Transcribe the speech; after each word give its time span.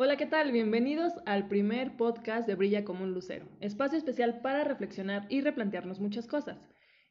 Hola, 0.00 0.16
¿qué 0.16 0.26
tal? 0.26 0.52
Bienvenidos 0.52 1.12
al 1.26 1.48
primer 1.48 1.96
podcast 1.96 2.46
de 2.46 2.54
Brilla 2.54 2.84
como 2.84 3.02
un 3.02 3.12
lucero, 3.14 3.48
espacio 3.60 3.98
especial 3.98 4.40
para 4.42 4.62
reflexionar 4.62 5.26
y 5.28 5.40
replantearnos 5.40 5.98
muchas 5.98 6.28
cosas. 6.28 6.56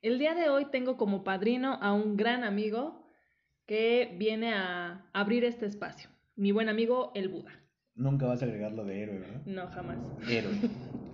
El 0.02 0.20
día 0.20 0.34
de 0.36 0.48
hoy 0.48 0.68
tengo 0.72 0.96
como 0.96 1.26
padrino 1.26 1.74
a 1.82 1.92
un 1.92 2.16
gran 2.16 2.46
amigo 2.46 3.06
que 3.66 4.16
viene 4.18 4.54
a 4.54 5.06
abrir 5.12 5.44
este 5.44 5.66
espacio, 5.66 6.10
mi 6.38 6.54
buen 6.54 6.70
amigo 6.70 7.12
el 7.14 7.28
Buda. 7.28 7.52
Nunca 7.94 8.26
vas 8.26 8.42
a 8.42 8.46
agregarlo 8.46 8.86
de 8.86 9.04
héroe, 9.04 9.20
¿verdad? 9.20 9.42
No, 9.46 9.68
jamás. 9.68 9.98
Héroe. 10.30 10.54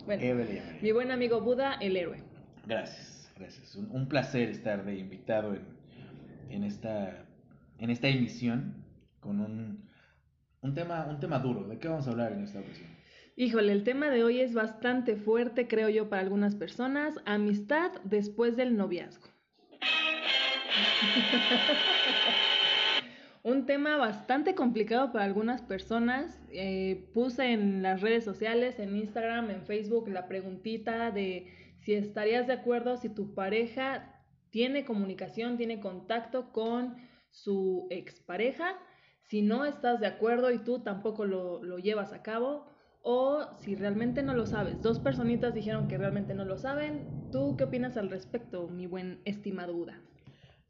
Bueno, 0.05 0.21
Héroe 0.21 0.43
le 0.43 0.55
llamaría. 0.55 0.81
mi 0.81 0.91
buen 0.91 1.11
amigo 1.11 1.39
Buda, 1.39 1.75
el 1.79 1.95
héroe. 1.95 2.21
Gracias, 2.67 3.33
gracias. 3.37 3.73
Un, 3.73 3.89
un 3.89 4.09
placer 4.09 4.49
estar 4.49 4.83
de 4.83 4.97
invitado 4.97 5.55
en, 5.55 5.65
en, 6.49 6.65
esta, 6.65 7.25
en 7.79 7.89
esta 7.89 8.09
emisión 8.09 8.83
con 9.21 9.39
un, 9.39 9.89
un, 10.63 10.73
tema, 10.73 11.05
un 11.09 11.19
tema 11.19 11.39
duro. 11.39 11.67
¿De 11.67 11.77
qué 11.77 11.87
vamos 11.87 12.07
a 12.07 12.11
hablar 12.11 12.31
en 12.31 12.43
esta 12.43 12.59
ocasión? 12.59 12.87
Híjole, 13.35 13.71
el 13.71 13.83
tema 13.83 14.09
de 14.09 14.23
hoy 14.23 14.41
es 14.41 14.53
bastante 14.53 15.15
fuerte, 15.15 15.67
creo 15.67 15.89
yo, 15.89 16.09
para 16.09 16.21
algunas 16.21 16.55
personas. 16.55 17.15
Amistad 17.25 17.91
después 18.03 18.55
del 18.55 18.77
noviazgo. 18.77 19.27
Un 23.43 23.65
tema 23.65 23.97
bastante 23.97 24.55
complicado 24.55 25.11
para 25.11 25.25
algunas 25.25 25.61
personas. 25.61 26.39
Eh, 26.49 27.09
puse 27.13 27.51
en 27.51 27.81
las 27.81 28.01
redes 28.01 28.23
sociales, 28.23 28.79
en 28.79 28.95
Instagram, 28.95 29.49
en 29.49 29.65
Facebook, 29.65 30.07
la 30.07 30.27
preguntita 30.27 31.11
de 31.11 31.47
si 31.79 31.93
estarías 31.93 32.47
de 32.47 32.53
acuerdo 32.53 32.95
si 32.95 33.09
tu 33.09 33.35
pareja 33.35 34.21
tiene 34.49 34.85
comunicación, 34.85 35.57
tiene 35.57 35.81
contacto 35.81 36.53
con 36.53 36.95
su 37.31 37.87
expareja. 37.89 38.77
Si 39.27 39.41
no 39.41 39.65
estás 39.65 39.99
de 39.99 40.07
acuerdo 40.07 40.51
y 40.51 40.59
tú 40.59 40.79
tampoco 40.79 41.25
lo, 41.25 41.63
lo 41.63 41.77
llevas 41.79 42.13
a 42.13 42.21
cabo, 42.21 42.67
o 43.03 43.45
si 43.59 43.75
realmente 43.75 44.23
no 44.23 44.33
lo 44.33 44.45
sabes. 44.45 44.81
Dos 44.81 44.99
personitas 44.99 45.53
dijeron 45.53 45.87
que 45.87 45.97
realmente 45.97 46.33
no 46.33 46.45
lo 46.45 46.57
saben. 46.57 47.29
¿Tú 47.31 47.55
qué 47.57 47.65
opinas 47.65 47.97
al 47.97 48.09
respecto, 48.09 48.67
mi 48.69 48.87
buen 48.87 49.21
estimado 49.25 49.73
Buda? 49.73 50.01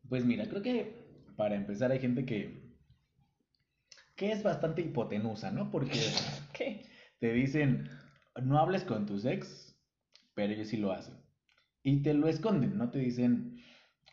Pues 0.09 0.25
mira, 0.25 0.47
creo 0.47 0.61
que 0.61 1.03
para 1.37 1.55
empezar 1.55 1.91
hay 1.91 1.99
gente 1.99 2.25
que, 2.25 2.75
que 4.15 4.31
es 4.31 4.41
bastante 4.43 4.81
hipotenusa, 4.81 5.51
¿no? 5.51 5.69
Porque 5.69 5.99
¿Qué? 6.53 6.85
te 7.19 7.31
dicen, 7.33 7.89
no 8.41 8.59
hables 8.59 8.83
con 8.83 9.05
tus 9.05 9.25
ex, 9.25 9.79
pero 10.33 10.53
ellos 10.53 10.67
sí 10.69 10.77
lo 10.77 10.91
hacen. 10.91 11.15
Y 11.83 12.01
te 12.01 12.13
lo 12.13 12.27
esconden, 12.27 12.77
no 12.77 12.89
te 12.89 12.99
dicen, 12.99 13.52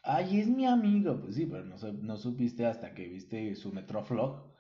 ay, 0.03 0.41
es 0.41 0.49
mi 0.49 0.67
amigo. 0.67 1.21
Pues 1.21 1.35
sí, 1.37 1.47
pero 1.47 1.65
no, 1.65 1.77
no 2.03 2.17
supiste 2.17 2.67
hasta 2.67 2.95
que 2.95 3.09
viste 3.09 3.55
su 3.57 3.73
Metroflog. 3.73 4.51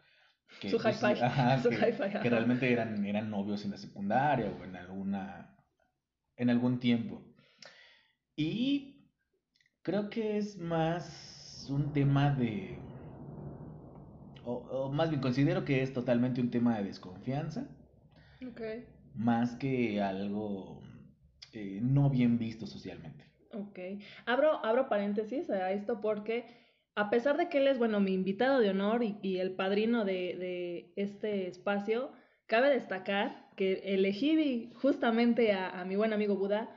Que, 0.60 0.70
Su 0.70 0.76
pues, 0.76 1.02
hi-fi, 1.02 1.20
ajá, 1.22 1.58
su 1.62 1.68
que, 1.68 1.76
hi-fi, 1.76 2.18
que 2.22 2.30
realmente 2.30 2.72
eran, 2.72 3.04
eran 3.04 3.30
novios 3.30 3.64
en 3.64 3.70
la 3.72 3.76
secundaria 3.78 4.50
o 4.50 4.64
en 4.64 4.76
alguna, 4.76 5.56
en 6.36 6.50
algún 6.50 6.80
tiempo. 6.80 7.22
Y 8.36 9.08
creo 9.82 10.10
que 10.10 10.38
es 10.38 10.58
más 10.58 11.66
un 11.70 11.92
tema 11.92 12.30
de, 12.34 12.90
o, 14.44 14.54
o 14.54 14.92
más 14.92 15.08
bien 15.10 15.20
considero 15.22 15.64
que 15.64 15.82
es 15.82 15.92
totalmente 15.94 16.40
un 16.42 16.50
tema 16.50 16.76
de 16.78 16.84
desconfianza, 16.84 17.68
Ok. 18.46 18.60
más 19.14 19.54
que 19.56 20.00
algo 20.02 20.82
eh, 21.52 21.80
no 21.82 22.10
bien 22.10 22.38
visto 22.38 22.66
socialmente. 22.66 23.29
Ok. 23.52 23.78
Abro, 24.26 24.64
abro 24.64 24.88
paréntesis 24.88 25.50
a 25.50 25.72
esto 25.72 26.00
porque 26.00 26.44
a 26.94 27.10
pesar 27.10 27.36
de 27.36 27.48
que 27.48 27.58
él 27.58 27.68
es, 27.68 27.78
bueno, 27.78 28.00
mi 28.00 28.12
invitado 28.12 28.58
de 28.60 28.70
honor 28.70 29.02
y, 29.02 29.18
y 29.22 29.38
el 29.38 29.52
padrino 29.52 30.04
de, 30.04 30.36
de 30.36 30.92
este 30.96 31.46
espacio, 31.48 32.12
cabe 32.46 32.70
destacar 32.70 33.48
que 33.56 33.94
elegí 33.94 34.70
justamente 34.74 35.52
a, 35.52 35.68
a 35.80 35.84
mi 35.84 35.96
buen 35.96 36.12
amigo 36.12 36.36
Buda 36.36 36.70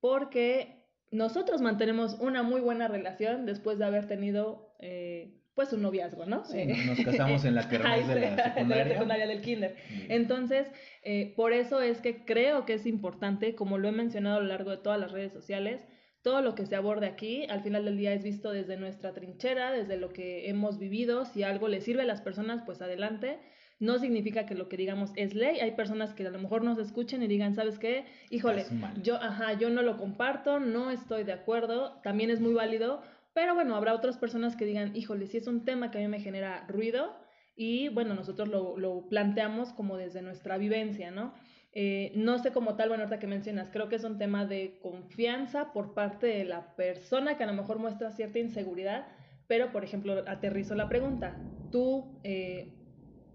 porque 0.00 0.84
nosotros 1.10 1.60
mantenemos 1.62 2.14
una 2.20 2.42
muy 2.42 2.60
buena 2.60 2.88
relación 2.88 3.46
después 3.46 3.78
de 3.78 3.84
haber 3.84 4.06
tenido, 4.06 4.74
eh, 4.80 5.40
pues, 5.54 5.72
un 5.72 5.82
noviazgo, 5.82 6.26
¿no? 6.26 6.44
Sí, 6.44 6.58
Eh, 6.58 6.76
nos 6.86 7.00
casamos 7.00 7.44
en 7.44 7.54
la 7.54 7.68
kermés 7.68 8.08
de 8.08 8.20
la 8.36 8.44
secundaria. 8.54 8.88
secundaria 8.94 9.26
del 9.26 9.40
kinder. 9.40 9.76
Entonces, 10.08 10.70
eh, 11.02 11.32
por 11.36 11.52
eso 11.52 11.80
es 11.80 12.00
que 12.00 12.24
creo 12.24 12.64
que 12.66 12.74
es 12.74 12.84
importante, 12.86 13.54
como 13.54 13.78
lo 13.78 13.88
he 13.88 13.92
mencionado 13.92 14.38
a 14.38 14.40
lo 14.40 14.48
largo 14.48 14.70
de 14.72 14.78
todas 14.78 14.98
las 15.00 15.12
redes 15.12 15.32
sociales, 15.32 15.86
todo 16.24 16.40
lo 16.40 16.54
que 16.54 16.64
se 16.64 16.74
aborde 16.74 17.06
aquí, 17.06 17.44
al 17.50 17.62
final 17.62 17.84
del 17.84 17.98
día 17.98 18.14
es 18.14 18.24
visto 18.24 18.50
desde 18.50 18.78
nuestra 18.78 19.12
trinchera, 19.12 19.70
desde 19.72 19.98
lo 19.98 20.14
que 20.14 20.48
hemos 20.48 20.78
vivido. 20.78 21.26
Si 21.26 21.42
algo 21.42 21.68
le 21.68 21.82
sirve 21.82 22.00
a 22.00 22.06
las 22.06 22.22
personas, 22.22 22.62
pues 22.64 22.80
adelante. 22.80 23.38
No 23.78 23.98
significa 23.98 24.46
que 24.46 24.54
lo 24.54 24.70
que 24.70 24.78
digamos 24.78 25.12
es 25.16 25.34
ley. 25.34 25.60
Hay 25.60 25.72
personas 25.72 26.14
que 26.14 26.26
a 26.26 26.30
lo 26.30 26.38
mejor 26.38 26.64
nos 26.64 26.78
escuchen 26.78 27.22
y 27.22 27.26
digan, 27.26 27.54
¿sabes 27.54 27.78
qué? 27.78 28.06
Híjole, 28.30 28.64
yo, 29.02 29.16
ajá, 29.16 29.52
yo 29.58 29.68
no 29.68 29.82
lo 29.82 29.98
comparto, 29.98 30.60
no 30.60 30.90
estoy 30.90 31.24
de 31.24 31.34
acuerdo. 31.34 32.00
También 32.02 32.30
es 32.30 32.40
muy 32.40 32.54
válido. 32.54 33.02
Pero 33.34 33.54
bueno, 33.54 33.76
habrá 33.76 33.92
otras 33.92 34.16
personas 34.16 34.56
que 34.56 34.64
digan, 34.64 34.96
híjole, 34.96 35.26
si 35.26 35.36
es 35.36 35.46
un 35.46 35.66
tema 35.66 35.90
que 35.90 35.98
a 35.98 36.00
mí 36.00 36.08
me 36.08 36.20
genera 36.20 36.66
ruido, 36.68 37.14
y 37.54 37.88
bueno, 37.90 38.14
nosotros 38.14 38.48
lo, 38.48 38.78
lo 38.78 39.08
planteamos 39.10 39.74
como 39.74 39.98
desde 39.98 40.22
nuestra 40.22 40.56
vivencia, 40.56 41.10
¿no? 41.10 41.34
Eh, 41.76 42.12
no 42.14 42.38
sé 42.38 42.52
como 42.52 42.76
tal, 42.76 42.88
bueno, 42.88 43.02
ahorita 43.02 43.18
que 43.18 43.26
mencionas, 43.26 43.68
creo 43.70 43.88
que 43.88 43.96
es 43.96 44.04
un 44.04 44.16
tema 44.16 44.46
de 44.46 44.78
confianza 44.80 45.72
por 45.72 45.92
parte 45.92 46.28
de 46.28 46.44
la 46.44 46.76
persona 46.76 47.36
que 47.36 47.42
a 47.42 47.48
lo 47.48 47.52
mejor 47.52 47.80
muestra 47.80 48.12
cierta 48.12 48.38
inseguridad, 48.38 49.08
pero 49.48 49.72
por 49.72 49.82
ejemplo, 49.82 50.22
aterrizo 50.28 50.76
la 50.76 50.88
pregunta. 50.88 51.36
Tú 51.72 52.20
eh, 52.22 52.72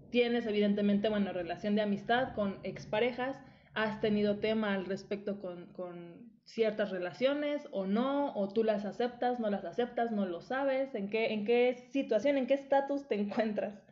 tienes 0.08 0.46
evidentemente, 0.46 1.10
bueno, 1.10 1.32
relación 1.34 1.74
de 1.74 1.82
amistad 1.82 2.32
con 2.34 2.58
exparejas, 2.62 3.38
has 3.74 4.00
tenido 4.00 4.38
tema 4.38 4.72
al 4.72 4.86
respecto 4.86 5.38
con, 5.38 5.66
con 5.74 6.30
ciertas 6.44 6.90
relaciones 6.90 7.68
o 7.72 7.86
no, 7.86 8.34
o 8.34 8.48
tú 8.48 8.64
las 8.64 8.86
aceptas, 8.86 9.38
no 9.38 9.50
las 9.50 9.66
aceptas, 9.66 10.12
no 10.12 10.24
lo 10.24 10.40
sabes, 10.40 10.94
en 10.94 11.10
qué, 11.10 11.34
en 11.34 11.44
qué 11.44 11.76
situación, 11.90 12.38
en 12.38 12.46
qué 12.46 12.54
estatus 12.54 13.06
te 13.06 13.16
encuentras. 13.20 13.84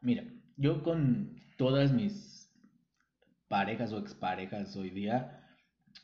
Mira, 0.00 0.24
yo 0.56 0.82
con 0.82 1.38
todas 1.56 1.92
mis 1.92 2.33
parejas 3.54 3.92
o 3.92 3.98
exparejas 4.00 4.74
hoy 4.74 4.90
día 4.90 5.40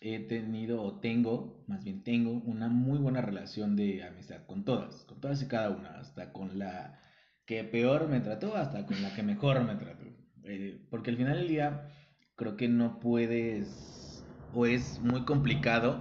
he 0.01 0.21
tenido 0.21 0.81
o 0.85 1.01
tengo, 1.01 1.65
más 1.67 1.83
bien 1.83 2.05
tengo, 2.05 2.31
una 2.31 2.69
muy 2.69 3.01
buena 3.01 3.23
relación 3.23 3.75
de 3.75 4.05
amistad 4.05 4.47
con 4.47 4.65
todas, 4.65 5.05
con 5.07 5.21
todas 5.21 5.43
y 5.43 5.49
cada 5.49 5.71
una, 5.71 5.99
hasta 5.99 6.33
con 6.33 6.61
la 6.61 7.01
que 7.47 7.65
peor 7.65 8.07
me 8.07 8.21
trató, 8.21 8.55
hasta 8.57 8.87
con 8.87 9.03
la 9.03 9.13
que 9.17 9.25
mejor 9.25 9.65
me 9.65 9.75
trató. 9.75 10.05
Eh, 10.45 10.81
porque 10.91 11.11
al 11.11 11.17
final 11.17 11.39
del 11.39 11.49
día 11.49 11.89
creo 12.37 12.57
que 12.57 12.69
no 12.69 13.01
puedes, 13.01 14.25
o 14.55 14.65
es 14.65 15.01
muy 15.01 15.25
complicado 15.25 16.01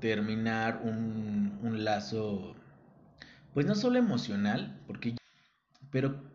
terminar 0.00 0.82
un, 0.84 1.60
un 1.62 1.82
lazo, 1.82 2.56
pues 3.54 3.64
no 3.64 3.74
solo 3.74 3.98
emocional, 3.98 4.82
porque 4.86 5.16
pero 5.90 6.31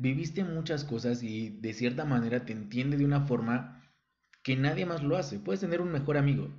viviste 0.00 0.44
muchas 0.44 0.84
cosas 0.84 1.22
y 1.22 1.50
de 1.50 1.72
cierta 1.72 2.04
manera 2.04 2.44
te 2.44 2.52
entiende 2.52 2.96
de 2.96 3.04
una 3.04 3.20
forma 3.22 3.82
que 4.42 4.56
nadie 4.56 4.86
más 4.86 5.02
lo 5.02 5.16
hace. 5.16 5.38
Puedes 5.38 5.60
tener 5.60 5.80
un 5.80 5.92
mejor 5.92 6.16
amigo, 6.16 6.50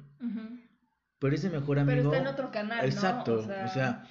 pero 1.19 1.35
ese 1.35 1.50
mejor 1.50 1.79
amigo... 1.79 2.12
Pero 2.12 2.13
está 2.13 2.29
en 2.29 2.34
otro 2.34 2.52
canal, 2.52 2.79
¿no? 2.79 2.85
Exacto, 2.85 3.34
O 3.40 3.46
sea- 3.46 3.66
o 3.66 3.74
sea, 3.74 4.03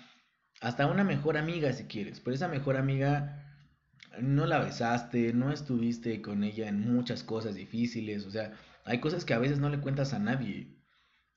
hasta 0.61 0.87
una 0.87 1.05
mejor 1.05 1.37
amiga 1.37 1.73
si 1.73 1.85
quieres, 1.85 2.21
pero 2.21 2.35
esa 2.35 2.49
mejor 2.49 2.77
amiga 2.77 3.47
no 4.21 4.47
la 4.47 4.59
besaste, 4.59 5.33
no 5.33 5.53
estuviste 5.53 6.21
con 6.21 6.43
ella 6.45 6.69
en 6.69 6.81
muchas 6.81 7.23
cosas 7.23 7.55
difíciles, 7.55 8.27
o 8.27 8.31
sea, 8.31 8.53
hay 8.85 8.99
cosas 8.99 9.25
que 9.25 9.35
a 9.35 9.39
veces 9.39 9.59
no 9.61 9.69
le 9.71 9.79
cuentas 9.81 10.13
a 10.13 10.19
nadie 10.19 10.77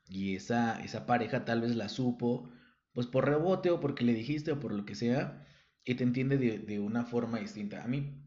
y 0.09 0.35
esa, 0.35 0.81
esa 0.83 1.05
pareja 1.05 1.45
tal 1.45 1.61
vez 1.61 1.75
la 1.75 1.87
supo, 1.89 2.49
pues 2.93 3.07
por 3.07 3.25
rebote 3.25 3.69
o 3.69 3.79
porque 3.79 4.03
le 4.03 4.13
dijiste 4.13 4.51
o 4.51 4.59
por 4.59 4.73
lo 4.73 4.85
que 4.85 4.95
sea, 4.95 5.45
y 5.85 5.95
te 5.95 6.03
entiende 6.03 6.37
de, 6.37 6.59
de 6.59 6.79
una 6.79 7.05
forma 7.05 7.39
distinta. 7.39 7.83
A 7.83 7.87
mí, 7.87 8.23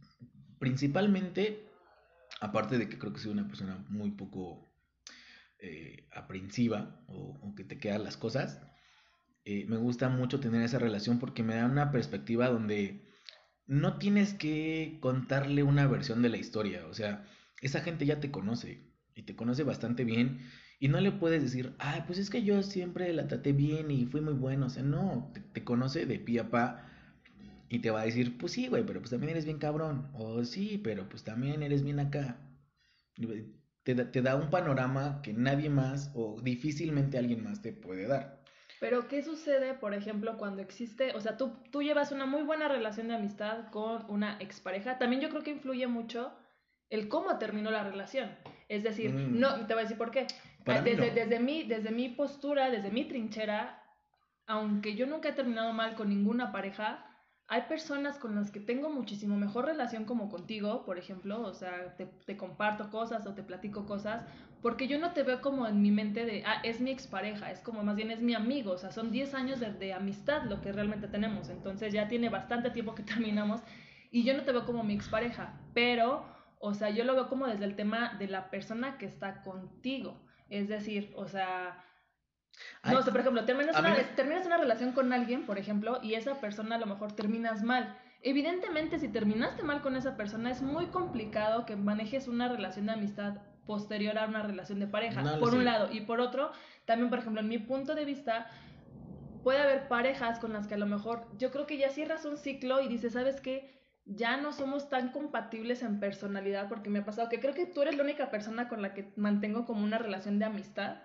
principalmente, 0.59 1.67
aparte 2.41 2.79
de 2.79 2.89
que 2.89 2.99
creo 2.99 3.13
que 3.13 3.21
soy 3.21 3.33
una 3.33 3.49
persona 3.49 3.85
muy 3.89 4.11
poco 4.11 4.67
eh, 5.59 6.07
aprensiva 6.13 7.01
o, 7.09 7.55
que 7.57 7.65
te 7.65 7.79
quedan 7.79 8.05
las 8.05 8.17
cosas, 8.17 8.61
eh, 9.45 9.65
me 9.69 9.77
gusta 9.77 10.09
mucho 10.09 10.41
tener 10.41 10.63
esa 10.63 10.79
relación 10.79 11.19
porque 11.19 11.43
me 11.43 11.55
da 11.55 11.67
una 11.67 11.91
perspectiva 11.91 12.49
donde 12.49 13.07
no 13.67 13.99
tienes 13.99 14.35
que 14.35 14.99
contarle 15.01 15.63
una 15.63 15.87
versión 15.87 16.23
de 16.23 16.29
la 16.29 16.37
historia, 16.37 16.87
o 16.87 16.95
sea, 16.95 17.27
esa 17.63 17.81
gente 17.81 18.05
ya 18.07 18.21
te 18.21 18.31
conoce 18.31 18.93
y 19.15 19.23
te 19.23 19.35
conoce 19.35 19.63
bastante 19.63 20.05
bien 20.05 20.41
y 20.79 20.89
no 20.89 21.01
le 21.01 21.11
puedes 21.11 21.43
decir, 21.43 21.75
ay, 21.79 22.03
pues 22.07 22.19
es 22.19 22.29
que 22.29 22.43
yo 22.43 22.63
siempre 22.63 23.13
la 23.15 23.29
traté 23.29 23.53
bien 23.53 23.91
y 23.91 24.05
fui 24.07 24.21
muy 24.21 24.35
bueno, 24.35 24.67
o 24.67 24.71
sea, 24.71 24.83
no, 24.83 25.31
te, 25.33 25.41
te 25.41 25.65
conoce 25.65 26.05
de 26.05 26.19
pie 26.19 26.41
a 26.41 26.51
pa 26.51 26.87
y 27.69 27.79
te 27.81 27.91
va 27.91 28.03
a 28.03 28.05
decir, 28.05 28.39
pues 28.39 28.53
sí, 28.53 28.69
güey, 28.69 28.85
pero 28.85 29.01
pues 29.01 29.11
también 29.11 29.31
eres 29.31 29.45
bien 29.45 29.59
cabrón, 29.59 30.09
o 30.15 30.45
sí, 30.45 30.79
pero 30.83 31.09
pues 31.09 31.25
también 31.25 31.63
eres 31.63 31.83
bien 31.83 31.99
acá. 32.01 32.39
Te, 33.83 33.95
da- 33.95 34.11
te 34.11 34.21
da 34.23 34.37
un 34.37 34.51
panorama 34.51 35.21
que 35.23 35.33
nadie 35.33 35.71
más 35.71 36.11
o 36.15 36.41
difícilmente 36.43 37.19
alguien 37.19 37.43
más 37.45 37.63
te 37.63 37.73
puede 37.73 38.07
dar. 38.07 38.43
Pero, 38.79 39.09
¿qué 39.09 39.23
sucede, 39.23 39.73
por 39.75 39.95
ejemplo, 39.95 40.37
cuando 40.37 40.61
existe, 40.61 41.15
o 41.15 41.21
sea, 41.21 41.37
tú, 41.39 41.53
tú 41.71 41.83
llevas 41.83 42.13
una 42.13 42.27
muy 42.27 42.43
buena 42.43 42.69
relación 42.69 43.09
de 43.09 43.15
amistad 43.15 43.69
con 43.71 44.05
una 44.11 44.37
expareja? 44.41 44.99
También 44.99 45.23
yo 45.23 45.31
creo 45.31 45.43
que 45.43 45.51
influye 45.53 45.87
mucho 45.87 46.33
el 46.91 47.09
cómo 47.09 47.39
terminó 47.39 47.71
la 47.71 47.85
relación. 47.85 48.31
Es 48.69 48.83
decir, 48.83 49.13
Mm. 49.15 49.39
no, 49.41 49.67
te 49.67 49.73
voy 49.73 49.81
a 49.81 49.85
decir 49.85 49.97
por 49.97 50.11
qué. 50.11 50.27
Para 50.65 50.83
mí 50.83 50.91
desde, 50.91 51.09
no. 51.09 51.15
desde, 51.15 51.41
mi, 51.41 51.63
desde 51.63 51.91
mi 51.91 52.09
postura, 52.11 52.71
desde 52.71 52.91
mi 52.91 53.05
trinchera, 53.05 53.83
aunque 54.47 54.95
yo 54.95 55.07
nunca 55.07 55.31
he 55.31 55.33
terminado 55.33 55.73
mal 55.73 55.95
con 55.95 56.09
ninguna 56.11 56.53
pareja, 56.53 57.06
hay 57.49 57.63
personas 57.63 58.19
con 58.19 58.35
las 58.35 58.51
que 58.51 58.59
tengo 58.59 58.91
muchísimo 58.91 59.37
mejor 59.37 59.67
relación 59.67 60.05
como 60.05 60.29
contigo, 60.29 60.85
por 60.85 60.99
ejemplo, 60.99 61.43
o 61.43 61.55
sea, 61.55 61.97
te, 61.97 62.37
comparto 62.37 62.91
cosas 62.91 63.25
o 63.27 63.35
te 63.35 63.45
platico 63.45 63.87
cosas, 63.87 64.25
porque 64.63 64.89
yo 64.89 64.99
no 64.99 65.13
te 65.13 65.23
veo 65.23 65.41
como 65.41 65.69
en 65.69 65.81
mi 65.81 65.93
mente 65.93 66.25
de, 66.25 66.43
ah, 66.45 66.61
es 66.65 66.81
mi 66.81 66.91
expareja, 66.91 67.53
es 67.53 67.61
como 67.61 67.85
más 67.85 67.95
bien 67.95 68.11
es 68.11 68.21
mi 68.21 68.35
amigo, 68.35 68.73
o 68.73 68.79
sea, 68.79 68.91
son 68.91 69.13
10 69.13 69.35
años 69.35 69.61
de, 69.61 69.73
de 69.73 69.93
amistad 69.93 70.45
lo 70.45 70.61
que 70.61 70.73
realmente 70.73 71.07
tenemos, 71.07 71.49
entonces 71.49 71.93
ya 71.93 72.09
tiene 72.09 72.31
bastante 72.31 72.71
tiempo 72.71 72.97
que 72.97 73.03
terminamos 73.05 73.61
y 74.11 74.25
yo 74.25 74.35
no 74.35 74.43
te 74.43 74.51
veo 74.51 74.67
como 74.67 74.83
mi 74.83 74.95
expareja, 74.95 75.61
pero, 75.73 76.27
o 76.59 76.75
sea, 76.75 76.91
yo 76.91 77.05
lo 77.05 77.15
veo 77.15 77.29
como 77.29 77.47
desde 77.47 77.65
el 77.65 77.77
tema 77.77 78.17
de 78.19 78.27
la 78.27 78.51
persona 78.51 78.99
que 78.99 79.07
está 79.07 79.43
contigo, 79.43 80.21
es 80.49 80.69
decir, 80.69 81.13
o 81.15 81.29
sea, 81.29 81.85
Ay, 82.83 82.95
no, 82.95 83.01
o 83.01 83.03
sea, 83.03 83.13
por 83.13 83.21
ejemplo, 83.21 83.45
terminas 83.45 83.79
una, 83.79 83.91
me- 83.91 84.05
terminas 84.17 84.47
una 84.47 84.57
relación 84.59 84.93
con 84.93 85.13
alguien, 85.13 85.47
por 85.47 85.59
ejemplo, 85.59 85.99
y 86.03 86.15
esa 86.15 86.41
persona 86.41 86.77
a 86.77 86.79
lo 86.79 86.87
mejor 86.87 87.13
terminas 87.13 87.63
mal. 87.63 87.97
Evidentemente, 88.23 88.99
si 88.99 89.09
terminaste 89.09 89.63
mal 89.63 89.83
con 89.83 89.95
esa 89.97 90.17
persona, 90.17 90.51
es 90.51 90.63
muy 90.63 90.87
complicado 90.87 91.67
que 91.67 91.77
manejes 91.77 92.29
una 92.29 92.49
relación 92.49 92.87
de 92.87 92.93
amistad 92.93 93.37
posterior 93.67 94.19
a 94.19 94.27
una 94.27 94.43
relación 94.43 94.79
de 94.81 94.87
pareja, 94.87 95.23
No 95.23 95.39
por 95.41 95.55
un 95.55 95.65
lado. 95.65 95.93
Y 95.93 96.01
por 96.03 96.21
otro, 96.21 96.53
también, 96.87 97.11
por 97.11 97.19
ejemplo, 97.19 97.41
en 97.41 97.49
mi 97.49 97.59
punto 97.59 97.95
de 97.95 98.05
vista, 98.05 98.49
puede 99.43 99.61
haber 99.61 99.89
parejas 99.89 100.39
con 100.39 100.53
las 100.53 100.67
que 100.67 100.75
a 100.75 100.79
lo 100.79 100.87
mejor 100.87 101.29
yo 101.37 101.51
creo 101.51 101.67
que 101.67 101.79
ya 101.79 101.91
cierras 101.91 102.25
un 102.25 102.37
ciclo 102.37 102.81
y 102.81 102.89
dices, 102.89 103.13
¿sabes 103.13 103.41
qué? 103.41 103.77
Ya 104.05 104.37
no 104.37 104.53
somos 104.53 104.89
tan 104.89 105.11
compatibles 105.11 105.83
en 105.83 105.99
personalidad 106.01 106.69
porque 106.69 106.91
me 106.91 107.01
ha 107.01 107.05
pasado 107.05 107.29
que 107.29 107.41
creo 107.41 107.55
que 107.55 107.67
tú 107.67 107.83
eres 107.83 107.97
la 107.97 108.05
única 108.05 108.31
persona 108.31 108.69
con 108.69 108.83
la 108.83 108.95
que 108.95 109.13
mantengo 109.17 109.65
como 109.67 109.85
una 109.85 109.99
relación 109.99 110.39
de 110.39 110.45
amistad 110.47 110.99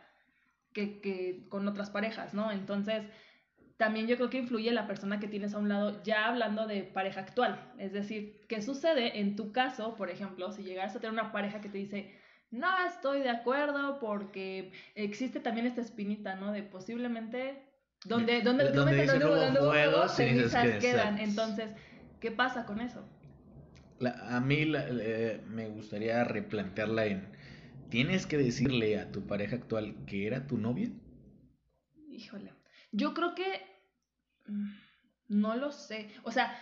que, 0.74 1.00
que 1.02 1.46
con 1.50 1.68
otras 1.68 1.90
parejas, 1.90 2.34
¿no? 2.34 2.52
Entonces, 2.52 3.04
también 3.78 4.08
yo 4.08 4.16
creo 4.16 4.30
que 4.30 4.38
influye 4.38 4.72
la 4.72 4.86
persona 4.88 5.20
que 5.20 5.28
tienes 5.28 5.54
a 5.54 5.58
un 5.58 5.68
lado, 5.70 6.04
ya 6.04 6.28
hablando 6.28 6.68
de 6.68 6.84
pareja 6.84 7.22
actual. 7.22 7.74
Es 7.80 7.94
decir, 7.94 8.42
¿qué 8.48 8.62
sucede 8.62 9.20
en 9.20 9.36
tu 9.36 9.52
caso, 9.52 9.96
por 9.96 10.10
ejemplo, 10.10 10.52
si 10.52 10.64
llegaras 10.64 10.96
a 10.96 11.00
tener 11.00 11.14
una 11.14 11.32
pareja 11.32 11.62
que 11.62 11.70
te 11.70 11.78
dice, 11.80 12.16
no 12.52 12.68
estoy 12.86 13.22
de 13.22 13.30
acuerdo 13.30 13.98
porque 14.00 14.72
existe 14.96 15.40
también 15.40 15.66
esta 15.66 15.82
espinita, 15.82 16.36
¿no? 16.36 16.52
De 16.52 16.64
posiblemente 16.64 17.64
donde 18.06 18.42
donde 18.42 18.66
Donde 18.66 18.78
donde, 18.78 19.02
dice, 19.02 19.20
donde, 19.20 19.26
"Hubo 19.28 19.36
donde 19.36 19.60
fuego, 19.60 19.92
fuego, 19.94 20.08
cenizas 20.10 20.52
cenizas 20.62 20.82
quedan". 20.82 21.16
quedan. 21.16 21.20
Entonces, 21.20 21.70
¿qué 22.20 22.32
pasa 22.32 22.66
con 22.66 22.82
eso? 22.82 23.04
La- 24.00 24.36
a 24.36 24.40
mí 24.42 24.66
la- 24.66 24.86
eh, 24.90 25.42
me 25.48 25.68
gustaría 25.70 26.24
replantearla 26.24 27.06
en, 27.06 27.32
¿tienes 27.92 28.26
que 28.26 28.38
decirle 28.38 28.98
a 29.00 29.12
tu 29.12 29.28
pareja 29.28 29.56
actual 29.58 29.96
que 30.08 30.26
era 30.26 30.48
tu 30.48 30.58
novia? 30.58 30.90
Híjole. 32.10 32.52
Yo 32.92 33.14
creo 33.14 33.36
que 33.36 33.62
mm, 34.48 34.70
no 35.30 35.56
lo 35.56 35.72
sé. 35.72 36.10
O 36.24 36.32
sea, 36.32 36.58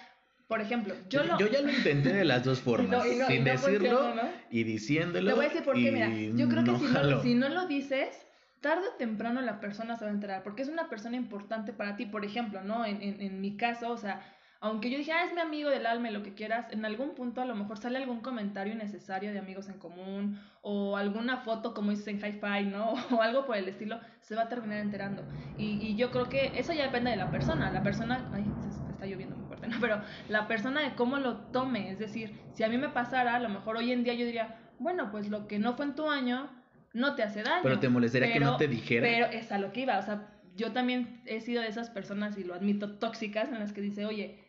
por 0.48 0.60
ejemplo, 0.62 0.94
yo 1.10 1.24
lo 1.24 1.38
ya 1.40 1.62
lo 1.62 1.72
intenté 1.72 2.12
de 2.12 2.26
las 2.26 2.44
dos 2.44 2.60
formas, 2.68 2.90
no- 3.06 3.14
no- 3.20 3.28
sin 3.28 3.44
no 3.44 3.52
decirlo 3.52 4.14
y 4.52 4.64
diciéndolo. 4.64 5.30
Te 5.30 5.36
voy 5.36 5.46
a 5.46 5.50
decir 5.50 5.64
por 5.64 5.76
qué, 5.76 5.92
mira, 5.92 6.10
yo 6.38 6.50
creo 6.50 6.64
que 6.66 6.72
si, 6.80 6.86
no, 6.86 7.22
si 7.22 7.36
no 7.36 7.50
lo 7.50 7.68
dices, 7.68 8.26
tarde 8.62 8.88
o 8.94 8.98
temprano 8.98 9.42
la 9.42 9.60
persona 9.60 9.96
se 9.96 10.06
va 10.06 10.12
a 10.12 10.14
enterar, 10.14 10.44
porque 10.44 10.64
es 10.64 10.68
una 10.70 10.90
persona 10.90 11.16
importante 11.16 11.72
para 11.74 11.96
ti, 11.96 12.06
por 12.06 12.26
ejemplo, 12.26 12.62
¿no? 12.64 12.86
En, 12.86 13.02
en, 13.02 13.22
en 13.22 13.40
mi 13.42 13.56
caso, 13.56 13.92
o 13.92 13.98
sea, 13.98 14.22
aunque 14.62 14.90
yo 14.90 14.98
dije, 14.98 15.14
ah, 15.14 15.24
es 15.24 15.34
mi 15.34 15.40
amigo 15.40 15.70
del 15.70 15.86
alma 15.86 16.10
y 16.10 16.14
lo 16.14 16.22
que 16.22 16.34
quieras, 16.34 16.68
en 16.72 16.84
algún 16.84 17.16
punto 17.16 17.42
a 17.42 17.46
lo 17.46 17.56
mejor 17.56 17.78
sale 17.78 17.98
algún 17.98 18.20
comentario 18.20 18.74
innecesario 18.74 19.32
de 19.32 19.40
amigos 19.40 19.70
en 19.70 19.78
común, 19.80 20.38
o 20.62 20.98
alguna 20.98 21.38
foto 21.38 21.74
como 21.74 21.92
dices 21.92 22.08
en 22.08 22.18
hi-fi, 22.18 22.66
¿no? 22.66 22.94
O 23.12 23.22
algo 23.22 23.46
por 23.46 23.56
el 23.56 23.70
estilo, 23.70 24.00
se 24.20 24.36
va 24.36 24.44
a 24.44 24.50
terminar 24.50 24.80
enterando. 24.80 25.24
Y, 25.58 25.80
y 25.82 25.96
yo 25.96 26.12
creo 26.12 26.28
que 26.28 26.52
eso 26.56 26.74
ya 26.74 26.84
depende 26.84 27.12
de 27.12 27.18
la 27.18 27.32
persona, 27.32 27.72
la 27.72 27.84
persona, 27.84 28.30
ay, 28.34 28.46
se 28.62 28.92
está 28.92 29.06
lloviendo 29.06 29.38
muy 29.38 29.48
fuerte, 29.48 29.68
¿no? 29.68 29.78
Pero 29.80 30.02
la 30.28 30.48
persona 30.48 30.82
de 30.82 30.94
cómo 30.96 31.18
lo 31.20 31.38
tome, 31.38 31.92
es 31.92 32.00
decir, 32.00 32.38
si 32.52 32.64
a 32.64 32.70
mí 32.70 32.78
me 32.78 32.90
pasara, 32.90 33.36
a 33.36 33.40
lo 33.40 33.48
mejor 33.48 33.78
hoy 33.78 33.94
en 33.94 34.04
día 34.04 34.14
yo 34.14 34.26
diría, 34.26 34.58
bueno, 34.78 35.10
pues 35.10 35.30
lo 35.30 35.48
que 35.48 35.58
no 35.58 35.76
fue 35.76 35.86
en 35.86 35.96
tu 35.96 36.10
año 36.10 36.50
no 36.92 37.16
te 37.16 37.24
hace 37.24 37.44
daño. 37.44 37.64
Pero 37.64 37.80
te 37.80 37.88
molestaría 37.88 38.34
que 38.34 38.42
no 38.42 38.58
te 38.58 38.68
dijera. 38.68 39.08
Pero 39.08 39.26
es 39.28 39.54
a 39.54 39.58
lo 39.58 39.72
que 39.72 39.82
iba, 39.82 39.98
o 39.98 40.02
sea, 40.02 40.28
yo 40.56 40.74
también 40.74 41.22
he 41.26 41.40
sido 41.40 41.62
de 41.62 41.70
esas 41.70 41.90
personas, 41.90 42.38
y 42.38 42.44
lo 42.44 42.54
admito, 42.54 42.98
tóxicas, 42.98 43.50
en 43.50 43.60
las 43.60 43.72
que 43.72 43.80
dice, 43.80 44.06
oye, 44.06 44.49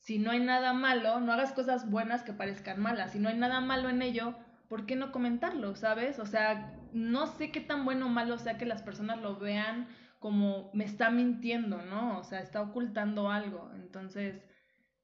si 0.00 0.18
no 0.18 0.30
hay 0.30 0.40
nada 0.40 0.72
malo, 0.72 1.20
no 1.20 1.32
hagas 1.32 1.52
cosas 1.52 1.88
buenas 1.88 2.22
que 2.22 2.32
parezcan 2.32 2.80
malas, 2.80 3.12
si 3.12 3.18
no 3.18 3.28
hay 3.28 3.36
nada 3.36 3.60
malo 3.60 3.88
en 3.88 4.02
ello, 4.02 4.34
¿por 4.68 4.86
qué 4.86 4.96
no 4.96 5.12
comentarlo, 5.12 5.76
sabes? 5.76 6.18
O 6.18 6.26
sea, 6.26 6.74
no 6.92 7.26
sé 7.26 7.50
qué 7.50 7.60
tan 7.60 7.84
bueno 7.84 8.06
o 8.06 8.08
malo 8.08 8.38
sea 8.38 8.58
que 8.58 8.66
las 8.66 8.82
personas 8.82 9.20
lo 9.20 9.38
vean 9.38 9.88
como 10.18 10.70
me 10.74 10.84
está 10.84 11.10
mintiendo, 11.10 11.82
¿no? 11.82 12.18
O 12.18 12.24
sea, 12.24 12.40
está 12.40 12.60
ocultando 12.60 13.30
algo. 13.30 13.70
Entonces, 13.74 14.42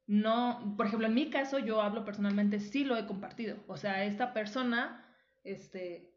no, 0.07 0.75
por 0.77 0.87
ejemplo, 0.87 1.09
en 1.09 1.15
mi 1.15 1.31
caso, 1.31 1.59
yo 1.59 1.81
hablo 1.81 2.05
personalmente, 2.05 2.61
sí 2.61 2.85
lo 2.85 2.97
he 2.97 3.07
compartido. 3.07 3.57
O 3.67 3.77
sea, 3.77 4.05
esta 4.05 4.35
persona, 4.35 5.05
este, 5.43 6.13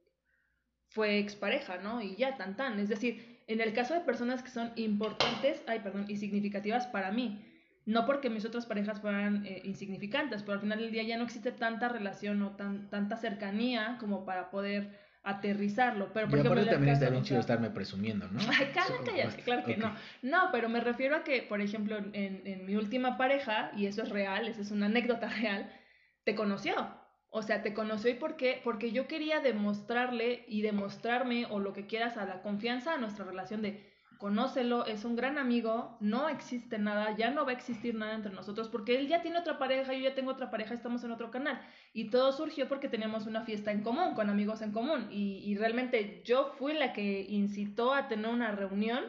fue 0.89 1.19
expareja, 1.19 1.77
¿no? 1.77 2.01
Y 2.01 2.15
ya, 2.17 2.35
tan 2.37 2.55
tan. 2.55 2.79
Es 2.79 2.89
decir, 2.89 3.41
en 3.47 3.61
el 3.61 3.73
caso 3.73 3.93
de 3.93 4.01
personas 4.01 4.43
que 4.43 4.49
son 4.49 4.73
importantes, 4.75 5.63
ay, 5.67 5.79
perdón, 5.79 6.05
y 6.07 6.17
significativas 6.17 6.87
para 6.87 7.11
mí, 7.11 7.48
no 7.89 8.05
porque 8.05 8.29
mis 8.29 8.45
otras 8.45 8.65
parejas 8.67 9.01
fueran 9.01 9.45
eh, 9.45 9.61
insignificantes, 9.65 10.43
pero 10.43 10.53
al 10.53 10.61
final 10.61 10.79
del 10.79 10.91
día 10.91 11.03
ya 11.03 11.17
no 11.17 11.23
existe 11.23 11.51
tanta 11.51 11.89
relación 11.89 12.41
o 12.43 12.55
tan, 12.55 12.89
tanta 12.89 13.17
cercanía 13.17 13.97
como 13.99 14.25
para 14.25 14.51
poder 14.51 14.99
aterrizarlo. 15.23 16.13
Pero, 16.13 16.29
por 16.29 16.37
y 16.37 16.41
ejemplo, 16.41 16.61
aparte 16.61 16.75
también 16.75 16.93
está 16.93 17.09
bien 17.09 17.23
chido 17.23 17.39
estarme 17.39 17.71
presumiendo, 17.71 18.27
¿no? 18.29 18.39
Ay, 18.59 18.71
cállate, 18.73 19.41
claro 19.43 19.63
que 19.65 19.73
Ok. 19.73 19.77
no. 19.77 19.95
No, 20.21 20.49
pero 20.51 20.69
me 20.69 20.81
refiero 20.81 21.15
a 21.15 21.23
que, 21.23 21.41
por 21.41 21.61
ejemplo, 21.61 21.97
en, 21.97 22.13
en 22.45 22.65
mi 22.65 22.75
última 22.75 23.17
pareja, 23.17 23.71
y 23.75 23.87
eso 23.87 24.03
es 24.03 24.09
real, 24.09 24.47
eso 24.47 24.61
es 24.61 24.71
una 24.71 24.85
anécdota 24.85 25.27
real, 25.41 25.71
te 26.23 26.35
conoció. 26.35 26.75
O 27.31 27.41
sea, 27.43 27.61
te 27.63 27.73
conoció 27.73 28.11
y 28.11 28.15
por 28.15 28.37
qué? 28.37 28.61
Porque 28.63 28.91
yo 28.91 29.07
quería 29.07 29.39
demostrarle 29.39 30.45
y 30.47 30.61
demostrarme 30.61 31.45
o 31.49 31.59
lo 31.59 31.73
que 31.73 31.87
quieras 31.87 32.17
a 32.17 32.25
la 32.25 32.41
confianza 32.41 32.93
a 32.95 32.97
nuestra 32.97 33.25
relación 33.25 33.61
de 33.61 33.88
conócelo, 34.19 34.85
es 34.85 35.05
un 35.05 35.15
gran 35.15 35.37
amigo, 35.37 35.97
no 36.01 36.27
existe 36.27 36.77
nada, 36.77 37.15
ya 37.15 37.31
no 37.31 37.45
va 37.45 37.51
a 37.51 37.55
existir 37.55 37.95
nada 37.95 38.13
entre 38.13 38.33
nosotros 38.33 38.67
porque 38.67 38.99
él 38.99 39.07
ya 39.07 39.21
tiene 39.21 39.39
otra 39.39 39.57
pareja, 39.57 39.93
yo 39.93 40.01
ya 40.01 40.13
tengo 40.13 40.31
otra 40.31 40.51
pareja, 40.51 40.73
estamos 40.73 41.05
en 41.05 41.11
otro 41.11 41.31
canal. 41.31 41.61
Y 41.93 42.09
todo 42.09 42.33
surgió 42.33 42.67
porque 42.67 42.89
teníamos 42.89 43.27
una 43.27 43.45
fiesta 43.45 43.71
en 43.71 43.81
común, 43.81 44.15
con 44.15 44.29
amigos 44.29 44.61
en 44.61 44.73
común. 44.73 45.07
Y, 45.09 45.55
realmente 45.55 46.21
yo 46.25 46.53
fui 46.59 46.73
la 46.73 46.91
que 46.91 47.25
incitó 47.29 47.93
a 47.93 48.09
tener 48.09 48.29
una 48.29 48.51
reunión 48.51 49.05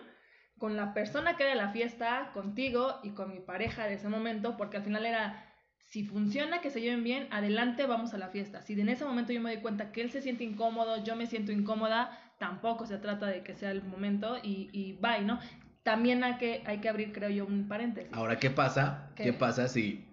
con 0.59 0.77
la 0.77 0.95
persona 0.95 1.37
que 1.37 1.43
era 1.43 1.57
la 1.57 1.71
fiesta, 1.71 2.31
contigo 2.33 3.01
y 3.03 3.11
con 3.11 3.33
mi 3.33 3.41
pareja 3.41 3.87
de 3.87 3.95
ese 3.95 4.09
momento, 4.09 4.57
porque 4.57 4.77
al 4.77 4.85
final 4.85 5.05
era, 5.05 5.45
si 5.87 6.05
funciona, 6.05 6.61
que 6.61 6.71
se 6.71 6.81
lleven 6.81 7.03
bien, 7.03 7.27
adelante, 7.33 7.85
vamos 7.85 8.15
a 8.15 8.19
la 8.19 8.29
fiesta. 8.29 8.63
Si 8.63 8.81
en 8.81 8.89
ese 8.89 9.05
momento 9.05 9.33
yo 9.33 9.41
me 9.41 9.53
doy 9.53 9.61
cuenta 9.61 9.91
que 9.91 10.03
él 10.03 10.11
se 10.13 10.23
siente 10.23 10.45
incómodo, 10.45 11.03
yo 11.03 11.17
me 11.17 11.27
siento 11.27 11.51
incómoda, 11.51 12.17
tampoco 12.41 12.87
se 12.87 12.97
trata 12.97 13.27
de 13.27 13.43
que 13.43 13.55
sea 13.55 13.71
el 13.71 13.83
momento 13.85 14.39
y, 14.43 14.71
y 14.73 14.95
bye, 14.95 15.21
¿no? 15.21 15.39
También 15.83 16.25
hay 16.25 16.39
que, 16.39 16.63
hay 16.65 16.79
que 16.79 16.89
abrir, 16.89 17.13
creo 17.13 17.29
yo, 17.29 17.45
un 17.45 17.69
paréntesis. 17.69 18.11
Ahora, 18.15 18.39
¿qué 18.39 18.49
pasa? 18.49 19.13
¿Qué? 19.15 19.25
¿Qué 19.25 19.33
pasa 19.35 19.69
si... 19.69 20.07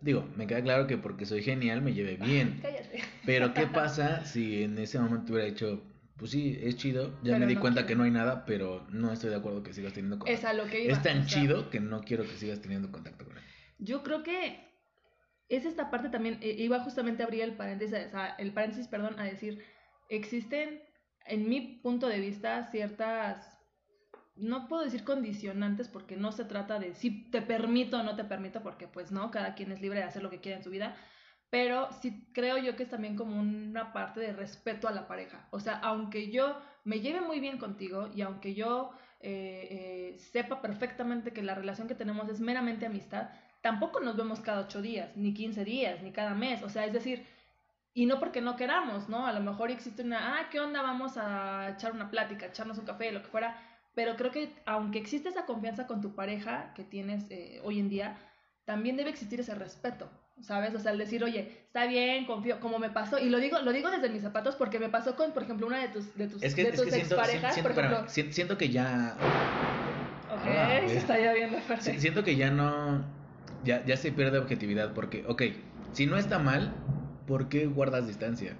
Digo, 0.00 0.28
me 0.36 0.46
queda 0.48 0.60
claro 0.62 0.86
que 0.88 0.98
porque 0.98 1.24
soy 1.24 1.42
genial 1.42 1.80
me 1.80 1.94
lleve 1.94 2.16
bien. 2.16 2.58
Cállate. 2.62 3.00
Pero 3.24 3.54
¿qué 3.54 3.68
pasa 3.68 4.24
si 4.24 4.64
en 4.64 4.76
ese 4.78 4.98
momento 4.98 5.32
hubiera 5.32 5.48
dicho, 5.48 5.80
pues 6.16 6.32
sí, 6.32 6.58
es 6.60 6.76
chido, 6.76 7.10
ya 7.22 7.34
Pero 7.34 7.38
me 7.38 7.46
di 7.46 7.54
no 7.54 7.60
cuenta 7.60 7.80
quiero. 7.82 7.88
que 7.88 7.96
no 7.96 8.02
hay 8.04 8.10
nada, 8.10 8.44
pero 8.44 8.84
no 8.90 9.12
estoy 9.12 9.30
de 9.30 9.36
acuerdo 9.36 9.62
que 9.62 9.72
sigas 9.72 9.92
teniendo 9.92 10.18
contacto? 10.18 10.36
Es 10.38 10.44
a 10.44 10.52
lo 10.54 10.66
que 10.66 10.82
iba. 10.84 10.92
Es 10.92 11.02
tan 11.02 11.18
o 11.18 11.28
sea, 11.28 11.40
chido 11.40 11.70
que 11.70 11.78
no 11.78 12.00
quiero 12.00 12.24
que 12.24 12.36
sigas 12.36 12.60
teniendo 12.60 12.90
contacto 12.90 13.24
con 13.24 13.36
él. 13.38 13.44
Yo 13.78 14.02
creo 14.02 14.24
que 14.24 14.68
es 15.48 15.64
esta 15.64 15.90
parte 15.90 16.08
también, 16.08 16.38
eh, 16.42 16.56
iba 16.58 16.80
justamente 16.80 17.22
a 17.22 17.26
abrir 17.26 17.42
el 17.42 17.56
paréntesis, 17.56 17.96
o 18.08 18.10
sea, 18.10 18.34
el 18.38 18.52
paréntesis, 18.52 18.88
perdón, 18.88 19.18
a 19.18 19.24
decir, 19.24 19.64
existen, 20.08 20.80
en 21.28 21.48
mi 21.48 21.60
punto 21.60 22.08
de 22.08 22.20
vista, 22.20 22.70
ciertas, 22.70 23.58
no 24.36 24.68
puedo 24.68 24.84
decir 24.84 25.04
condicionantes 25.04 25.88
porque 25.88 26.16
no 26.16 26.32
se 26.32 26.44
trata 26.44 26.78
de 26.78 26.94
si 26.94 27.30
te 27.30 27.42
permito 27.42 27.98
o 27.98 28.02
no 28.02 28.16
te 28.16 28.24
permito, 28.24 28.62
porque 28.62 28.88
pues 28.88 29.12
no, 29.12 29.30
cada 29.30 29.54
quien 29.54 29.72
es 29.72 29.80
libre 29.80 30.00
de 30.00 30.06
hacer 30.06 30.22
lo 30.22 30.30
que 30.30 30.40
quiera 30.40 30.58
en 30.58 30.64
su 30.64 30.70
vida, 30.70 30.96
pero 31.50 31.88
sí 32.00 32.28
creo 32.32 32.58
yo 32.58 32.76
que 32.76 32.82
es 32.82 32.90
también 32.90 33.16
como 33.16 33.38
una 33.38 33.92
parte 33.92 34.20
de 34.20 34.32
respeto 34.32 34.88
a 34.88 34.92
la 34.92 35.06
pareja. 35.06 35.48
O 35.50 35.60
sea, 35.60 35.78
aunque 35.78 36.30
yo 36.30 36.58
me 36.84 37.00
lleve 37.00 37.20
muy 37.20 37.40
bien 37.40 37.58
contigo 37.58 38.08
y 38.14 38.22
aunque 38.22 38.54
yo 38.54 38.90
eh, 39.20 39.68
eh, 40.14 40.18
sepa 40.18 40.60
perfectamente 40.60 41.32
que 41.32 41.42
la 41.42 41.54
relación 41.54 41.88
que 41.88 41.94
tenemos 41.94 42.28
es 42.28 42.40
meramente 42.40 42.86
amistad, 42.86 43.30
tampoco 43.62 44.00
nos 44.00 44.16
vemos 44.16 44.40
cada 44.40 44.60
ocho 44.60 44.82
días, 44.82 45.16
ni 45.16 45.34
15 45.34 45.64
días, 45.64 46.02
ni 46.02 46.12
cada 46.12 46.34
mes. 46.34 46.62
O 46.62 46.68
sea, 46.68 46.84
es 46.84 46.92
decir, 46.92 47.26
y 47.94 48.06
no 48.06 48.18
porque 48.20 48.40
no 48.40 48.56
queramos, 48.56 49.08
¿no? 49.08 49.26
A 49.26 49.32
lo 49.32 49.40
mejor 49.40 49.70
existe 49.70 50.02
una, 50.02 50.38
ah, 50.38 50.48
¿qué 50.50 50.60
onda? 50.60 50.82
Vamos 50.82 51.16
a 51.16 51.70
echar 51.70 51.92
una 51.92 52.10
plática, 52.10 52.46
echarnos 52.46 52.78
un 52.78 52.84
café, 52.84 53.10
lo 53.12 53.22
que 53.22 53.28
fuera. 53.28 53.56
Pero 53.94 54.16
creo 54.16 54.30
que 54.30 54.52
aunque 54.66 54.98
existe 54.98 55.28
esa 55.28 55.46
confianza 55.46 55.86
con 55.86 56.00
tu 56.00 56.14
pareja 56.14 56.72
que 56.74 56.84
tienes 56.84 57.24
eh, 57.30 57.60
hoy 57.64 57.80
en 57.80 57.88
día, 57.88 58.16
también 58.64 58.96
debe 58.96 59.10
existir 59.10 59.40
ese 59.40 59.54
respeto. 59.54 60.08
¿sabes? 60.40 60.72
O 60.72 60.78
sea, 60.78 60.92
el 60.92 60.98
decir, 60.98 61.24
oye, 61.24 61.48
está 61.66 61.86
bien, 61.86 62.24
confío, 62.24 62.60
como 62.60 62.78
me 62.78 62.90
pasó, 62.90 63.18
y 63.18 63.28
lo 63.28 63.38
digo, 63.40 63.58
lo 63.58 63.72
digo 63.72 63.90
desde 63.90 64.08
mis 64.08 64.22
zapatos 64.22 64.54
porque 64.54 64.78
me 64.78 64.88
pasó 64.88 65.16
con, 65.16 65.32
por 65.32 65.42
ejemplo, 65.42 65.66
una 65.66 65.78
de 65.80 65.88
tus, 65.88 66.14
de 66.16 66.28
tus, 66.28 66.40
Es 66.44 66.54
que, 66.54 66.62
de 66.62 66.68
es 66.68 66.76
tus 66.76 66.84
que 66.84 66.90
siento, 66.92 67.16
exparejas, 67.16 67.54
siento, 67.54 67.62
por 67.68 67.72
ejemplo, 67.72 68.06
espérame, 68.06 68.28
si- 68.28 68.32
siento 68.32 68.56
que 68.56 68.68
ya... 68.68 69.16
ok, 70.30 70.46
Ah, 70.46 70.80
se 70.86 70.96
está 70.98 71.18
ya 71.18 71.32
viendo 71.32 71.58
fuerte. 71.58 71.92
si- 71.92 72.00
siento 72.00 72.22
que 72.22 72.36
ya 72.36 72.52
no... 72.52 73.02
Ya, 73.64 73.84
ya 73.84 73.96
se 73.96 74.12
pierde 74.12 74.38
objetividad 74.38 74.92
porque, 74.94 75.24
ok, 75.26 75.42
si 75.92 76.06
no 76.06 76.16
está 76.16 76.38
mal, 76.38 76.70
¿por 77.28 77.48
qué 77.48 77.66
guardas 77.66 78.06
distancia? 78.08 78.56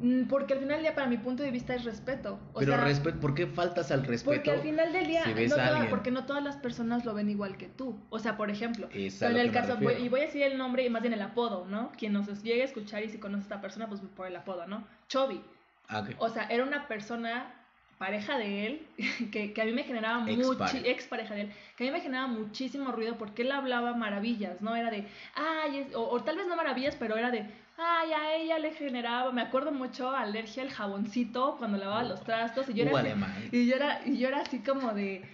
Mm, 0.00 0.28
Porque 0.28 0.52
al 0.54 0.60
final 0.60 0.76
del 0.76 0.82
día, 0.82 0.94
para 0.94 1.08
mi 1.08 1.16
punto 1.16 1.42
de 1.42 1.50
vista, 1.50 1.74
es 1.74 1.84
respeto. 1.84 2.38
O 2.52 2.60
Pero 2.60 2.72
sea, 2.74 2.84
respeto, 2.84 3.18
¿por 3.18 3.34
qué 3.34 3.46
faltas 3.48 3.90
al 3.90 4.04
respeto? 4.04 4.36
porque 4.36 4.50
al 4.52 4.60
final 4.60 4.92
del 4.92 5.06
día, 5.08 5.24
si 5.24 5.32
ves 5.32 5.50
no 5.50 5.56
a 5.56 5.58
toda- 5.58 5.68
alguien? 5.70 5.90
porque 5.90 6.10
no 6.12 6.24
todas 6.24 6.44
las 6.44 6.56
personas 6.56 7.04
lo 7.04 7.12
ven 7.14 7.28
igual 7.28 7.56
que 7.56 7.66
tú. 7.66 7.98
O 8.10 8.18
sea, 8.20 8.36
por 8.36 8.50
ejemplo, 8.50 8.88
Es 8.94 9.20
en 9.22 9.36
el 9.36 9.50
caso, 9.50 9.76
voy- 9.78 9.94
y 9.94 10.08
voy 10.08 10.20
a 10.20 10.24
decir 10.26 10.42
el 10.42 10.56
nombre 10.56 10.84
y 10.86 10.90
más 10.90 11.02
bien 11.02 11.14
el 11.14 11.22
apodo, 11.22 11.66
¿no? 11.66 11.90
Quien 11.98 12.12
nos 12.12 12.26
llegue 12.44 12.62
a 12.62 12.64
escuchar 12.66 13.02
y 13.02 13.08
si 13.08 13.18
conoce 13.18 13.40
a 13.40 13.42
esta 13.42 13.60
persona, 13.60 13.88
pues 13.88 14.00
por 14.16 14.26
el 14.28 14.36
apodo, 14.36 14.66
¿no? 14.68 14.86
Chovy. 15.08 15.42
Ah. 15.88 16.04
O 16.18 16.28
sea, 16.28 16.44
era 16.44 16.62
una 16.62 16.86
persona 16.86 17.54
pareja 17.98 18.38
de 18.38 18.66
él 18.68 18.86
que, 19.32 19.52
que 19.52 19.60
a 19.62 19.64
mí 19.64 19.72
me 19.72 19.82
generaba 19.82 20.20
mucho 20.20 20.56
ex 20.84 21.06
pareja 21.08 21.34
de 21.34 21.40
él 21.40 21.52
que 21.74 21.82
a 21.82 21.86
mí 21.88 21.92
me 21.92 22.00
generaba 22.00 22.28
muchísimo 22.28 22.92
ruido 22.92 23.18
porque 23.18 23.42
él 23.42 23.50
hablaba 23.50 23.92
maravillas 23.94 24.60
no 24.62 24.76
era 24.76 24.88
de 24.92 25.04
ay 25.34 25.78
es- 25.78 25.94
o, 25.96 26.08
o 26.08 26.22
tal 26.22 26.36
vez 26.36 26.46
no 26.46 26.54
maravillas 26.54 26.94
pero 26.94 27.16
era 27.16 27.32
de 27.32 27.50
ay 27.78 28.12
a 28.12 28.34
ella 28.34 28.58
le 28.58 28.72
generaba 28.72 29.32
me 29.32 29.40
acuerdo 29.40 29.72
mucho 29.72 30.10
alergia 30.10 30.62
al 30.62 30.70
jaboncito 30.70 31.56
cuando 31.58 31.78
lavaba 31.78 32.02
los 32.02 32.22
trastos 32.22 32.68
y 32.68 32.74
yo 32.74 32.84
era 32.84 32.98
así, 32.98 33.48
y 33.52 33.66
yo 33.66 33.76
era 33.76 34.00
y 34.04 34.18
yo 34.18 34.28
era 34.28 34.40
así 34.40 34.58
como 34.58 34.92
de 34.92 35.24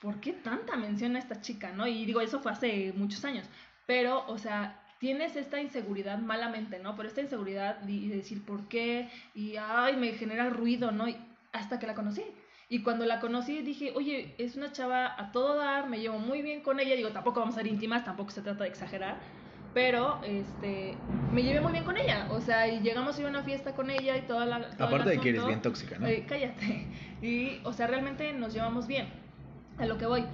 ¿por 0.00 0.20
qué 0.20 0.32
tanta 0.32 0.76
mención 0.76 1.16
a 1.16 1.20
esta 1.20 1.40
chica 1.40 1.72
no? 1.72 1.86
y 1.86 2.04
digo 2.04 2.20
eso 2.20 2.40
fue 2.40 2.52
hace 2.52 2.92
muchos 2.96 3.24
años 3.24 3.46
pero 3.86 4.26
o 4.26 4.36
sea 4.38 4.80
tienes 5.04 5.36
esta 5.36 5.60
inseguridad 5.60 6.18
malamente, 6.18 6.78
¿no? 6.78 6.96
Pero 6.96 7.08
esta 7.08 7.20
inseguridad 7.20 7.86
y 7.86 8.08
de 8.08 8.16
decir 8.16 8.42
por 8.42 8.68
qué 8.68 9.10
y 9.34 9.56
ay, 9.56 9.96
me 9.96 10.12
genera 10.14 10.48
ruido, 10.48 10.92
¿no? 10.92 11.06
Y 11.06 11.14
hasta 11.52 11.78
que 11.78 11.86
la 11.86 11.92
conocí. 11.92 12.24
Y 12.70 12.82
cuando 12.82 13.04
la 13.04 13.20
conocí 13.20 13.60
dije, 13.60 13.92
oye, 13.94 14.34
es 14.38 14.56
una 14.56 14.72
chava 14.72 15.14
a 15.20 15.30
todo 15.30 15.56
dar, 15.56 15.90
me 15.90 16.00
llevo 16.00 16.18
muy 16.18 16.40
bien 16.40 16.62
con 16.62 16.80
ella. 16.80 16.96
Digo, 16.96 17.10
tampoco 17.10 17.40
vamos 17.40 17.54
a 17.54 17.58
ser 17.58 17.66
íntimas, 17.66 18.02
tampoco 18.04 18.30
se 18.30 18.40
trata 18.40 18.64
de 18.64 18.70
exagerar. 18.70 19.18
Pero, 19.74 20.20
este, 20.24 20.96
me 21.32 21.42
llevé 21.42 21.60
muy 21.60 21.72
bien 21.72 21.84
con 21.84 21.96
ella. 21.96 22.28
O 22.30 22.40
sea, 22.40 22.68
y 22.68 22.80
llegamos 22.80 23.16
a 23.16 23.20
ir 23.20 23.26
a 23.26 23.30
una 23.30 23.42
fiesta 23.42 23.74
con 23.74 23.90
ella 23.90 24.16
y 24.16 24.22
toda 24.22 24.46
la... 24.46 24.70
todo 24.70 24.88
el 24.88 24.94
Aparte 24.94 25.10
de 25.10 25.20
que 25.20 25.30
eres 25.30 25.44
bien 25.44 25.60
tóxica, 25.60 25.98
¿no? 25.98 26.06
Oye, 26.06 26.24
cállate. 26.26 26.86
Y, 27.22 27.60
o 27.64 27.72
sea, 27.72 27.86
realmente 27.86 28.34
nos 28.34 28.52
llevamos 28.52 28.86
bien. 28.86 29.08
A 29.78 29.86
lo 29.86 29.96
que 29.96 30.04
voy. 30.04 30.26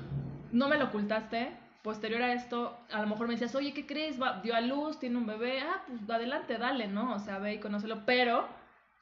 No 0.50 0.68
me 0.68 0.76
lo 0.76 0.86
ocultaste. 0.86 1.52
Posterior 1.82 2.20
a 2.20 2.32
esto, 2.34 2.76
a 2.90 3.00
lo 3.00 3.06
mejor 3.06 3.26
me 3.26 3.34
decías, 3.34 3.54
oye, 3.54 3.72
¿qué 3.72 3.86
crees? 3.86 4.20
Va, 4.20 4.40
dio 4.42 4.54
a 4.54 4.60
luz, 4.60 4.98
tiene 4.98 5.16
un 5.16 5.24
bebé. 5.24 5.60
Ah, 5.60 5.82
pues 5.86 6.10
adelante, 6.10 6.58
dale, 6.58 6.88
¿no? 6.88 7.14
O 7.14 7.18
sea, 7.20 7.38
ve 7.38 7.54
y 7.54 7.58
conócelo. 7.58 8.02
Pero, 8.04 8.46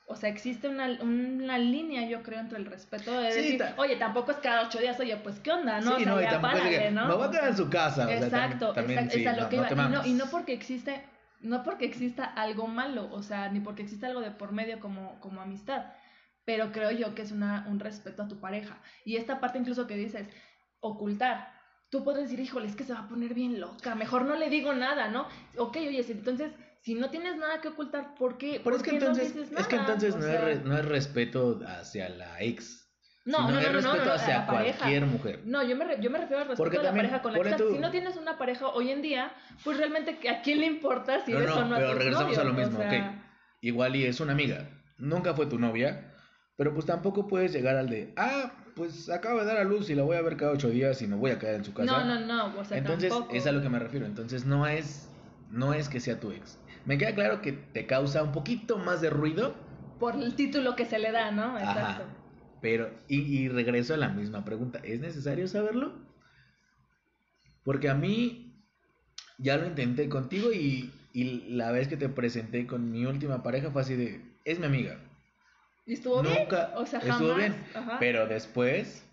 o 0.09 0.17
sea, 0.17 0.29
existe 0.31 0.69
una, 0.69 0.87
una 1.03 1.59
línea, 1.59 2.09
yo 2.09 2.23
creo, 2.23 2.41
entre 2.41 2.59
el 2.59 2.65
respeto 2.67 3.21
de 3.21 3.31
Sí, 3.33 3.43
decir, 3.59 3.65
oye, 3.77 3.97
tampoco 3.97 4.31
es 4.33 4.38
cada 4.38 4.67
ocho 4.67 4.79
días, 4.79 4.99
oye, 5.00 5.17
pues, 5.19 5.38
¿qué 5.41 5.53
onda, 5.53 5.81
no? 5.81 5.97
sí, 5.97 6.03
o 6.03 6.05
sea, 6.05 6.15
no, 6.15 6.21
ya 6.21 6.41
párale, 6.41 6.79
que 6.79 6.91
¿no? 6.91 7.07
me 7.09 7.15
voy 7.15 7.29
a 7.29 7.31
quedar 7.31 7.49
en 7.49 7.57
su 7.57 7.69
casa. 7.69 8.05
o 8.05 8.09
sea, 8.09 8.19
tam- 8.19 8.25
Exacto, 8.25 8.73
también, 8.73 8.99
exacto, 9.00 9.15
sí, 9.17 9.23
es 9.23 9.29
a 9.29 9.33
no, 9.33 9.43
lo 9.43 9.49
que 9.49 9.57
iba. 9.57 10.07
y 10.07 10.15
no 10.15 10.25
porque 10.31 10.53
existe, 10.55 11.03
no 11.41 11.62
porque 11.62 11.85
exista 11.85 12.25
algo 12.25 12.67
malo, 12.67 13.09
o 13.12 13.23
sea, 13.23 13.49
ni 13.50 13.61
porque 13.61 13.83
exista 13.83 14.07
algo 14.07 14.21
de 14.21 14.31
por 14.31 14.53
medio 14.53 14.81
como, 14.81 15.21
como 15.21 15.41
amistad, 15.41 15.87
pero 16.45 16.73
creo 16.73 16.91
yo 16.91 17.15
que 17.15 17.23
es 17.23 17.31
una, 17.31 17.67
un 17.69 17.79
respeto 17.79 18.23
a 18.23 18.29
tu 18.29 18.41
pareja. 18.41 18.81
Y 19.05 19.17
esta 19.17 19.38
parte 19.41 19.59
incluso 19.59 19.87
que 19.87 19.95
dices, 19.97 20.27
ocultar. 20.81 21.58
Tú 21.90 22.04
puedes 22.04 22.23
decir, 22.25 22.38
híjole, 22.40 22.66
es 22.68 22.76
que 22.76 22.85
se 22.85 22.92
va 22.92 23.00
a 23.00 23.09
poner 23.09 23.33
bien 23.35 23.61
loca, 23.61 23.95
mejor 23.95 24.25
no 24.26 24.37
le 24.37 24.50
digo 24.50 24.75
nada, 24.75 25.09
¿no? 25.09 25.26
Ok, 25.57 25.76
oye, 25.78 26.02
si- 26.02 26.12
entonces, 26.12 26.52
si 26.83 26.95
no 26.95 27.09
tienes 27.11 27.37
nada 27.37 27.61
que 27.61 27.68
ocultar, 27.68 28.14
¿por 28.14 28.37
qué? 28.37 28.61
Pero 28.62 28.76
es 28.76 28.83
por 28.83 28.85
que 28.85 28.90
qué 28.90 28.97
entonces, 28.99 29.35
no 29.35 29.40
dices 29.42 29.59
es 29.59 29.66
que 29.66 29.76
nada? 29.76 29.88
entonces 29.95 30.14
O 30.14 30.18
no, 30.18 30.25
sea, 30.25 30.35
es 30.35 30.45
re- 30.45 30.64
no 30.68 30.76
es 30.78 30.85
respeto 30.85 31.61
hacia 31.66 32.09
la 32.11 32.42
ex. 32.42 32.87
no, 33.25 33.40
no, 33.42 33.52
no, 33.52 33.59
es 33.59 33.66
no, 33.66 33.73
respeto 33.73 34.04
no, 34.04 34.11
a 34.11 34.14
hacia 34.16 34.47
pareja. 34.47 34.78
cualquier 34.78 35.07
mujer. 35.07 35.40
No, 35.47 35.62
yo 35.62 35.76
me, 35.76 35.85
re- 35.87 35.99
yo 36.00 36.11
me 36.11 36.18
refiero 36.18 36.42
al 36.42 36.49
respeto 36.49 36.62
Porque 36.62 36.76
de 36.76 36.83
la 36.83 36.88
también, 36.90 37.07
pareja 37.07 37.23
con 37.23 37.33
la 37.33 37.42
que 37.57 37.62
tú- 37.62 37.73
Si 37.73 37.78
no 37.78 37.90
tienes 37.90 38.16
una 38.16 38.37
pareja 38.38 38.68
hoy 38.68 38.90
en 38.90 39.00
día, 39.02 39.33
pues 39.64 39.78
realmente 39.78 40.18
¿a 40.28 40.42
quién 40.42 40.61
le 40.61 40.66
importa 40.66 41.25
si 41.25 41.33
No, 41.33 41.38
eres 41.38 41.50
no, 41.50 41.57
o 41.57 41.64
no 41.64 41.76
pero 41.76 41.92
tu 41.92 41.99
regresamos 41.99 42.33
exnovio? 42.37 42.40
a 42.50 42.52
lo 42.52 42.59
mismo, 42.59 42.78
O 42.78 42.83
sea, 42.83 43.11
ok. 43.16 43.25
Igual 43.62 43.97
y 43.97 44.04
es 44.04 44.21
una 44.21 44.33
amiga. 44.33 44.68
Nunca 44.99 45.33
fue 45.35 45.47
tu 45.47 45.59
novia. 45.59 46.14
Pero 46.57 46.75
pues 46.75 46.87
tampoco 46.87 47.26
puedes 47.28 47.52
llegar 47.52 47.76
al 47.76 47.88
de, 47.88 48.12
ah, 48.16 48.52
pues 48.78 49.11
acabo 49.11 49.40
de 49.40 49.44
dar 49.44 49.58
a 49.58 49.64
luz 49.64 49.90
y 49.90 49.94
la 49.94 50.04
voy 50.04 50.16
a 50.16 50.23
ver 50.23 50.37
cada 50.38 50.52
ocho 50.52 50.70
días 50.70 51.02
y 51.02 51.06
me 51.06 51.16
voy 51.16 51.32
a 51.32 51.38
quedar 51.38 51.56
en 51.56 51.64
su 51.64 51.75
casa. 51.75 52.04
No, 52.04 52.20
no, 52.20 52.26
no, 52.26 52.58
o 52.58 52.64
sea, 52.64 52.78
Entonces, 52.78 53.11
tampoco. 53.11 53.35
es 53.35 53.47
a 53.47 53.52
lo 53.52 53.61
que 53.61 53.68
me 53.68 53.78
refiero. 53.78 54.06
Entonces, 54.06 54.47
no 54.47 54.66
es, 54.66 55.11
no 55.50 55.75
es 55.75 55.90
que 55.90 56.00
sea 56.00 56.18
tu 56.18 56.30
ex. 56.32 56.58
Me 56.87 56.97
queda 56.97 57.14
claro 57.14 57.42
que 57.42 57.52
te 57.52 57.87
causa 57.87 58.23
un 58.23 58.32
poquito 58.32 58.78
más 58.78 59.02
de 59.02 59.11
ruido, 59.11 59.54
Por 59.99 60.14
el 60.14 60.35
título 60.37 60.76
que 60.76 60.87
se 60.87 60.99
le 60.99 61.11
da, 61.12 61.30
¿no? 61.32 61.56
Ajá. 61.56 61.70
Exacto. 61.73 62.04
pero, 62.61 62.90
y, 63.08 63.18
y 63.20 63.49
regreso 63.49 63.94
a 63.94 63.97
la 63.99 64.08
misma 64.08 64.44
pregunta. 64.44 64.80
¿Es 64.85 65.00
necesario 65.00 65.49
saberlo? 65.49 65.92
Porque 67.64 67.88
a 67.88 67.94
mí, 67.94 68.64
ya 69.38 69.56
lo 69.58 69.66
intenté 69.66 70.08
contigo 70.08 70.52
y, 70.52 70.90
y 71.12 71.50
la 71.50 71.70
vez 71.73 71.88
que 71.88 71.97
te 71.97 72.08
presenté 72.08 72.66
con 72.66 72.90
mi 72.90 73.04
última 73.04 73.42
pareja 73.42 73.70
fue 73.70 73.82
así 73.82 73.94
de, 73.97 74.23
es 74.44 74.58
mi 74.58 74.66
amiga. 74.66 74.99
¿Y 75.88 75.95
estuvo 75.95 76.23
bien? 76.23 76.35
Nunca 76.40 76.73
O 76.76 76.87
sea, 76.87 77.00
estuvo 77.00 77.30
jamás. 77.30 77.37
bien. 77.38 77.64
Ajá. 77.75 77.97
Pero 77.99 78.26
después, 78.28 79.04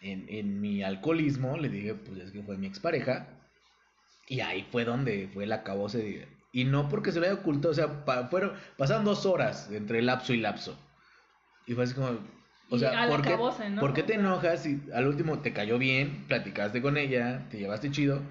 en, 0.00 0.24
en 0.28 0.60
mi 0.60 0.82
alcoholismo, 0.82 1.58
le 1.58 1.68
dije, 1.68 1.94
pues 1.94 2.18
es 2.18 2.32
que 2.32 2.42
fue 2.42 2.56
mi 2.56 2.66
expareja. 2.66 3.28
Y 4.26 4.40
ahí 4.40 4.66
fue 4.72 4.84
donde 4.84 5.28
fue 5.32 5.44
el 5.44 5.52
acabose 5.52 5.98
de... 5.98 6.28
Y 6.50 6.64
no 6.64 6.88
porque 6.88 7.12
se 7.12 7.20
lo 7.20 7.26
haya 7.26 7.34
ocultado, 7.34 7.70
o 7.70 7.74
sea, 7.74 8.04
pa- 8.04 8.28
fueron, 8.28 8.52
pasaron 8.76 9.04
dos 9.04 9.24
horas 9.26 9.70
entre 9.70 10.02
lapso 10.02 10.32
y 10.32 10.38
lapso. 10.38 10.78
Y 11.66 11.74
fue 11.74 11.84
así 11.84 11.94
como... 11.94 12.18
O 12.70 12.78
sea, 12.78 13.06
¿por 13.08 13.20
qué, 13.20 13.28
acabose, 13.30 13.68
¿no? 13.68 13.80
¿por 13.82 13.92
qué 13.92 14.02
te 14.02 14.14
enojas 14.14 14.62
si 14.62 14.80
al 14.94 15.06
último 15.06 15.40
te 15.40 15.52
cayó 15.52 15.76
bien, 15.78 16.24
platicaste 16.28 16.80
con 16.80 16.96
ella, 16.96 17.46
te 17.50 17.58
llevaste 17.58 17.90
chido? 17.90 18.22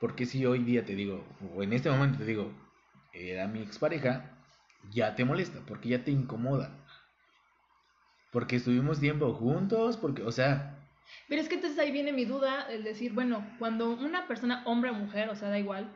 ¿Por 0.00 0.14
qué 0.16 0.24
si 0.24 0.46
hoy 0.46 0.60
día 0.64 0.86
te 0.86 0.94
digo, 0.94 1.22
o 1.54 1.62
en 1.62 1.74
este 1.74 1.90
momento 1.90 2.18
te 2.18 2.24
digo, 2.24 2.50
era 3.12 3.46
mi 3.48 3.60
expareja, 3.60 4.38
ya 4.90 5.14
te 5.14 5.26
molesta? 5.26 5.60
Porque 5.66 5.90
ya 5.90 6.02
te 6.04 6.10
incomoda. 6.10 6.81
Porque 8.32 8.56
estuvimos 8.56 8.98
tiempo 8.98 9.32
juntos, 9.34 9.96
porque, 9.96 10.22
o 10.22 10.32
sea, 10.32 10.78
Pero 11.28 11.40
es 11.40 11.48
que 11.48 11.56
entonces 11.56 11.78
ahí 11.78 11.92
viene 11.92 12.12
mi 12.12 12.24
duda, 12.24 12.66
el 12.70 12.82
decir, 12.82 13.12
bueno, 13.12 13.46
cuando 13.58 13.90
una 13.90 14.26
persona, 14.26 14.62
hombre 14.64 14.90
o 14.90 14.94
mujer, 14.94 15.28
o 15.28 15.36
sea, 15.36 15.50
da 15.50 15.58
igual, 15.58 15.88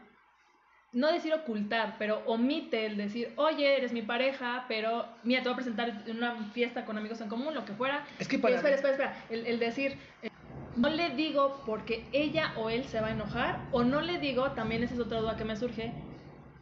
no 0.92 1.10
decir 1.12 1.32
ocultar, 1.34 1.96
pero 1.98 2.22
omite 2.26 2.86
el 2.86 2.96
decir, 2.96 3.32
oye, 3.36 3.76
eres 3.76 3.92
mi 3.92 4.02
pareja, 4.02 4.64
pero 4.68 5.06
mira, 5.24 5.42
te 5.42 5.48
voy 5.48 5.54
a 5.54 5.56
presentar 5.56 6.04
en 6.06 6.16
una 6.16 6.36
fiesta 6.52 6.84
con 6.84 6.96
amigos 6.96 7.20
en 7.20 7.28
común, 7.28 7.54
lo 7.54 7.64
que 7.64 7.72
fuera. 7.72 8.06
es 8.18 8.28
que 8.28 8.36
Y 8.36 8.38
para... 8.38 8.56
espera, 8.56 8.76
espera, 8.76 8.92
espera. 8.92 9.24
El, 9.28 9.46
el 9.46 9.58
decir, 9.58 9.98
eh, 10.22 10.30
no 10.76 10.90
le 10.90 11.10
digo 11.10 11.62
porque 11.66 12.06
ella 12.12 12.52
o 12.56 12.70
él 12.70 12.84
se 12.84 13.00
va 13.00 13.08
a 13.08 13.12
enojar, 13.12 13.66
o 13.72 13.82
no 13.82 14.02
le 14.02 14.18
digo, 14.18 14.52
también 14.52 14.82
esa 14.82 14.94
es 14.94 15.00
otra 15.00 15.20
duda 15.20 15.36
que 15.36 15.44
me 15.44 15.56
surge, 15.56 15.92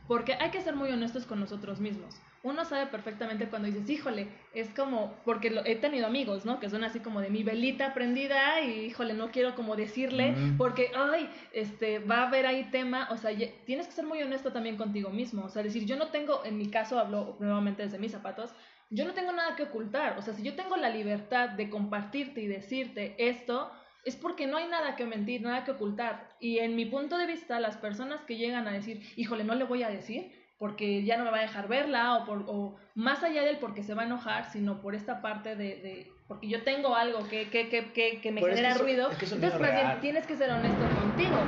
porque 0.06 0.34
hay 0.34 0.50
que 0.50 0.60
ser 0.60 0.74
muy 0.76 0.90
honestos 0.90 1.26
con 1.26 1.40
nosotros 1.40 1.80
mismos. 1.80 2.14
Uno 2.44 2.64
sabe 2.66 2.86
perfectamente 2.86 3.46
cuando 3.48 3.66
dices, 3.68 3.88
híjole, 3.88 4.28
es 4.54 4.68
como, 4.68 5.14
porque 5.24 5.48
lo- 5.50 5.64
he 5.64 5.76
tenido 5.76 6.06
amigos, 6.06 6.44
¿no? 6.44 6.60
Que 6.60 6.68
son 6.68 6.84
así 6.84 7.00
como 7.00 7.20
de 7.20 7.30
mi 7.30 7.42
velita 7.42 7.94
prendida 7.94 8.60
y, 8.60 8.84
híjole, 8.84 9.14
no 9.14 9.30
quiero 9.32 9.54
como 9.54 9.74
decirle, 9.76 10.34
porque, 10.58 10.90
ay, 10.94 11.28
este, 11.52 11.98
va 12.00 12.18
a 12.18 12.26
haber 12.28 12.44
ahí 12.46 12.64
tema, 12.70 13.08
o 13.10 13.16
sea, 13.16 13.30
tienes 13.64 13.86
que 13.86 13.92
ser 13.94 14.04
muy 14.04 14.22
honesto 14.22 14.52
también 14.52 14.76
contigo 14.76 15.08
mismo, 15.10 15.44
o 15.46 15.48
sea, 15.48 15.62
decir, 15.62 15.86
yo 15.86 15.96
no 15.96 16.08
tengo, 16.08 16.44
en 16.44 16.58
mi 16.58 16.68
caso 16.70 16.98
hablo 16.98 17.36
nuevamente 17.40 17.82
desde 17.82 17.98
mis 17.98 18.12
zapatos, 18.12 18.52
yo 18.90 19.06
no 19.06 19.14
tengo 19.14 19.32
nada 19.32 19.56
que 19.56 19.62
ocultar, 19.64 20.18
o 20.18 20.22
sea, 20.22 20.34
si 20.34 20.42
yo 20.42 20.54
tengo 20.54 20.76
la 20.76 20.90
libertad 20.90 21.48
de 21.48 21.70
compartirte 21.70 22.42
y 22.42 22.46
decirte 22.46 23.14
esto, 23.18 23.72
es 24.04 24.16
porque 24.16 24.46
no 24.46 24.58
hay 24.58 24.68
nada 24.68 24.96
que 24.96 25.06
mentir, 25.06 25.40
nada 25.40 25.64
que 25.64 25.70
ocultar. 25.70 26.28
Y 26.38 26.58
en 26.58 26.76
mi 26.76 26.84
punto 26.84 27.16
de 27.16 27.26
vista, 27.26 27.58
las 27.58 27.78
personas 27.78 28.20
que 28.26 28.36
llegan 28.36 28.68
a 28.68 28.72
decir, 28.72 29.00
híjole, 29.16 29.44
no 29.44 29.54
le 29.54 29.64
voy 29.64 29.82
a 29.82 29.88
decir, 29.88 30.30
porque 30.58 31.04
ya 31.04 31.16
no 31.16 31.24
me 31.24 31.30
va 31.30 31.38
a 31.38 31.42
dejar 31.42 31.68
verla, 31.68 32.16
o, 32.18 32.24
por, 32.24 32.44
o 32.46 32.76
más 32.94 33.22
allá 33.22 33.42
del 33.42 33.58
porque 33.58 33.82
se 33.82 33.94
va 33.94 34.02
a 34.02 34.06
enojar, 34.06 34.50
sino 34.52 34.80
por 34.80 34.94
esta 34.94 35.20
parte 35.20 35.56
de, 35.56 35.64
de 35.80 36.12
porque 36.28 36.48
yo 36.48 36.62
tengo 36.62 36.94
algo 36.94 37.28
que, 37.28 37.48
que, 37.50 37.68
que, 37.68 37.92
que, 37.92 38.20
que 38.20 38.32
me 38.32 38.40
Pero 38.40 38.52
es 38.54 38.60
que 38.60 38.62
genera 38.62 38.74
eso- 38.74 38.84
ruido, 38.84 39.10
es 39.10 39.18
que 39.18 39.24
entonces 39.26 39.58
bien 39.60 40.00
tienes 40.00 40.26
que 40.26 40.36
ser 40.36 40.50
honesto 40.50 40.86
contigo. 40.94 41.38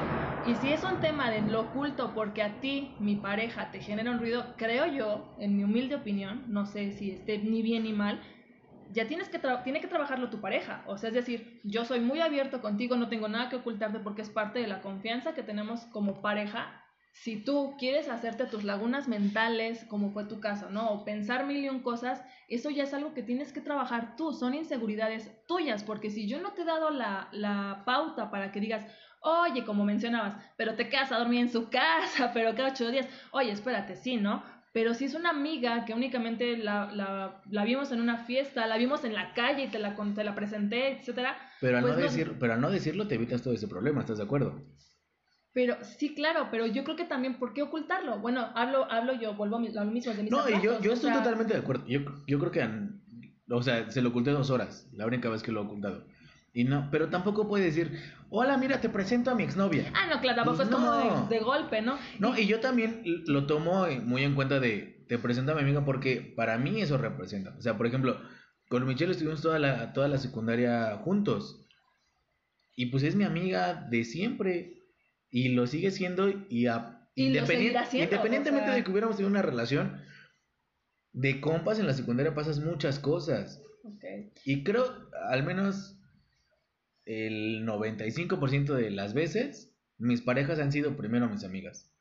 Y 0.45 0.55
si 0.57 0.73
es 0.73 0.85
un 0.85 1.01
tema 1.01 1.31
de 1.31 1.41
lo 1.43 1.63
oculto 1.63 2.13
porque 2.15 2.43
a 2.43 2.61
ti, 2.61 2.97
mi 3.01 3.17
pareja, 3.17 3.71
te 3.73 3.81
genera 3.81 4.11
un 4.11 4.19
ruido, 4.19 4.55
creo 4.57 4.87
yo, 4.87 5.35
en 5.39 5.57
mi 5.57 5.65
humilde 5.65 5.95
opinión, 5.97 6.45
no 6.49 6.67
sé 6.67 6.93
si 6.93 7.11
esté 7.11 7.39
ni 7.39 7.63
bien 7.63 7.83
ni 7.85 7.93
mal, 7.93 8.21
ya 8.93 9.09
tienes 9.09 9.29
que 9.29 9.41
tra- 9.43 9.65
tiene 9.65 9.81
que 9.81 9.89
trabajarlo 9.89 10.31
tu 10.31 10.41
pareja. 10.41 10.85
O 10.87 10.99
sea, 10.99 11.09
es 11.09 11.15
decir, 11.15 11.61
yo 11.65 11.85
soy 11.85 11.99
muy 12.01 12.21
abierto 12.21 12.61
contigo, 12.61 12.97
no 12.97 13.09
tengo 13.09 13.27
nada 13.29 13.49
que 13.49 13.57
ocultarte 13.57 13.99
porque 13.99 14.23
es 14.23 14.31
parte 14.31 14.61
de 14.61 14.69
la 14.69 14.81
confianza 14.83 15.35
que 15.35 15.43
tenemos 15.43 15.81
como 15.87 16.21
pareja. 16.23 16.83
Si 17.23 17.37
tú 17.37 17.77
quieres 17.79 18.09
hacerte 18.09 18.45
tus 18.45 18.63
lagunas 18.63 19.09
mentales, 19.09 19.85
como 19.89 20.13
fue 20.13 20.27
tu 20.27 20.39
caso, 20.39 20.69
¿no? 20.71 20.91
O 20.91 21.05
pensar 21.05 21.47
mil 21.47 21.65
y 21.65 21.69
un 21.69 21.81
cosas, 21.81 22.23
eso 22.47 22.69
ya 22.71 22.85
es 22.85 22.93
algo 22.93 23.15
que 23.15 23.23
tienes 23.23 23.53
que 23.53 23.63
trabajar 23.63 24.17
tú, 24.17 24.33
son 24.33 24.55
inseguridades 24.55 25.31
tuyas, 25.47 25.83
porque 25.83 26.11
si 26.11 26.29
yo 26.29 26.41
no 26.41 26.53
te 26.53 26.63
he 26.63 26.65
dado 26.67 26.91
la, 26.91 27.29
la 27.33 27.83
pauta 27.87 28.31
para 28.31 28.53
que 28.53 28.61
digas, 28.61 28.87
oye, 29.21 29.65
como 29.65 29.85
mencionabas, 29.85 30.37
pero 30.57 30.75
te 30.75 30.89
quedas 30.89 31.11
a 31.11 31.19
dormir 31.19 31.41
en 31.41 31.51
su 31.51 31.69
casa, 31.71 32.33
pero 32.35 32.55
cada 32.55 32.69
ocho 32.69 32.91
días, 32.91 33.09
oye, 33.33 33.51
espérate, 33.51 33.97
sí, 33.97 34.19
¿no? 34.19 34.43
Pero 34.75 34.93
si 34.93 35.07
es 35.07 35.15
una 35.15 35.31
amiga 35.31 35.87
que 35.87 35.95
únicamente 35.95 36.59
la, 36.59 36.93
la, 36.93 37.43
la 37.51 37.65
vimos 37.65 37.93
en 37.93 38.01
una 38.03 38.19
fiesta, 38.19 38.67
la 38.67 38.77
vimos 38.77 39.05
en 39.05 39.15
la 39.15 39.33
calle 39.33 39.65
y 39.65 39.69
te 39.69 39.79
la, 39.79 39.97
te 40.15 40.23
la 40.23 40.35
presenté, 40.35 40.99
etcétera. 40.99 41.35
Pero 41.63 41.79
al, 41.79 41.83
pues 41.83 41.97
no 41.97 42.03
decir, 42.03 42.37
pero 42.39 42.53
al 42.53 42.61
no 42.61 42.71
decirlo 42.71 43.09
te 43.09 43.15
evitas 43.15 43.41
todo 43.41 43.55
ese 43.55 43.69
problema, 43.69 44.01
¿estás 44.01 44.19
de 44.19 44.25
acuerdo? 44.25 44.63
Pero 45.57 45.79
sí, 45.83 46.15
claro, 46.15 46.49
pero 46.51 46.67
yo 46.67 46.85
creo 46.85 46.97
que 46.97 47.07
también, 47.07 47.39
¿por 47.39 47.55
qué 47.55 47.63
ocultarlo? 47.63 48.19
Bueno, 48.19 48.53
hablo, 48.55 48.93
hablo 48.93 49.15
yo, 49.15 49.33
vuelvo 49.33 49.57
a 49.57 49.61
lo 49.61 49.91
mismo 49.91 50.13
de 50.13 50.23
mis 50.23 50.31
No, 50.31 50.47
y 50.51 50.61
yo, 50.61 50.79
yo 50.83 50.93
estoy 50.93 51.11
totalmente 51.11 51.55
de 51.55 51.61
acuerdo. 51.61 51.87
Yo, 51.87 52.01
yo 52.27 52.39
creo 52.39 52.53
que, 52.53 52.69
o 53.49 53.63
sea, 53.63 53.91
se 53.91 54.03
lo 54.03 54.11
oculté 54.11 54.33
dos 54.33 54.51
horas, 54.51 54.87
la 54.93 55.07
única 55.07 55.31
vez 55.31 55.43
que 55.43 55.53
lo 55.53 55.63
he 55.63 55.65
ocultado. 55.65 56.05
Y 56.53 56.65
no, 56.65 56.91
pero 56.91 57.09
tampoco 57.09 57.49
puede 57.49 57.65
decir, 57.65 57.99
hola, 58.29 58.59
mira, 58.59 58.83
te 58.83 58.91
presento 58.91 59.31
a 59.31 59.35
mi 59.35 59.45
exnovia. 59.45 59.91
Ah, 59.95 60.15
no, 60.15 60.21
claro, 60.21 60.45
tampoco 60.45 60.59
pues 60.59 60.69
es 60.69 60.75
como 60.75 61.27
de, 61.27 61.39
golpe, 61.39 61.81
¿no? 61.81 61.99
No, 62.19 62.37
y... 62.37 62.47
yo 62.47 62.61
también 62.61 63.01
lo 63.25 63.47
tomo 63.47 63.87
muy 64.05 64.25
en 64.25 64.35
cuenta 64.35 64.61
de, 64.61 65.07
te 65.09 65.17
presento 65.17 65.53
a 65.53 65.55
mi 65.55 65.63
amiga 65.63 65.87
porque 65.87 66.35
para 66.37 66.59
mí 66.59 66.83
eso 66.83 66.99
representa. 66.99 67.55
O 67.59 67.63
sea, 67.63 67.79
por 67.79 67.87
ejemplo, 67.87 68.21
con 68.69 68.87
Michelle 68.87 69.13
estuvimos 69.13 69.41
toda 69.41 69.59
la, 69.59 69.95
toda 69.95 70.09
la 70.09 70.19
secundaria 70.19 70.99
juntos. 70.99 71.67
Y 72.75 72.87
pues 72.91 73.05
es 73.05 73.15
mi 73.15 73.25
amiga 73.25 73.87
de 73.89 74.05
siempre. 74.05 74.76
Y 75.37 75.51
lo 75.51 75.67
sigue 75.67 75.91
siendo 75.91 76.31
y, 76.31 76.67
independientemente 77.15 78.71
de 78.71 78.83
que 78.83 78.91
hubiéramos 78.91 79.17
tenido 79.17 79.31
una 79.31 79.43
relación, 79.43 80.01
de 81.13 81.43
compas 81.43 81.79
en 81.79 81.87
la 81.87 81.93
secundaria 81.93 82.35
pasas 82.35 82.59
muchas 82.59 82.99
cosas. 82.99 83.63
Y 84.47 84.65
creo, 84.65 85.11
al 85.29 85.45
menos 85.45 86.01
el 87.05 87.67
95% 87.67 88.73
de 88.77 88.91
las 88.91 89.13
veces, 89.13 89.77
mis 89.99 90.23
parejas 90.23 90.59
han 90.59 90.73
sido 90.73 90.97
primero 90.97 91.29
mis 91.29 91.45
amigas. 91.45 91.93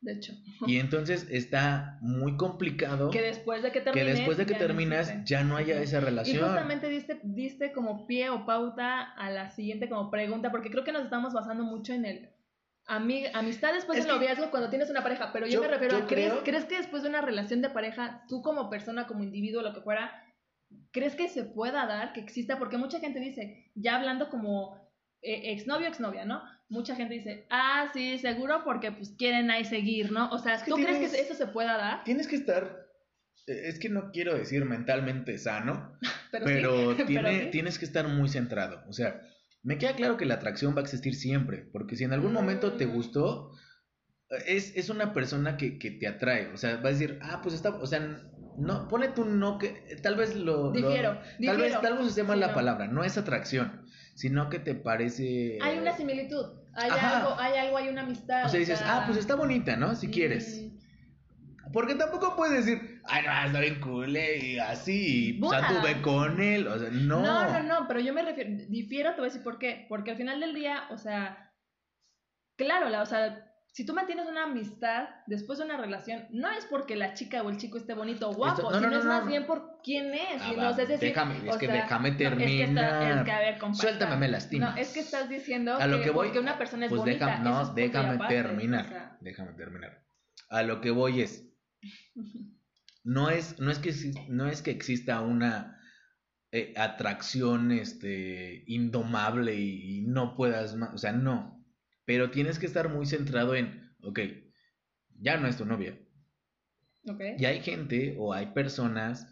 De 0.00 0.12
hecho. 0.12 0.32
Y 0.64 0.78
entonces 0.78 1.26
está 1.32 1.98
muy 2.00 2.36
complicado 2.36 3.10
que 3.10 3.22
después 3.22 3.64
de 3.64 3.72
que, 3.72 3.82
que 3.82 4.04
después 4.04 4.38
de 4.38 4.46
que 4.46 4.54
terminas 4.54 5.12
ya 5.24 5.42
no 5.42 5.56
haya 5.56 5.82
esa 5.82 5.98
relación. 5.98 6.36
Y 6.36 6.40
justamente 6.40 6.88
diste, 6.88 7.20
diste 7.24 7.72
como 7.72 8.06
pie 8.06 8.30
o 8.30 8.46
pauta 8.46 9.02
a 9.02 9.30
la 9.30 9.50
siguiente 9.50 9.88
como 9.88 10.12
pregunta, 10.12 10.52
porque 10.52 10.70
creo 10.70 10.84
que 10.84 10.92
nos 10.92 11.02
estamos 11.02 11.34
basando 11.34 11.64
mucho 11.64 11.92
en 11.92 12.04
el 12.04 12.33
amistad 12.86 13.72
después 13.72 13.98
del 13.98 14.08
noviazgo 14.08 14.50
cuando 14.50 14.70
tienes 14.70 14.90
una 14.90 15.02
pareja, 15.02 15.32
pero 15.32 15.46
yo, 15.46 15.60
me 15.60 15.68
refiero 15.68 15.96
a, 15.96 16.06
¿crees, 16.06 16.32
¿crees 16.44 16.64
que 16.66 16.76
después 16.76 17.02
de 17.02 17.08
una 17.08 17.20
relación 17.20 17.62
de 17.62 17.70
pareja, 17.70 18.24
tú 18.28 18.42
como 18.42 18.68
persona, 18.68 19.06
como 19.06 19.24
individuo, 19.24 19.62
lo 19.62 19.72
que 19.72 19.80
fuera, 19.80 20.12
¿crees 20.90 21.14
que 21.14 21.28
se 21.28 21.44
pueda 21.44 21.86
dar, 21.86 22.12
que 22.12 22.20
exista? 22.20 22.58
Porque 22.58 22.76
mucha 22.78 23.00
gente 23.00 23.20
dice, 23.20 23.70
ya 23.74 23.96
hablando 23.96 24.28
como 24.28 24.84
eh, 25.22 25.52
exnovio, 25.52 25.88
exnovia, 25.88 26.24
¿no? 26.24 26.42
Mucha 26.68 26.96
gente 26.96 27.14
dice, 27.14 27.46
ah, 27.50 27.90
sí, 27.92 28.18
seguro 28.18 28.62
porque 28.64 28.92
pues 28.92 29.14
quieren 29.16 29.50
ahí 29.50 29.64
seguir, 29.64 30.12
¿no? 30.12 30.28
O 30.30 30.38
sea, 30.38 30.62
¿tú 30.64 30.74
crees 30.74 31.10
que 31.10 31.20
eso 31.20 31.34
se 31.34 31.46
pueda 31.46 31.76
dar? 31.76 32.04
Tienes 32.04 32.28
que 32.28 32.36
estar, 32.36 32.86
eh, 33.46 33.62
es 33.64 33.78
que 33.78 33.88
no 33.88 34.10
quiero 34.12 34.34
decir 34.34 34.64
mentalmente 34.66 35.38
sano, 35.38 35.98
pero, 36.30 36.94
tienes 37.50 37.78
que 37.78 37.84
estar 37.86 38.08
muy 38.08 38.28
centrado. 38.28 38.84
O 38.88 38.92
sea, 38.92 39.22
me 39.64 39.78
queda 39.78 39.96
claro 39.96 40.16
que 40.16 40.26
la 40.26 40.34
atracción 40.34 40.74
va 40.76 40.80
a 40.80 40.82
existir 40.82 41.14
siempre, 41.14 41.68
porque 41.72 41.96
si 41.96 42.04
en 42.04 42.12
algún 42.12 42.32
momento 42.32 42.74
te 42.74 42.84
gustó, 42.84 43.50
es, 44.46 44.76
es 44.76 44.90
una 44.90 45.12
persona 45.14 45.56
que, 45.56 45.78
que, 45.78 45.90
te 45.90 46.06
atrae, 46.06 46.52
o 46.52 46.56
sea, 46.56 46.76
va 46.76 46.90
a 46.90 46.92
decir, 46.92 47.18
ah, 47.22 47.40
pues 47.42 47.54
está, 47.54 47.70
o 47.70 47.86
sea, 47.86 48.22
no, 48.58 48.88
pone 48.88 49.08
tu 49.08 49.24
no 49.24 49.58
que 49.58 49.98
tal 50.02 50.16
vez 50.16 50.36
lo, 50.36 50.70
difiero, 50.70 51.18
tal 51.44 51.56
vez 51.56 51.80
tal 51.80 51.98
vez 51.98 52.06
use 52.06 52.22
mal 52.22 52.40
la 52.40 52.52
palabra, 52.52 52.88
no 52.88 53.04
es 53.04 53.16
atracción, 53.16 53.86
sino 54.14 54.50
que 54.50 54.58
te 54.58 54.74
parece 54.74 55.58
Hay 55.62 55.78
una 55.78 55.96
similitud, 55.96 56.44
hay 56.74 56.90
algo, 56.90 57.34
hay 57.38 57.58
algo, 57.58 57.76
hay 57.78 57.88
una 57.88 58.02
amistad. 58.02 58.44
O 58.44 58.48
sea, 58.50 58.60
dices, 58.60 58.80
ah, 58.84 59.04
pues 59.06 59.18
está 59.18 59.34
bonita, 59.34 59.76
¿no? 59.76 59.94
Si 59.94 60.08
quieres. 60.08 60.62
Porque 61.74 61.96
tampoco 61.96 62.36
puedes 62.36 62.64
decir, 62.64 63.02
ay, 63.04 63.24
no, 63.26 63.46
está 63.46 63.60
bien 63.60 63.80
cool 63.80 64.16
eh", 64.16 64.38
y 64.38 64.58
así, 64.58 65.40
o 65.42 65.50
sea, 65.50 65.68
tuve 65.68 66.00
con 66.00 66.40
él, 66.40 66.66
o 66.68 66.78
sea, 66.78 66.88
no. 66.90 67.20
No, 67.20 67.52
no, 67.52 67.62
no, 67.64 67.88
pero 67.88 68.00
yo 68.00 68.14
me 68.14 68.22
refiero, 68.22 68.50
difiero, 68.68 69.10
te 69.10 69.16
voy 69.16 69.24
a 69.24 69.30
decir 69.30 69.42
por 69.42 69.58
qué, 69.58 69.84
porque 69.88 70.12
al 70.12 70.16
final 70.16 70.40
del 70.40 70.54
día, 70.54 70.84
o 70.90 70.96
sea, 70.96 71.52
claro, 72.56 72.88
la, 72.88 73.02
o 73.02 73.06
sea, 73.06 73.50
si 73.74 73.84
tú 73.84 73.92
mantienes 73.92 74.26
una 74.28 74.44
amistad 74.44 75.08
después 75.26 75.58
de 75.58 75.64
una 75.64 75.76
relación, 75.76 76.26
no 76.30 76.48
es 76.48 76.64
porque 76.66 76.94
la 76.94 77.12
chica 77.14 77.42
o 77.42 77.50
el 77.50 77.56
chico 77.56 77.76
esté 77.76 77.92
bonito 77.92 78.30
o 78.30 78.32
guapo, 78.32 78.72
sino 78.72 78.96
es 78.96 79.04
más 79.04 79.26
bien 79.26 79.46
por 79.46 79.80
quién 79.82 80.14
es. 80.14 80.40
Ah, 80.40 80.70
es 80.70 80.76
decir, 80.76 81.00
déjame, 81.00 81.48
es 81.48 81.56
que 81.56 81.66
déjame 81.66 82.12
terminar. 82.12 83.18
es, 83.18 83.24
que, 83.24 83.32
a 83.32 83.38
ver, 83.40 83.58
Suéltame, 83.74 84.16
me 84.16 84.28
lastima. 84.28 84.70
No, 84.70 84.76
es 84.76 84.92
que 84.92 85.00
estás 85.00 85.28
diciendo 85.28 85.76
a 85.76 85.88
lo 85.88 86.00
que, 86.02 86.10
voy, 86.10 86.28
porque 86.28 86.38
una 86.38 86.56
persona 86.56 86.86
es 86.86 86.90
pues 86.90 87.00
bonita. 87.00 87.38
no, 87.38 87.74
déjame 87.74 88.28
terminar. 88.28 89.18
Déjame 89.20 89.54
terminar. 89.54 90.04
A 90.50 90.62
lo 90.62 90.80
que 90.80 90.92
voy 90.92 91.22
es. 91.22 91.53
No 93.02 93.30
es, 93.30 93.58
no 93.58 93.70
es, 93.70 93.78
que, 93.78 93.94
no 94.28 94.48
es 94.48 94.62
que 94.62 94.70
exista 94.70 95.20
una 95.20 95.78
eh, 96.52 96.72
atracción 96.76 97.70
este, 97.72 98.64
indomable 98.66 99.54
y, 99.56 99.98
y 99.98 100.00
no 100.02 100.36
puedas 100.36 100.74
más. 100.76 100.94
O 100.94 100.98
sea, 100.98 101.12
no 101.12 101.54
pero 102.04 102.30
tienes 102.30 102.58
que 102.58 102.66
estar 102.66 102.88
muy 102.88 103.06
centrado 103.06 103.54
en, 103.54 103.94
ok, 104.02 104.20
ya 105.20 105.36
no 105.38 105.48
es 105.48 105.56
tu 105.56 105.64
novia. 105.64 105.98
Okay. 107.06 107.36
Y 107.38 107.44
hay 107.44 107.60
gente 107.60 108.16
o 108.18 108.32
hay 108.32 108.46
personas 108.46 109.28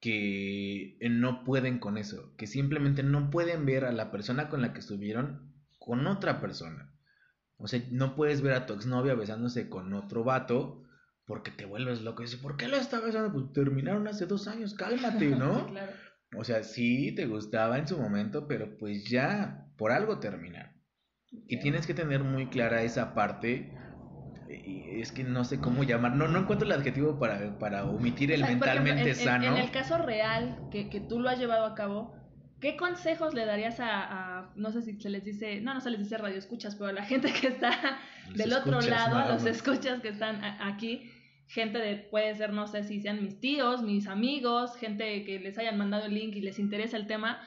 que 0.00 0.98
no 1.10 1.44
pueden 1.44 1.78
con 1.78 1.96
eso, 1.96 2.34
que 2.36 2.46
simplemente 2.46 3.02
no 3.02 3.30
pueden 3.30 3.64
ver 3.64 3.84
a 3.84 3.92
la 3.92 4.10
persona 4.10 4.48
con 4.48 4.60
la 4.60 4.72
que 4.72 4.80
estuvieron 4.80 5.54
con 5.78 6.06
otra 6.06 6.40
persona. 6.40 6.92
O 7.56 7.68
sea, 7.68 7.82
no 7.90 8.14
puedes 8.14 8.42
ver 8.42 8.52
a 8.52 8.66
tu 8.66 8.74
exnovia 8.74 9.14
besándose 9.14 9.70
con 9.70 9.94
otro 9.94 10.24
vato 10.24 10.84
porque 11.26 11.50
te 11.50 11.66
vuelves 11.66 12.02
loco. 12.02 12.22
Y 12.22 12.26
dices, 12.26 12.40
¿por 12.40 12.56
qué 12.56 12.68
lo 12.68 12.76
está 12.76 13.00
besando? 13.00 13.32
Pues 13.32 13.52
terminaron 13.52 14.06
hace 14.08 14.26
dos 14.26 14.48
años, 14.48 14.74
cálmate, 14.74 15.26
¿no? 15.36 15.66
claro. 15.66 15.92
O 16.36 16.44
sea, 16.44 16.62
sí 16.62 17.14
te 17.14 17.26
gustaba 17.26 17.78
en 17.78 17.86
su 17.86 17.98
momento, 17.98 18.46
pero 18.48 18.76
pues 18.78 19.04
ya, 19.08 19.68
por 19.76 19.92
algo 19.92 20.18
terminaron. 20.18 20.72
Y 21.30 21.60
tienes 21.60 21.86
que 21.86 21.94
tener 21.94 22.24
muy 22.24 22.46
clara 22.48 22.82
esa 22.82 23.14
parte. 23.14 23.72
Y 24.48 25.00
es 25.00 25.12
que 25.12 25.24
no 25.24 25.44
sé 25.44 25.60
cómo 25.60 25.82
llamar, 25.82 26.14
no, 26.14 26.28
no 26.28 26.40
encuentro 26.40 26.66
el 26.66 26.72
adjetivo 26.72 27.18
para, 27.18 27.58
para 27.58 27.84
omitir 27.84 28.32
el 28.32 28.42
mentalmente 28.42 29.14
sano. 29.14 29.44
En, 29.44 29.56
el 29.56 29.70
caso 29.70 29.98
real, 29.98 30.68
que, 30.70 30.88
que, 30.88 31.00
tú 31.00 31.20
lo 31.20 31.28
has 31.28 31.38
llevado 31.38 31.66
a 31.66 31.74
cabo, 31.74 32.14
¿qué 32.60 32.76
consejos 32.76 33.34
le 33.34 33.44
darías 33.44 33.78
a, 33.80 34.52
no 34.54 34.70
sé 34.70 34.82
si 34.82 35.00
se 35.00 35.10
les 35.10 35.24
dice, 35.24 35.60
no, 35.60 35.74
no 35.74 35.80
se 35.80 35.90
les 35.90 35.98
dice 35.98 36.16
radio 36.16 36.38
escuchas, 36.38 36.76
pero 36.76 36.90
a 36.90 36.92
la 36.92 37.04
gente 37.04 37.32
que 37.32 37.48
está 37.48 37.98
del 38.34 38.52
otro 38.52 38.80
lado, 38.80 39.16
a 39.16 39.32
los 39.32 39.44
escuchas 39.46 40.00
que 40.00 40.08
están 40.08 40.42
aquí, 40.44 41.10
gente 41.48 41.78
de, 41.78 41.96
puede 41.96 42.34
ser, 42.34 42.52
no 42.52 42.66
sé 42.66 42.84
si 42.84 43.00
sean 43.00 43.22
mis 43.22 43.40
tíos, 43.40 43.82
mis 43.82 44.06
amigos, 44.06 44.76
gente 44.76 45.24
que 45.24 45.38
les 45.38 45.58
hayan 45.58 45.78
mandado 45.78 46.06
el 46.06 46.14
link 46.14 46.34
y 46.34 46.40
les 46.40 46.58
interesa 46.58 46.96
el 46.96 47.06
tema, 47.06 47.40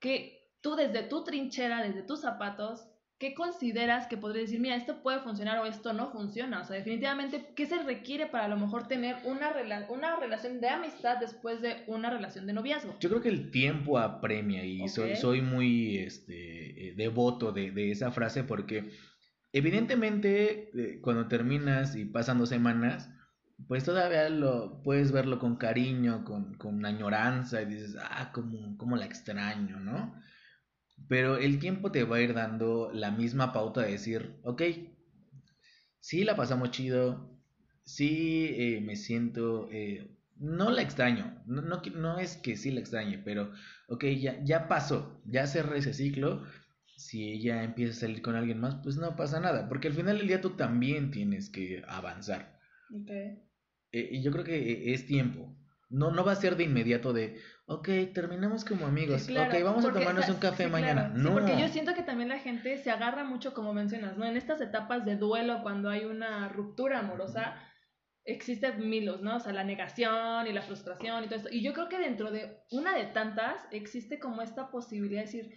que 0.00 0.52
tú 0.60 0.76
desde 0.76 1.02
tu 1.02 1.24
trinchera, 1.24 1.82
desde 1.82 2.02
tus 2.02 2.20
zapatos, 2.20 2.88
¿qué 3.18 3.34
consideras 3.34 4.06
que 4.06 4.16
podría 4.16 4.42
decir, 4.42 4.60
mira, 4.60 4.76
esto 4.76 5.02
puede 5.02 5.20
funcionar 5.20 5.58
o 5.58 5.66
esto 5.66 5.92
no 5.92 6.10
funciona? 6.10 6.60
O 6.60 6.64
sea, 6.64 6.76
definitivamente, 6.76 7.52
¿qué 7.54 7.66
se 7.66 7.82
requiere 7.82 8.26
para 8.26 8.44
a 8.44 8.48
lo 8.48 8.56
mejor 8.56 8.86
tener 8.86 9.16
una, 9.24 9.52
una 9.88 10.16
relación 10.16 10.60
de 10.60 10.68
amistad 10.68 11.18
después 11.18 11.60
de 11.60 11.82
una 11.86 12.10
relación 12.10 12.46
de 12.46 12.52
noviazgo? 12.52 12.96
Yo 13.00 13.08
creo 13.08 13.20
que 13.20 13.28
el 13.28 13.50
tiempo 13.50 13.98
apremia 13.98 14.64
y 14.64 14.88
soy, 14.88 15.16
soy 15.16 15.42
muy 15.42 15.98
este, 15.98 16.88
eh, 16.88 16.94
devoto 16.96 17.52
de, 17.52 17.72
de 17.72 17.90
esa 17.90 18.12
frase 18.12 18.44
porque 18.44 18.90
evidentemente 19.52 20.70
eh, 20.74 21.00
cuando 21.00 21.26
terminas 21.26 21.96
y 21.96 22.04
pasan 22.04 22.38
dos 22.38 22.48
semanas, 22.48 23.10
pues 23.66 23.84
todavía 23.84 24.28
lo 24.28 24.82
puedes 24.82 25.12
verlo 25.12 25.38
con 25.38 25.56
cariño, 25.56 26.24
con, 26.24 26.54
con 26.54 26.84
añoranza 26.86 27.62
y 27.62 27.66
dices, 27.66 27.96
ah, 28.00 28.30
cómo, 28.32 28.76
cómo 28.78 28.96
la 28.96 29.04
extraño, 29.06 29.80
¿no? 29.80 30.14
Pero 31.08 31.36
el 31.38 31.58
tiempo 31.58 31.90
te 31.92 32.04
va 32.04 32.16
a 32.16 32.20
ir 32.22 32.34
dando 32.34 32.90
la 32.92 33.10
misma 33.10 33.52
pauta 33.52 33.82
de 33.82 33.92
decir, 33.92 34.38
ok, 34.44 34.62
sí 36.00 36.24
la 36.24 36.36
pasamos 36.36 36.70
chido, 36.70 37.38
sí 37.84 38.48
eh, 38.56 38.80
me 38.80 38.96
siento, 38.96 39.68
eh, 39.70 40.16
no 40.36 40.70
la 40.70 40.82
extraño, 40.82 41.42
no, 41.46 41.62
no, 41.62 41.82
no, 41.96 42.18
es 42.18 42.36
que 42.36 42.56
sí 42.56 42.70
la 42.70 42.80
extrañe, 42.80 43.18
pero 43.18 43.52
ok, 43.88 44.04
ya, 44.20 44.42
ya 44.44 44.68
pasó, 44.68 45.20
ya 45.26 45.46
cerré 45.46 45.78
ese 45.78 45.94
ciclo, 45.94 46.44
si 46.96 47.30
ella 47.32 47.62
empieza 47.62 47.92
a 47.92 48.00
salir 48.00 48.22
con 48.22 48.34
alguien 48.36 48.60
más, 48.60 48.76
pues 48.76 48.96
no 48.96 49.16
pasa 49.16 49.40
nada, 49.40 49.68
porque 49.68 49.88
al 49.88 49.94
final 49.94 50.18
del 50.18 50.28
día 50.28 50.40
tú 50.40 50.50
también 50.50 51.10
tienes 51.10 51.50
que 51.50 51.82
avanzar. 51.88 52.57
Okay. 53.02 53.42
Eh, 53.92 54.08
y 54.12 54.22
yo 54.22 54.32
creo 54.32 54.44
que 54.44 54.92
es 54.92 55.06
tiempo. 55.06 55.54
No, 55.90 56.10
no 56.10 56.22
va 56.22 56.32
a 56.32 56.36
ser 56.36 56.56
de 56.56 56.64
inmediato 56.64 57.14
de, 57.14 57.40
ok, 57.64 57.88
terminamos 58.12 58.64
como 58.66 58.86
amigos, 58.86 59.26
ok, 59.30 59.62
vamos 59.64 59.86
a 59.86 59.92
tomarnos 59.92 60.28
un 60.28 60.36
café 60.36 60.68
mañana. 60.68 61.08
no. 61.14 61.32
porque 61.32 61.58
yo 61.58 61.68
siento 61.68 61.94
que 61.94 62.02
también 62.02 62.28
la 62.28 62.38
gente 62.38 62.76
se 62.76 62.90
agarra 62.90 63.24
mucho, 63.24 63.54
como 63.54 63.72
mencionas, 63.72 64.18
¿no? 64.18 64.26
En 64.26 64.36
estas 64.36 64.60
etapas 64.60 65.06
de 65.06 65.16
duelo, 65.16 65.60
cuando 65.62 65.88
hay 65.88 66.04
una 66.04 66.50
ruptura 66.50 66.98
amorosa, 66.98 67.56
existen 68.28 68.86
milos, 68.86 69.22
¿no? 69.22 69.36
O 69.36 69.40
sea, 69.40 69.54
la 69.54 69.64
negación 69.64 70.46
y 70.46 70.52
la 70.52 70.60
frustración 70.60 71.24
y 71.24 71.28
todo 71.28 71.36
esto. 71.36 71.48
Y 71.50 71.62
yo 71.62 71.72
creo 71.72 71.88
que 71.88 71.98
dentro 71.98 72.30
de 72.30 72.58
una 72.70 72.94
de 72.94 73.06
tantas 73.06 73.66
existe 73.70 74.18
como 74.18 74.42
esta 74.42 74.70
posibilidad 74.70 75.22
de 75.22 75.26
decir, 75.26 75.54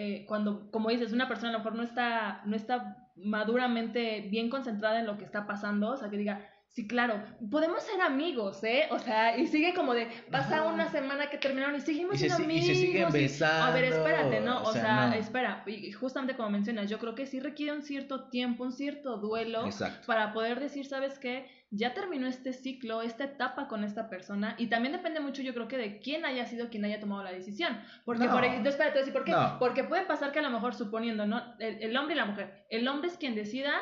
eh, 0.00 0.24
cuando, 0.28 0.70
como 0.70 0.90
dices, 0.90 1.12
una 1.12 1.26
persona 1.26 1.48
a 1.48 1.52
lo 1.54 1.58
mejor 1.58 1.74
no 1.74 1.82
está, 1.82 2.42
no 2.44 2.54
está 2.54 3.08
maduramente 3.16 4.28
bien 4.30 4.48
concentrada 4.48 5.00
en 5.00 5.06
lo 5.06 5.18
que 5.18 5.24
está 5.24 5.44
pasando, 5.44 5.90
o 5.90 5.96
sea, 5.96 6.08
que 6.08 6.16
diga, 6.16 6.48
Sí, 6.68 6.86
claro, 6.86 7.20
podemos 7.50 7.82
ser 7.82 8.00
amigos, 8.02 8.62
¿eh? 8.62 8.86
O 8.90 8.98
sea, 8.98 9.36
y 9.36 9.46
sigue 9.48 9.74
como 9.74 9.94
de, 9.94 10.06
pasa 10.30 10.62
una 10.62 10.88
semana 10.90 11.28
que 11.28 11.38
terminaron 11.38 11.74
y 11.74 11.80
seguimos 11.80 12.18
siendo 12.18 12.36
amigos. 12.36 12.68
Y 12.68 12.74
se 12.74 12.80
siguen 12.80 13.10
besando. 13.10 13.64
a 13.64 13.70
ver, 13.72 13.84
espérate, 13.84 14.40
¿no? 14.40 14.62
O, 14.62 14.72
sea, 14.72 15.16
espera, 15.16 15.64
y 15.66 15.90
justamente 15.92 16.36
como 16.36 16.50
mencionas, 16.50 16.88
yo 16.88 16.98
creo 16.98 17.14
que 17.14 17.26
sí 17.26 17.40
requiere 17.40 17.72
un 17.72 17.82
cierto 17.82 18.28
tiempo, 18.28 18.62
un 18.64 18.72
cierto 18.72 19.16
duelo 19.16 19.68
para 20.06 20.32
poder 20.32 20.60
decir, 20.60 20.86
¿sabes 20.86 21.18
qué? 21.18 21.50
Ya 21.70 21.94
terminó 21.94 22.26
este 22.26 22.52
ciclo, 22.52 23.02
esta 23.02 23.24
etapa 23.24 23.66
con 23.66 23.82
esta 23.82 24.08
persona 24.08 24.54
y 24.56 24.68
también 24.68 24.92
depende 24.92 25.20
mucho, 25.20 25.42
yo 25.42 25.54
creo 25.54 25.68
que 25.68 25.76
de 25.76 25.98
quién 25.98 26.24
haya 26.24 26.46
sido 26.46 26.70
quien 26.70 26.84
haya 26.84 27.00
tomado 27.00 27.24
la 27.24 27.32
decisión. 27.32 27.78
Porque, 28.04 28.28
por 28.28 28.44
ejemplo, 28.44 28.70
espérate, 28.70 29.10
¿por 29.10 29.24
qué? 29.24 29.34
Porque 29.58 29.84
puede 29.84 30.04
pasar 30.04 30.32
que 30.32 30.38
a 30.38 30.42
lo 30.42 30.50
mejor 30.50 30.74
suponiendo, 30.74 31.26
¿no? 31.26 31.42
el 31.58 31.96
hombre 31.96 32.14
y 32.14 32.18
la 32.18 32.26
mujer, 32.26 32.66
el 32.70 32.86
hombre 32.86 33.08
es 33.08 33.16
quien 33.16 33.34
decida 33.34 33.72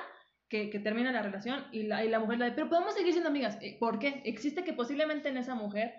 que, 0.49 0.71
que, 0.71 0.79
termina 0.79 1.13
la 1.13 1.23
relación 1.23 1.65
y 1.73 1.85
la, 1.85 2.05
y 2.05 2.09
la 2.09 2.21
mujer 2.21 2.39
la 2.39 2.47
de, 2.47 2.53
pero 2.53 2.69
podemos 2.69 2.95
seguir 2.95 3.13
siendo 3.13 3.31
amigas. 3.31 3.59
Eh, 3.61 3.77
¿Por 3.79 3.99
qué? 3.99 4.23
Existe 4.25 4.65
que 4.65 4.73
posiblemente 4.73 5.29
en 5.29 5.37
esa 5.37 5.55
mujer 5.55 5.95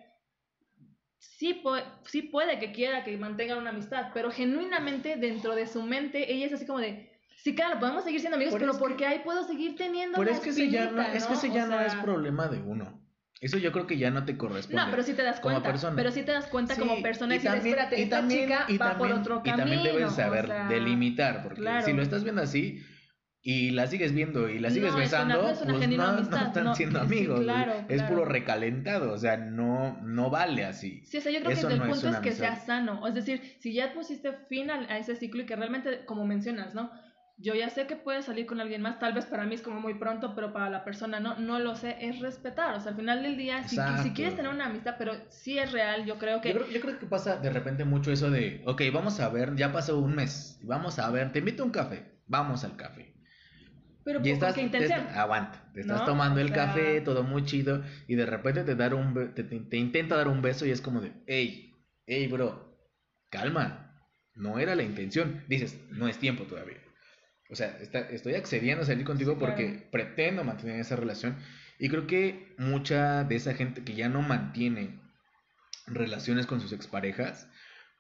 sí, 1.18 1.62
sí 2.06 2.22
puede 2.24 2.60
que 2.60 2.72
quiera 2.72 3.04
que 3.04 3.18
mantengan 3.18 3.58
una 3.58 3.72
amistad, 3.72 4.12
pero 4.14 4.32
genuinamente 4.32 5.18
dentro 5.18 5.56
de 5.56 5.68
su 5.68 5.82
mente 5.82 6.32
ella 6.32 6.46
es 6.46 6.54
así 6.54 6.66
como 6.66 6.80
de, 6.80 7.12
sí, 7.44 7.56
claro, 7.56 7.80
podemos 7.80 8.04
seguir 8.04 8.20
siendo 8.20 8.38
amigos, 8.38 8.56
pero 8.58 8.78
porque 8.78 9.06
ahí 9.06 9.20
puedo 9.20 9.44
seguir 9.44 9.76
teniendo 9.76 10.18
Pero 10.18 10.32
es 10.32 10.40
que 10.40 10.50
ese 10.50 10.70
ya 10.70 10.92
no, 10.92 11.02
es 11.02 11.26
que 11.26 11.34
ese 11.34 11.52
ya 11.52 11.66
no 11.66 11.80
es 11.82 11.96
problema 11.96 12.48
de 12.48 12.62
uno. 12.62 13.04
Eso 13.40 13.60
yo 13.60 13.72
creo 13.72 13.86
que 13.86 14.00
ya 14.00 14.10
no 14.10 14.26
te 14.26 14.36
corresponde. 14.36 14.82
No, 14.82 14.90
pero 14.90 15.04
sí 15.04 15.14
te 15.14 15.22
das 15.22 15.40
cuenta. 15.40 15.72
Pero 15.96 16.12
sí 16.12 16.24
te 16.24 16.32
das 16.32 16.48
cuenta 16.48 16.76
como 16.76 17.00
persona 17.04 17.36
y, 17.36 17.40
también, 17.40 17.68
espérate, 17.68 18.02
esta 18.02 18.28
chica 18.28 18.66
va 18.82 18.98
por 18.98 19.12
otro 19.12 19.44
camino. 19.44 19.56
Y 19.56 19.60
también 19.60 19.84
debes 19.84 20.14
saber 20.14 20.50
delimitar, 20.70 21.44
porque 21.44 21.62
si 21.84 21.94
lo 21.94 22.02
estás 22.02 22.24
viendo 22.24 22.42
así, 22.42 22.84
y 23.50 23.72
la 23.72 23.88
sigues 23.88 24.14
viendo 24.14 24.50
y 24.50 24.60
la 24.60 24.70
sigues 24.70 24.94
besando, 24.94 25.40
pues 25.40 25.66
no, 25.66 25.82
están 26.20 26.76
siendo 26.76 27.00
amigos. 27.00 27.46
es 27.88 28.04
puro 28.04 28.26
recalentado, 28.26 29.14
o 29.14 29.18
sea, 29.18 29.38
no, 29.38 30.02
no 30.02 30.30
vale 30.30 30.66
así. 30.66 31.02
Sí, 31.06 31.20
o 31.20 31.22
sea, 31.22 31.32
yo 31.32 31.40
creo 31.40 31.56
que 31.56 31.74
el 31.74 31.82
punto 31.82 32.10
es, 32.10 32.18
que 32.18 32.34
sea 32.34 32.58
sano. 32.58 33.08
Es 33.08 33.14
decir, 33.14 33.56
si 33.60 33.72
ya 33.72 33.94
pusiste 33.94 34.34
fin 34.50 34.70
a, 34.70 34.98
ese 34.98 35.16
ciclo 35.16 35.44
y 35.44 35.46
que 35.46 35.56
realmente, 35.56 36.04
como 36.04 36.26
mencionas, 36.26 36.76
¿no? 36.76 36.92
Yo 37.38 37.56
ya 37.56 37.70
sé 37.70 37.88
que 37.88 37.96
puedes 37.96 38.26
salir 38.26 38.48
con 38.48 38.60
alguien 38.60 38.82
más, 38.82 39.00
tal 39.00 39.14
vez 39.14 39.26
para 39.26 39.46
mí 39.46 39.56
es 39.56 39.62
como 39.62 39.80
muy 39.80 39.94
pronto, 39.94 40.36
pero 40.36 40.52
para 40.52 40.70
la 40.70 40.84
persona 40.84 41.22
no, 41.22 41.40
no 41.40 41.58
lo 41.58 41.74
sé, 41.78 41.96
es 42.02 42.20
respetar. 42.20 42.76
O 42.76 42.82
sea, 42.82 42.92
al 42.92 42.98
final 42.98 43.24
del 43.24 43.38
día, 43.38 43.66
si, 43.66 43.78
si, 44.04 44.12
quieres 44.12 44.36
tener 44.36 44.52
una 44.52 44.66
amistad, 44.66 44.96
pero 44.98 45.14
sí 45.30 45.58
es 45.58 45.72
real, 45.72 46.04
yo 46.04 46.18
creo 46.18 46.42
que... 46.42 46.50
Yo 46.52 46.56
creo, 46.56 46.70
yo 46.70 46.82
creo 46.82 47.00
que 47.00 47.06
pasa 47.06 47.38
de 47.38 47.50
repente 47.50 47.86
mucho 47.86 48.12
eso 48.12 48.30
de, 48.30 48.62
ok, 48.66 48.82
vamos 48.92 49.22
a 49.22 49.30
ver, 49.30 49.56
ya 49.56 49.72
pasó 49.72 49.98
un 49.98 50.16
mes, 50.16 50.60
vamos 50.64 51.00
a 51.00 51.10
ver, 51.12 51.32
te 51.32 51.40
invito 51.40 51.64
a 51.64 51.66
un 51.68 51.72
café, 51.72 52.12
vamos 52.28 52.66
al 52.66 52.76
café 52.76 53.17
pero 54.08 54.22
y 54.24 54.30
estás, 54.30 54.58
intención? 54.58 55.06
aguanta, 55.14 55.70
te 55.74 55.82
estás 55.82 56.06
tomando 56.06 56.40
el 56.40 56.54
café, 56.54 57.02
todo 57.02 57.24
muy 57.24 57.44
chido, 57.44 57.84
y 58.08 58.16
de 58.16 58.26
repente 58.26 58.64
te, 58.64 58.74
dar 58.74 58.94
un, 58.94 59.34
te, 59.34 59.44
te, 59.44 59.76
intenta 59.76 60.16
dar 60.16 60.30
un 60.30 60.42
beso 60.42 60.66
y 60.66 60.72
es 60.72 60.80
como 60.80 61.02
de, 61.02 61.12
hey, 61.26 61.76
hey, 62.06 62.26
bro, 62.28 62.74
calma, 63.30 64.02
no 64.34 64.60
era 64.60 64.76
la 64.76 64.84
intención. 64.84 65.44
Dices, 65.50 65.78
no 65.90 66.08
es 66.08 66.20
tiempo 66.20 66.46
todavía. 66.46 66.78
O 67.50 67.56
sea, 67.56 67.78
estoy 68.12 68.36
accediendo 68.36 68.84
a 68.84 68.86
salir 68.86 69.04
contigo 69.04 69.38
porque 69.38 69.86
pretendo 69.92 70.46
mantener 70.46 70.80
esa 70.80 70.96
relación. 70.96 71.36
Y 71.78 71.90
creo 71.90 72.08
que 72.08 72.56
mucha 72.58 73.26
de 73.26 73.36
esa 73.36 73.56
gente 73.56 73.84
que 73.84 73.94
ya 73.94 74.08
no 74.08 74.22
mantiene 74.22 75.02
relaciones 75.86 76.46
con 76.46 76.62
sus 76.62 76.72
exparejas 76.72 77.50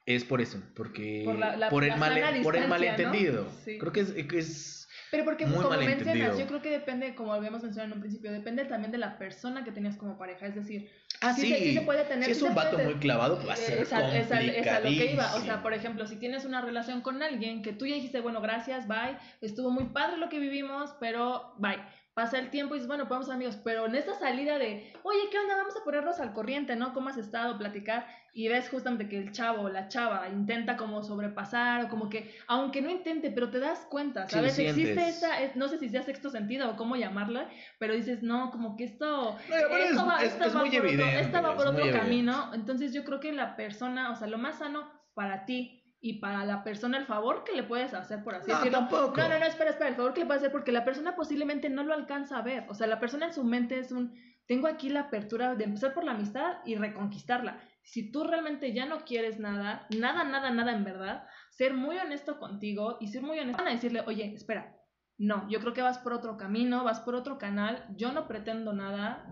es 0.05 0.23
por 0.23 0.39
eso, 0.39 0.63
porque 0.73 1.23
por, 1.25 1.35
el, 1.83 1.97
mal, 1.97 2.41
por 2.43 2.55
el 2.55 2.69
malentendido. 2.69 3.51
Creo 3.65 3.91
que 3.91 3.99
es, 3.99 4.13
que 4.13 4.37
es 4.37 4.76
pero 5.11 5.23
porque, 5.25 5.45
como 5.45 5.69
mencionas, 5.69 6.37
yo 6.37 6.47
creo 6.47 6.61
que 6.61 6.69
depende, 6.69 7.15
como 7.15 7.33
habíamos 7.33 7.63
mencionado 7.63 7.91
en 7.91 7.97
un 7.97 8.01
principio, 8.01 8.31
depende 8.31 8.65
también 8.65 8.91
de 8.91 8.97
la 8.97 9.17
persona 9.17 9.63
que 9.63 9.71
tenías 9.71 9.95
como 9.95 10.17
pareja. 10.17 10.47
Es 10.47 10.55
decir, 10.55 10.89
ah, 11.21 11.33
sí, 11.33 11.53
sí. 11.53 11.73
Se, 11.73 11.81
puede 11.81 12.03
tener. 12.05 12.25
Si 12.25 12.31
es 12.31 12.41
un 12.41 12.55
vato 12.55 12.77
muy 12.77 12.95
clavado, 12.95 13.35
pues 13.35 13.49
va 13.49 13.53
a 13.53 13.55
ser 13.55 13.79
es, 13.79 13.91
es, 13.91 14.67
a 14.67 14.79
lo 14.79 14.89
que 14.89 15.13
iba. 15.13 15.35
O 15.35 15.41
sea, 15.41 15.61
por 15.61 15.73
ejemplo, 15.73 16.05
si 16.07 16.17
tienes 16.17 16.45
una 16.45 16.61
relación 16.61 17.01
con 17.01 17.21
alguien 17.21 17.61
que 17.61 17.73
tú 17.73 17.85
ya 17.85 17.95
dijiste, 17.95 18.19
bueno, 18.19 18.41
gracias, 18.41 18.87
bye, 18.87 19.17
estuvo 19.41 19.71
muy 19.71 19.85
padre 19.85 20.17
lo 20.17 20.29
que 20.29 20.39
vivimos, 20.39 20.95
pero 20.99 21.53
bye 21.57 21.79
pasa 22.17 22.39
el 22.39 22.49
tiempo 22.49 22.73
y 22.73 22.79
dices, 22.79 22.87
bueno, 22.87 23.07
podemos 23.07 23.27
ser 23.27 23.35
amigos, 23.35 23.59
pero 23.63 23.85
en 23.85 23.93
esta 23.93 24.15
salida 24.15 24.57
de, 24.57 24.91
oye, 25.03 25.19
¿qué 25.29 25.37
onda? 25.37 25.55
Vamos 25.55 25.77
a 25.79 25.83
ponernos 25.83 26.19
al 26.19 26.33
corriente, 26.33 26.75
¿no? 26.75 26.91
¿Cómo 26.91 27.09
has 27.09 27.17
estado? 27.17 27.59
Platicar 27.59 28.07
y 28.33 28.47
ves 28.47 28.69
justamente 28.69 29.07
que 29.07 29.19
el 29.19 29.31
chavo 29.31 29.61
o 29.61 29.69
la 29.69 29.87
chava 29.87 30.27
intenta 30.27 30.77
como 30.77 31.03
sobrepasar 31.03 31.85
o 31.85 31.89
como 31.89 32.09
que, 32.09 32.35
aunque 32.47 32.81
no 32.81 32.89
intente, 32.89 33.29
pero 33.29 33.51
te 33.51 33.59
das 33.59 33.85
cuenta, 33.91 34.27
¿sabes? 34.27 34.57
Existe 34.57 35.07
esa, 35.07 35.29
no 35.53 35.67
sé 35.67 35.77
si 35.77 35.89
sea 35.89 36.01
sexto 36.01 36.31
sentido 36.31 36.71
o 36.71 36.75
cómo 36.75 36.95
llamarla, 36.95 37.49
pero 37.77 37.93
dices, 37.93 38.23
no, 38.23 38.49
como 38.49 38.75
que 38.77 38.85
esto, 38.85 39.37
esto 39.37 40.05
va, 40.07 40.23
esto 40.23 40.43
va 40.45 40.63
por 40.63 40.75
otro, 40.75 41.05
esto 41.05 41.41
va 41.43 41.55
por 41.55 41.67
otro 41.67 41.91
camino, 41.91 42.51
entonces 42.55 42.93
yo 42.93 43.03
creo 43.03 43.19
que 43.19 43.31
la 43.31 43.55
persona, 43.55 44.09
o 44.09 44.15
sea, 44.15 44.25
lo 44.25 44.39
más 44.39 44.57
sano 44.57 44.91
para 45.13 45.45
ti 45.45 45.86
y 45.99 46.19
para 46.19 46.45
la 46.45 46.63
persona 46.63 46.97
el 46.97 47.05
favor 47.05 47.43
que 47.43 47.53
le 47.53 47.63
puedes 47.63 47.93
hacer, 47.93 48.23
por 48.23 48.35
así 48.35 48.49
no, 48.51 48.57
decirlo. 48.57 48.79
Tampoco. 48.79 49.17
No, 49.17 49.29
no, 49.29 49.39
no, 49.39 49.45
espera, 49.45 49.71
espera, 49.71 49.89
el 49.89 49.95
favor 49.95 50.13
que 50.13 50.21
le 50.21 50.25
puedes 50.27 50.41
hacer 50.41 50.51
porque 50.51 50.71
la 50.71 50.85
persona 50.85 51.15
posiblemente 51.15 51.69
no 51.69 51.83
lo 51.83 51.93
alcanza 51.93 52.37
a 52.37 52.43
ver. 52.43 52.65
O 52.69 52.75
sea, 52.75 52.87
la 52.87 52.99
persona 52.99 53.27
en 53.27 53.33
su 53.33 53.43
mente 53.43 53.79
es 53.79 53.91
un, 53.91 54.13
tengo 54.45 54.67
aquí 54.67 54.89
la 54.89 55.01
apertura 55.01 55.55
de 55.55 55.63
empezar 55.63 55.93
por 55.93 56.03
la 56.03 56.11
amistad 56.11 56.57
y 56.65 56.75
reconquistarla. 56.75 57.59
Si 57.83 58.11
tú 58.11 58.23
realmente 58.23 58.73
ya 58.73 58.85
no 58.85 58.99
quieres 59.05 59.39
nada, 59.39 59.87
nada, 59.97 60.23
nada, 60.23 60.51
nada 60.51 60.71
en 60.73 60.83
verdad, 60.83 61.23
ser 61.49 61.73
muy 61.73 61.97
honesto 61.97 62.37
contigo 62.37 62.97
y 62.99 63.07
ser 63.07 63.23
muy 63.23 63.39
honesto 63.39 63.63
a 63.63 63.69
decirle, 63.69 64.03
oye, 64.05 64.33
espera, 64.33 64.77
no, 65.17 65.49
yo 65.49 65.59
creo 65.59 65.73
que 65.73 65.81
vas 65.81 65.97
por 65.97 66.13
otro 66.13 66.37
camino, 66.37 66.83
vas 66.83 66.99
por 66.99 67.15
otro 67.15 67.39
canal, 67.39 67.85
yo 67.95 68.11
no 68.11 68.27
pretendo 68.27 68.71
nada. 68.73 69.25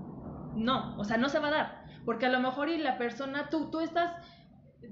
No, 0.56 0.97
o 0.97 1.04
sea, 1.04 1.17
no 1.17 1.30
se 1.30 1.39
va 1.39 1.49
a 1.49 1.51
dar. 1.51 1.86
Porque 2.06 2.25
a 2.25 2.30
lo 2.30 2.39
mejor 2.39 2.69
y 2.69 2.78
la 2.78 2.97
persona, 2.97 3.49
tú, 3.49 3.69
tú 3.69 3.82
estás 3.82 4.13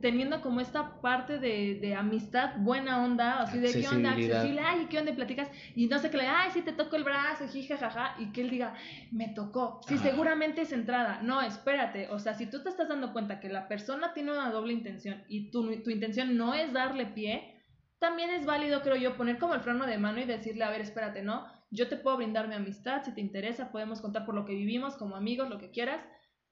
teniendo 0.02 0.42
como 0.42 0.62
esta 0.62 1.02
parte 1.02 1.40
de, 1.40 1.80
de 1.82 1.96
amistad 1.96 2.56
buena 2.58 3.04
onda, 3.04 3.42
así 3.42 3.60
de 3.60 3.72
qué 3.72 3.88
onda, 3.88 4.12
accesible, 4.12 4.62
ay, 4.62 4.88
qué 4.90 5.00
onda, 5.00 5.14
platicas, 5.14 5.50
y 5.76 5.88
no 5.88 6.00
sé 6.00 6.10
qué 6.10 6.18
le, 6.18 6.28
ay, 6.28 6.52
sí 6.52 6.62
te 6.62 6.74
toco 6.74 6.96
el 6.96 7.04
brazo, 7.04 7.48
jija, 7.48 7.78
jaja, 7.78 8.16
y 8.20 8.32
que 8.32 8.42
él 8.42 8.50
diga, 8.50 8.74
me 9.12 9.30
tocó. 9.30 9.82
Sí, 9.88 9.98
seguramente 9.98 10.62
es 10.62 10.72
entrada. 10.72 11.22
No, 11.22 11.42
espérate, 11.42 12.10
o 12.10 12.20
sea, 12.20 12.34
si 12.34 12.46
tú 12.46 12.62
te 12.62 12.70
estás 12.70 12.90
dando 12.90 13.14
cuenta 13.14 13.40
que 13.40 13.50
la 13.50 13.68
persona 13.68 14.14
tiene 14.14 14.32
una 14.32 14.50
doble 14.52 14.74
intención 14.74 15.24
y 15.28 15.52
tu, 15.52 15.82
tu 15.84 15.90
intención 15.90 16.38
no 16.38 16.54
es 16.54 16.74
darle 16.74 17.06
pie, 17.08 17.62
también 18.00 18.32
es 18.32 18.46
válido, 18.46 18.82
creo 18.82 18.98
yo, 18.98 19.16
poner 19.16 19.38
como 19.38 19.54
el 19.54 19.62
freno 19.62 19.86
de 19.86 19.98
mano 19.98 20.20
y 20.20 20.26
decirle, 20.26 20.66
a 20.66 20.70
ver, 20.70 20.82
espérate, 20.82 21.22
¿no? 21.22 21.46
Yo 21.72 21.88
te 21.88 21.96
puedo 21.96 22.18
brindar 22.18 22.48
mi 22.50 22.56
amistad, 22.56 23.02
si 23.04 23.14
te 23.14 23.22
interesa, 23.22 23.72
podemos 23.72 24.02
contar 24.02 24.26
por 24.26 24.36
lo 24.36 24.46
que 24.46 24.54
vivimos 24.54 24.98
como 24.98 25.16
amigos, 25.16 25.50
lo 25.50 25.58
que 25.58 25.72
quieras, 25.72 26.02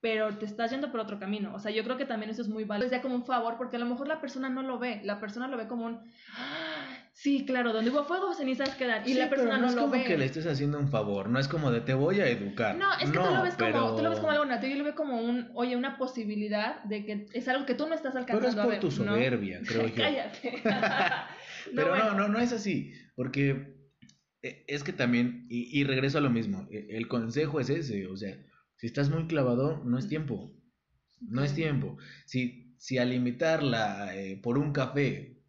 pero 0.01 0.35
te 0.35 0.45
estás 0.45 0.71
yendo 0.71 0.91
por 0.91 0.99
otro 0.99 1.19
camino. 1.19 1.53
O 1.53 1.59
sea, 1.59 1.71
yo 1.71 1.83
creo 1.83 1.95
que 1.95 2.05
también 2.05 2.31
eso 2.31 2.41
es 2.41 2.47
muy 2.47 2.63
válido. 2.63 2.87
Es 2.87 2.91
ya 2.91 3.03
como 3.03 3.13
un 3.13 3.23
favor, 3.23 3.55
porque 3.57 3.75
a 3.75 3.79
lo 3.79 3.85
mejor 3.85 4.07
la 4.07 4.19
persona 4.19 4.49
no 4.49 4.63
lo 4.63 4.79
ve. 4.79 4.99
La 5.03 5.19
persona 5.19 5.47
lo 5.47 5.57
ve 5.57 5.67
como 5.67 5.85
un. 5.85 5.99
¡Ah! 6.35 6.87
Sí, 7.13 7.45
claro, 7.45 7.71
donde 7.71 7.91
hubo 7.91 8.03
fuego, 8.03 8.33
cenizas 8.33 8.73
quedan. 8.75 9.07
Y 9.07 9.13
la 9.13 9.29
persona 9.29 9.57
no, 9.57 9.63
no 9.65 9.67
es 9.67 9.75
como 9.75 9.91
que 10.03 10.17
le 10.17 10.25
estés 10.25 10.47
haciendo 10.47 10.79
un 10.79 10.89
favor, 10.89 11.29
no 11.29 11.37
es 11.37 11.47
como 11.47 11.69
de 11.69 11.81
te 11.81 11.93
voy 11.93 12.19
a 12.19 12.27
educar. 12.27 12.75
No, 12.77 12.91
es 12.93 13.11
que 13.11 13.17
tú, 13.19 13.23
lo 13.23 13.43
ves 13.43 13.53
como, 13.53 13.95
tú 13.95 14.01
lo 14.01 14.09
ves 14.09 14.19
como 14.19 14.31
algo 14.31 14.45
natural. 14.45 14.71
Yo 14.71 14.77
lo 14.79 14.83
veo 14.85 14.95
como 14.95 15.21
un, 15.21 15.51
oye, 15.53 15.75
una 15.75 15.99
posibilidad 15.99 16.83
de 16.85 17.05
que 17.05 17.27
es 17.33 17.47
algo 17.47 17.67
que 17.67 17.75
tú 17.75 17.87
no 17.87 17.93
estás 17.93 18.15
alcanzando 18.15 18.55
pero 18.55 18.73
es 18.73 18.79
por 18.79 18.89
tu 18.89 18.89
soberbia, 18.89 19.61
creo 19.63 19.87
yo. 19.87 19.95
Cállate. 19.95 20.63
pero 21.75 21.95
no, 21.95 22.15
no, 22.15 22.27
no 22.27 22.39
es 22.39 22.51
así. 22.53 22.91
Porque 23.13 23.75
eh, 24.41 24.65
es 24.67 24.83
que 24.83 24.93
también, 24.93 25.45
y, 25.47 25.79
y 25.79 25.83
regreso 25.83 26.17
a 26.17 26.21
lo 26.21 26.31
mismo, 26.31 26.67
e, 26.71 26.97
el 26.97 27.07
consejo 27.07 27.59
es 27.59 27.69
ese, 27.69 28.07
o 28.07 28.17
sea 28.17 28.35
si 28.81 28.87
estás 28.87 29.11
muy 29.11 29.27
clavado, 29.27 29.83
no 29.85 29.99
es 29.99 30.07
tiempo. 30.07 30.51
No 31.19 31.43
es 31.43 31.53
tiempo. 31.53 31.99
Si, 32.25 32.73
si 32.79 32.97
al 32.97 33.13
invitarla 33.13 34.15
eh, 34.15 34.39
por 34.41 34.57
un 34.57 34.73
café. 34.73 35.39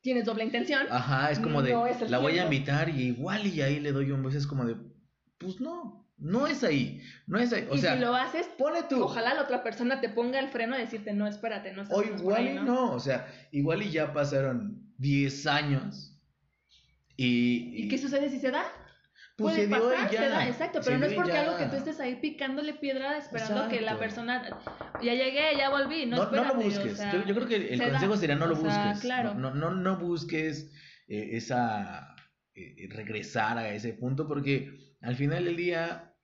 Tienes 0.00 0.24
doble 0.24 0.42
intención. 0.42 0.88
Ajá, 0.90 1.30
es 1.30 1.38
como 1.38 1.62
de. 1.62 1.72
la 2.08 2.18
voy 2.18 2.40
a 2.40 2.44
invitar 2.46 2.88
y 2.88 3.02
igual 3.02 3.46
y 3.46 3.62
ahí 3.62 3.78
le 3.78 3.92
doy 3.92 4.10
un 4.10 4.24
beso. 4.24 4.38
Es 4.38 4.46
como 4.48 4.64
de. 4.64 4.74
Pues 5.38 5.60
no. 5.60 6.04
No 6.18 6.48
es 6.48 6.64
ahí, 6.64 7.00
no 7.28 7.38
es 7.38 7.52
ahí. 7.52 7.68
O 7.70 7.76
y 7.76 7.78
sea, 7.78 7.94
si 7.94 8.00
lo 8.00 8.12
haces, 8.12 8.48
pone 8.58 8.82
tú. 8.82 9.04
Ojalá 9.04 9.34
la 9.34 9.42
otra 9.42 9.62
persona 9.62 10.00
te 10.00 10.08
ponga 10.08 10.40
el 10.40 10.48
freno 10.48 10.76
y 10.76 10.80
decirte, 10.80 11.12
no, 11.12 11.28
espérate, 11.28 11.72
no 11.72 11.84
O 11.90 12.02
igual 12.02 12.48
y 12.48 12.54
¿no? 12.54 12.92
o 12.92 12.98
sea, 12.98 13.32
igual 13.52 13.82
y 13.82 13.90
ya 13.90 14.12
pasaron 14.12 14.92
10 14.98 15.46
años. 15.46 16.20
Y, 17.16 17.84
¿Y 17.84 17.88
qué 17.88 17.98
sucede 17.98 18.28
si 18.30 18.40
se 18.40 18.50
da? 18.50 18.64
Pues 19.40 19.68
puede 19.68 19.68
pasar, 19.68 20.10
ya. 20.10 20.48
exacto, 20.48 20.80
pero 20.84 20.98
no 20.98 21.06
es 21.06 21.14
porque 21.14 21.32
algo 21.32 21.56
que 21.56 21.66
tú 21.66 21.76
estés 21.76 21.98
ahí 22.00 22.16
picándole 22.16 22.74
piedra 22.74 23.16
esperando 23.16 23.68
que 23.68 23.80
la 23.80 23.98
persona 23.98 24.60
ya 25.02 25.14
llegué, 25.14 25.56
ya 25.56 25.70
volví, 25.70 26.04
no, 26.04 26.16
no, 26.16 26.30
no 26.30 26.44
lo 26.44 26.54
busques. 26.54 26.98
yo, 27.26 27.34
creo 27.34 27.48
que 27.48 27.74
el 27.74 27.82
consejo 27.82 28.16
sería 28.16 28.36
no 28.36 28.46
lo 28.46 28.56
busques. 28.56 29.00
Claro. 29.00 29.34
No, 29.34 29.54
no, 29.54 29.70
no, 29.70 29.98
busques 29.98 30.70
eh, 31.08 31.30
esa 31.32 32.14
eh, 32.54 32.88
regresar 32.90 33.56
a 33.56 33.72
ese 33.72 33.94
punto 33.94 34.28
porque 34.28 34.94
al 35.00 35.16
final 35.16 35.46
del 35.46 35.56
día 35.56 36.14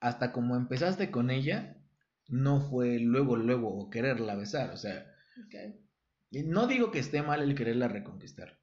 hasta 0.00 0.32
como 0.32 0.56
empezaste 0.56 1.10
con 1.10 1.30
ella 1.30 1.76
no 2.28 2.60
fue 2.60 2.98
luego 3.00 3.36
luego 3.36 3.90
quererla 3.90 4.36
besar, 4.36 4.70
o 4.70 4.76
sea, 4.76 5.06
no 6.30 6.66
digo 6.66 6.90
que 6.90 7.00
esté 7.00 7.22
mal 7.22 7.42
el 7.42 7.54
quererla 7.54 7.88
reconquistar. 7.88 8.61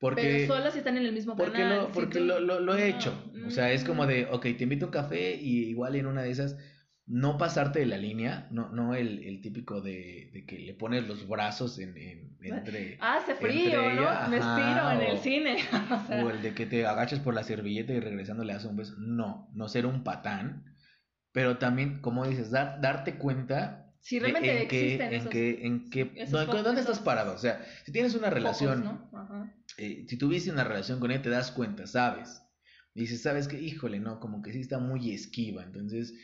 Porque, 0.00 0.22
Pero 0.46 0.54
solo 0.58 0.70
si 0.70 0.78
están 0.78 0.96
en 0.98 1.06
el 1.06 1.12
mismo 1.12 1.34
porque 1.36 1.52
canal. 1.58 1.78
lo, 1.78 1.86
si 1.86 1.92
porque 1.92 2.18
tú- 2.18 2.24
lo, 2.24 2.40
lo, 2.40 2.60
lo 2.60 2.74
he 2.76 2.90
No, 2.90 2.96
hecho. 2.96 3.32
O 3.46 3.50
sea, 3.50 3.72
es 3.72 3.84
como 3.84 4.06
de, 4.06 4.26
ok, 4.30 4.42
te 4.42 4.64
invito 4.64 4.86
a 4.86 4.88
un 4.88 4.92
café 4.92 5.34
y 5.36 5.64
igual 5.68 5.96
en 5.96 6.06
una 6.06 6.22
de 6.22 6.30
esas, 6.30 6.56
no 7.06 7.36
pasarte 7.38 7.80
de 7.80 7.86
la 7.86 7.96
línea, 7.98 8.48
no, 8.50 8.70
no 8.70 8.94
el, 8.94 9.22
el 9.24 9.40
típico 9.40 9.80
de, 9.80 10.30
de 10.32 10.44
que 10.46 10.58
le 10.58 10.74
pones 10.74 11.06
los 11.06 11.26
brazos 11.28 11.78
en, 11.78 11.96
en- 11.96 12.36
entre... 12.42 12.98
Ah, 13.00 13.16
hace 13.16 13.34
frío, 13.34 13.80
entre 13.80 13.94
¿no? 13.96 14.02
ella, 14.02 14.28
Me 14.28 14.36
estiro 14.38 14.90
en 14.90 15.00
el 15.02 15.18
cine. 15.18 15.56
o 16.04 16.06
sea, 16.06 16.24
O 16.24 16.30
el 16.30 16.42
de 16.42 16.54
que 16.54 16.66
te 16.66 16.86
agachas 16.86 17.20
por 17.20 17.34
la 17.34 17.44
servilleta 17.44 17.92
y 17.92 18.00
regresando 18.00 18.44
le 18.44 18.52
das 18.52 18.64
un 18.64 18.76
beso. 18.76 18.94
No, 18.98 19.48
no 19.54 19.68
ser 19.68 19.86
un 19.86 20.02
patán. 20.04 20.64
Pero 21.32 21.58
también, 21.58 22.00
como 22.00 22.26
dices, 22.26 22.50
dar, 22.50 22.80
darte 22.80 23.16
cuenta 23.16 23.92
si 24.00 24.18
realmente 24.18 24.62
en 24.62 24.68
qué, 24.68 24.84
existen 24.84 25.08
en 25.08 25.14
esos 25.20 25.34
en 25.34 25.90
qué, 25.90 26.12
esos 26.16 26.30
dónde, 26.32 26.46
focos, 26.46 26.64
dónde 26.64 26.80
estás 26.82 26.98
parado. 27.00 27.34
O 27.34 27.38
sea, 27.38 27.64
si 27.84 27.90
tienes 27.92 28.12
una 28.14 28.28
focos, 28.28 28.34
relación, 28.34 28.84
¿no? 28.84 29.10
Ajá. 29.18 29.52
Eh, 29.78 30.04
si 30.08 30.16
tuviste 30.18 30.50
una 30.50 30.64
relación 30.64 31.00
con 31.00 31.10
ella, 31.10 31.22
te 31.22 31.30
das 31.30 31.50
cuenta, 31.52 31.86
sabes. 31.86 32.40
Dices, 32.94 33.22
sabes 33.22 33.48
que, 33.48 33.60
híjole, 33.60 33.98
no, 34.00 34.20
como 34.20 34.40
que 34.42 34.52
sí 34.52 34.60
está 34.60 34.78
muy 34.78 35.12
esquiva. 35.12 35.64
Entonces, 35.64 36.14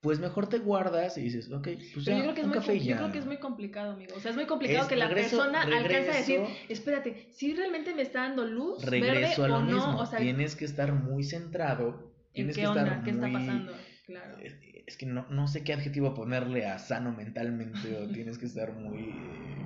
pues 0.00 0.18
mejor 0.18 0.48
te 0.48 0.58
guardas 0.58 1.16
y 1.16 1.22
dices, 1.22 1.48
ok, 1.52 1.68
pues 1.94 2.04
ya, 2.06 2.16
yo 2.16 2.22
creo, 2.22 2.34
que 2.34 2.40
es 2.40 2.44
un 2.46 2.50
muy, 2.50 2.58
café 2.58 2.74
y 2.74 2.84
yo 2.84 2.96
creo 2.96 3.12
que 3.12 3.18
es 3.20 3.26
muy 3.26 3.36
complicado, 3.36 3.92
amigo. 3.92 4.16
O 4.16 4.20
sea, 4.20 4.32
es 4.32 4.36
muy 4.36 4.46
complicado 4.46 4.82
Es 4.82 4.88
que 4.88 4.96
la 4.96 5.06
regreso- 5.08 5.36
persona 5.36 5.62
alcance 5.62 6.10
a 6.10 6.16
decir, 6.16 6.40
regreso- 6.40 6.56
espérate, 6.68 7.28
si 7.30 7.54
realmente 7.54 7.94
me 7.94 8.02
está 8.02 8.22
dando 8.22 8.44
luz, 8.44 8.84
Regreso 8.84 9.42
verde 9.42 9.44
a 9.44 9.48
lo 9.48 9.56
o 9.58 9.62
no, 9.62 9.72
mismo. 9.76 9.98
o 10.00 10.06
sea, 10.06 10.18
tienes 10.18 10.56
que 10.56 10.64
estar 10.64 10.92
muy 10.92 11.22
centrado. 11.22 12.10
¿en 12.34 12.46
Tienes 12.48 12.56
qué 12.56 12.62
que 12.62 12.66
onda? 12.66 12.82
estar 12.82 13.04
¿Qué 13.04 13.10
está 13.10 13.26
muy- 13.28 13.32
pasando? 13.32 13.72
Claro. 14.06 14.38
Es, 14.38 14.54
es 14.88 14.96
que 14.96 15.06
no, 15.06 15.28
no 15.30 15.46
sé 15.46 15.62
qué 15.62 15.72
adjetivo 15.72 16.14
ponerle 16.14 16.66
a 16.66 16.80
sano 16.80 17.12
mentalmente 17.12 17.96
o 17.96 18.08
tienes 18.08 18.38
que 18.38 18.46
estar 18.46 18.72
muy 18.72 19.04
eh, 19.10 19.61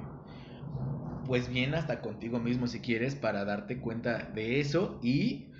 pues 1.27 1.49
bien 1.49 1.75
hasta 1.75 2.01
contigo 2.01 2.39
mismo 2.41 2.67
si 2.67 2.81
quieres 2.81 3.15
para 3.17 3.45
darte 3.45 3.81
cuenta 3.81 4.25
de 4.35 4.61
eso 4.61 5.01
y 5.03 5.53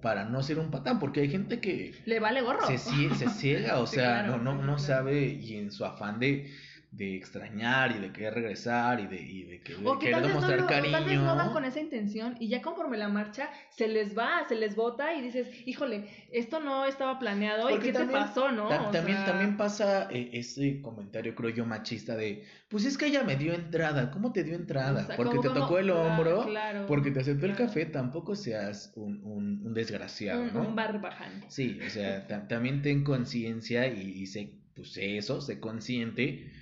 para 0.00 0.24
no 0.24 0.42
ser 0.42 0.58
un 0.58 0.70
patán 0.70 0.98
porque 0.98 1.20
hay 1.20 1.30
gente 1.30 1.60
que 1.60 2.02
Le 2.06 2.18
vale 2.20 2.40
gorro. 2.42 2.66
se, 2.66 2.78
se 2.78 3.28
ciega 3.28 3.80
o 3.80 3.86
Sí, 3.90 3.96
sea 3.96 4.00
claro, 4.00 4.36
no 4.38 4.38
no 4.38 4.54
no 4.62 4.78
claro. 4.78 4.78
sabe 4.78 5.26
y 5.26 5.56
en 5.56 5.70
su 5.72 5.84
afán 5.84 6.20
de 6.20 6.50
de 6.96 7.16
extrañar 7.16 7.90
y 7.90 7.98
de 7.98 8.12
querer 8.12 8.34
regresar 8.34 9.00
y 9.00 9.06
de, 9.08 9.20
y 9.20 9.42
de 9.42 9.60
que- 9.62 9.74
O 9.84 9.98
que 9.98 10.06
querer 10.06 10.22
no 10.22 10.28
demostrar 10.28 10.58
lo- 10.60 10.64
o 10.64 10.68
cariño 10.68 10.92
tal 10.92 11.04
vez 11.06 11.18
no 11.18 11.34
van 11.34 11.52
con 11.52 11.64
esa 11.64 11.80
intención 11.80 12.36
y 12.38 12.46
ya 12.48 12.62
conforme 12.62 12.96
la 12.96 13.08
marcha 13.08 13.50
se 13.70 13.88
les 13.88 14.16
va, 14.16 14.46
se 14.48 14.54
les 14.54 14.76
bota 14.76 15.12
y 15.14 15.20
dices, 15.20 15.48
híjole, 15.66 16.04
esto 16.30 16.60
no 16.60 16.84
estaba 16.84 17.18
planeado 17.18 17.68
y 17.68 17.80
qué 17.80 17.92
también- 17.92 18.20
te 18.20 18.26
pasó, 18.28 18.52
¿no? 18.52 18.68
Ta- 18.68 18.92
también, 18.92 19.16
sea, 19.18 19.26
también 19.26 19.56
pasa 19.56 20.08
eh, 20.12 20.30
ese 20.34 20.80
comentario, 20.82 21.34
creo 21.34 21.50
yo, 21.50 21.66
machista 21.66 22.14
de, 22.14 22.44
pues 22.68 22.84
es 22.84 22.96
que 22.96 23.06
ella 23.06 23.24
me 23.24 23.34
dio 23.36 23.54
entrada. 23.54 24.12
¿Cómo 24.12 24.32
te 24.32 24.44
dio 24.44 24.54
entrada? 24.54 25.02
o 25.02 25.06
sea, 25.06 25.16
porque 25.16 25.38
te 25.38 25.48
como- 25.48 25.60
tocó 25.62 25.78
el 25.80 25.90
hombro, 25.90 26.46
claro, 26.46 26.86
porque 26.86 27.10
te 27.10 27.20
aceptó 27.20 27.46
el 27.46 27.56
café, 27.56 27.86
tampoco 27.86 28.36
seas 28.36 28.92
un, 28.94 29.20
un, 29.24 29.66
un 29.66 29.74
desgraciado, 29.74 30.42
un, 30.42 30.52
¿no? 30.54 30.60
un 30.68 30.76
barbaján. 30.76 31.42
Sí, 31.48 31.78
o 31.84 31.90
sea, 31.90 32.26
ta- 32.28 32.46
también 32.46 32.82
ten 32.82 33.02
conciencia 33.02 33.88
y, 33.88 34.00
y 34.22 34.26
sé, 34.26 34.52
pues 34.76 34.92
sé 34.92 35.16
eso, 35.18 35.40
sé 35.40 35.58
consciente 35.60 36.52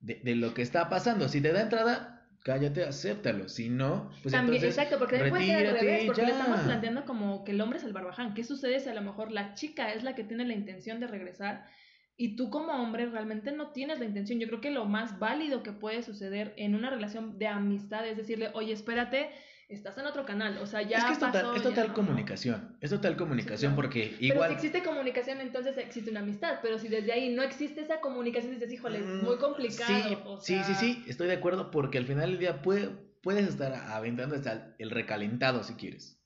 de, 0.00 0.20
de 0.22 0.36
lo 0.36 0.54
que 0.54 0.62
está 0.62 0.88
pasando. 0.88 1.28
Si 1.28 1.40
te 1.40 1.52
da 1.52 1.62
entrada, 1.62 2.28
cállate, 2.42 2.84
acéptalo. 2.84 3.48
Si 3.48 3.68
no, 3.68 4.10
pues 4.22 4.32
También, 4.32 4.62
entonces 4.62 4.76
exacto, 4.76 4.98
porque 4.98 5.16
también 5.16 5.30
puede 5.30 5.46
ser 5.46 5.66
al 5.66 5.74
revés, 5.78 6.04
porque 6.06 6.22
le 6.22 6.28
ya. 6.28 6.38
estamos 6.38 6.60
planteando 6.60 7.04
como 7.04 7.44
que 7.44 7.52
el 7.52 7.60
hombre 7.60 7.78
es 7.78 7.84
el 7.84 7.92
barbaján. 7.92 8.34
¿Qué 8.34 8.44
sucede 8.44 8.80
si 8.80 8.88
a 8.88 8.94
lo 8.94 9.02
mejor 9.02 9.32
la 9.32 9.54
chica 9.54 9.92
es 9.92 10.02
la 10.02 10.14
que 10.14 10.24
tiene 10.24 10.46
la 10.46 10.54
intención 10.54 11.00
de 11.00 11.06
regresar 11.06 11.66
y 12.16 12.36
tú 12.36 12.50
como 12.50 12.72
hombre 12.72 13.06
realmente 13.06 13.52
no 13.52 13.72
tienes 13.72 13.98
la 13.98 14.06
intención? 14.06 14.40
Yo 14.40 14.48
creo 14.48 14.60
que 14.60 14.70
lo 14.70 14.84
más 14.86 15.18
válido 15.18 15.62
que 15.62 15.72
puede 15.72 16.02
suceder 16.02 16.54
en 16.56 16.74
una 16.74 16.90
relación 16.90 17.38
de 17.38 17.48
amistad 17.48 18.06
es 18.06 18.16
decirle, 18.16 18.50
oye, 18.54 18.72
espérate, 18.72 19.30
estás 19.68 19.98
en 19.98 20.06
otro 20.06 20.24
canal, 20.24 20.58
o 20.58 20.66
sea, 20.66 20.82
ya 20.82 20.96
es 20.98 21.04
que 21.04 21.12
es 21.12 21.18
total, 21.18 21.32
pasó, 21.42 21.54
es 21.54 21.62
ya 21.62 21.68
total 21.70 21.88
no". 21.88 21.94
comunicación. 21.94 22.76
Es 22.80 22.90
total 22.90 23.16
comunicación 23.16 23.72
claro. 23.72 23.76
porque 23.76 24.16
Pero 24.28 24.34
igual. 24.34 24.48
si 24.50 24.54
existe 24.54 24.82
comunicación, 24.82 25.40
entonces 25.40 25.76
existe 25.78 26.10
una 26.10 26.20
amistad. 26.20 26.60
Pero 26.62 26.78
si 26.78 26.88
desde 26.88 27.12
ahí 27.12 27.34
no 27.34 27.42
existe 27.42 27.82
esa 27.82 28.00
comunicación, 28.00 28.52
dices, 28.54 28.72
híjole, 28.72 28.98
es 29.00 29.04
muy 29.06 29.36
Mm, 29.36 29.38
complicado. 29.38 30.08
Sí, 30.08 30.18
o 30.24 30.40
sí, 30.40 30.64
sí, 30.64 30.74
sí, 30.74 31.04
estoy 31.06 31.26
de 31.28 31.34
acuerdo 31.34 31.70
porque 31.70 31.98
al 31.98 32.06
final 32.06 32.30
del 32.30 32.38
día 32.38 32.62
puede, 32.62 32.88
puedes 33.22 33.46
estar 33.48 33.74
aventando 33.74 34.36
hasta 34.36 34.74
el 34.78 34.90
recalentado 34.90 35.62
si 35.62 35.74
quieres. 35.74 36.18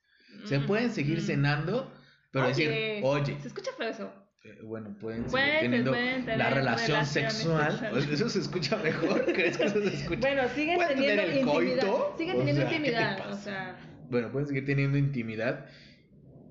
Se 0.45 0.61
pueden 0.61 0.91
seguir 0.93 1.19
mm. 1.19 1.23
cenando, 1.23 1.93
pero 2.31 2.47
decir, 2.47 3.01
oye, 3.03 3.39
Se 3.41 3.49
escucha 3.49 3.71
feo 3.77 3.89
eso. 3.89 4.13
Eh, 4.45 4.59
bueno, 4.63 4.97
pueden 4.99 5.29
seguir 5.31 5.47
teniendo 5.61 5.91
pueden 5.93 6.21
tener 6.25 6.39
la 6.39 6.51
relación 6.51 7.07
sexual. 7.07 7.71
sexuales. 7.79 8.09
¿Eso 8.09 8.29
se 8.29 8.39
escucha 8.41 8.77
mejor? 8.79 9.25
¿Crees 9.33 9.57
que 9.57 9.65
eso 9.65 9.81
se 9.83 9.95
escucha? 9.95 10.21
Bueno, 10.21 10.43
siguen 10.55 10.75
¿Pueden 10.77 10.95
teniendo 10.97 11.23
tener 11.23 11.37
el 11.37 11.47
intimidad. 11.47 11.87
coito? 11.87 12.15
Siguen 12.19 12.35
O 12.35 12.39
teniendo 12.39 12.61
sea, 12.63 12.71
¿qué 12.71 12.77
te 12.81 12.89
intimidad. 12.89 13.19
pasa? 13.19 13.31
O 13.31 13.37
sea, 13.37 13.77
Bueno, 14.11 14.33
pueden 14.33 14.49
seguir 14.49 14.67
teniendo 14.67 14.99
intimidad 14.99 15.67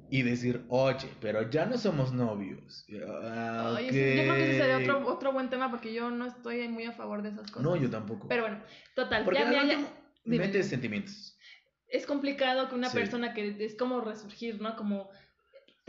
y 0.09 0.23
decir, 0.23 0.61
oye, 0.69 1.07
pero 1.21 1.49
ya 1.49 1.65
no 1.65 1.77
somos 1.77 2.11
novios. 2.13 2.85
Ah, 3.23 3.75
ay, 3.77 3.87
ese- 3.89 4.15
yo 4.17 4.21
creo 4.23 4.35
que 4.35 4.43
ese 4.51 4.57
sería 4.59 4.77
otro, 4.77 5.07
otro 5.07 5.31
buen 5.33 5.49
tema 5.49 5.69
porque 5.69 5.93
yo 5.93 6.09
no 6.11 6.25
estoy 6.27 6.67
muy 6.69 6.85
a 6.85 6.91
favor 6.93 7.21
de 7.21 7.29
esas 7.29 7.49
cosas. 7.51 7.63
No, 7.63 7.75
yo 7.75 7.89
tampoco. 7.89 8.27
Pero 8.27 8.43
bueno, 8.43 8.61
total. 8.95 9.23
Porque 9.25 9.39
ya, 9.39 9.51
ya- 9.51 9.63
ya- 9.65 10.63
sentimientos. 10.63 11.37
es 11.87 12.05
complicado 12.05 12.69
que 12.69 12.75
una 12.75 12.89
Sí. 12.89 12.97
persona 12.97 13.33
que 13.33 13.55
es 13.59 13.75
como 13.75 13.99
resurgir, 14.01 14.61
¿no? 14.61 14.75
Como 14.75 15.09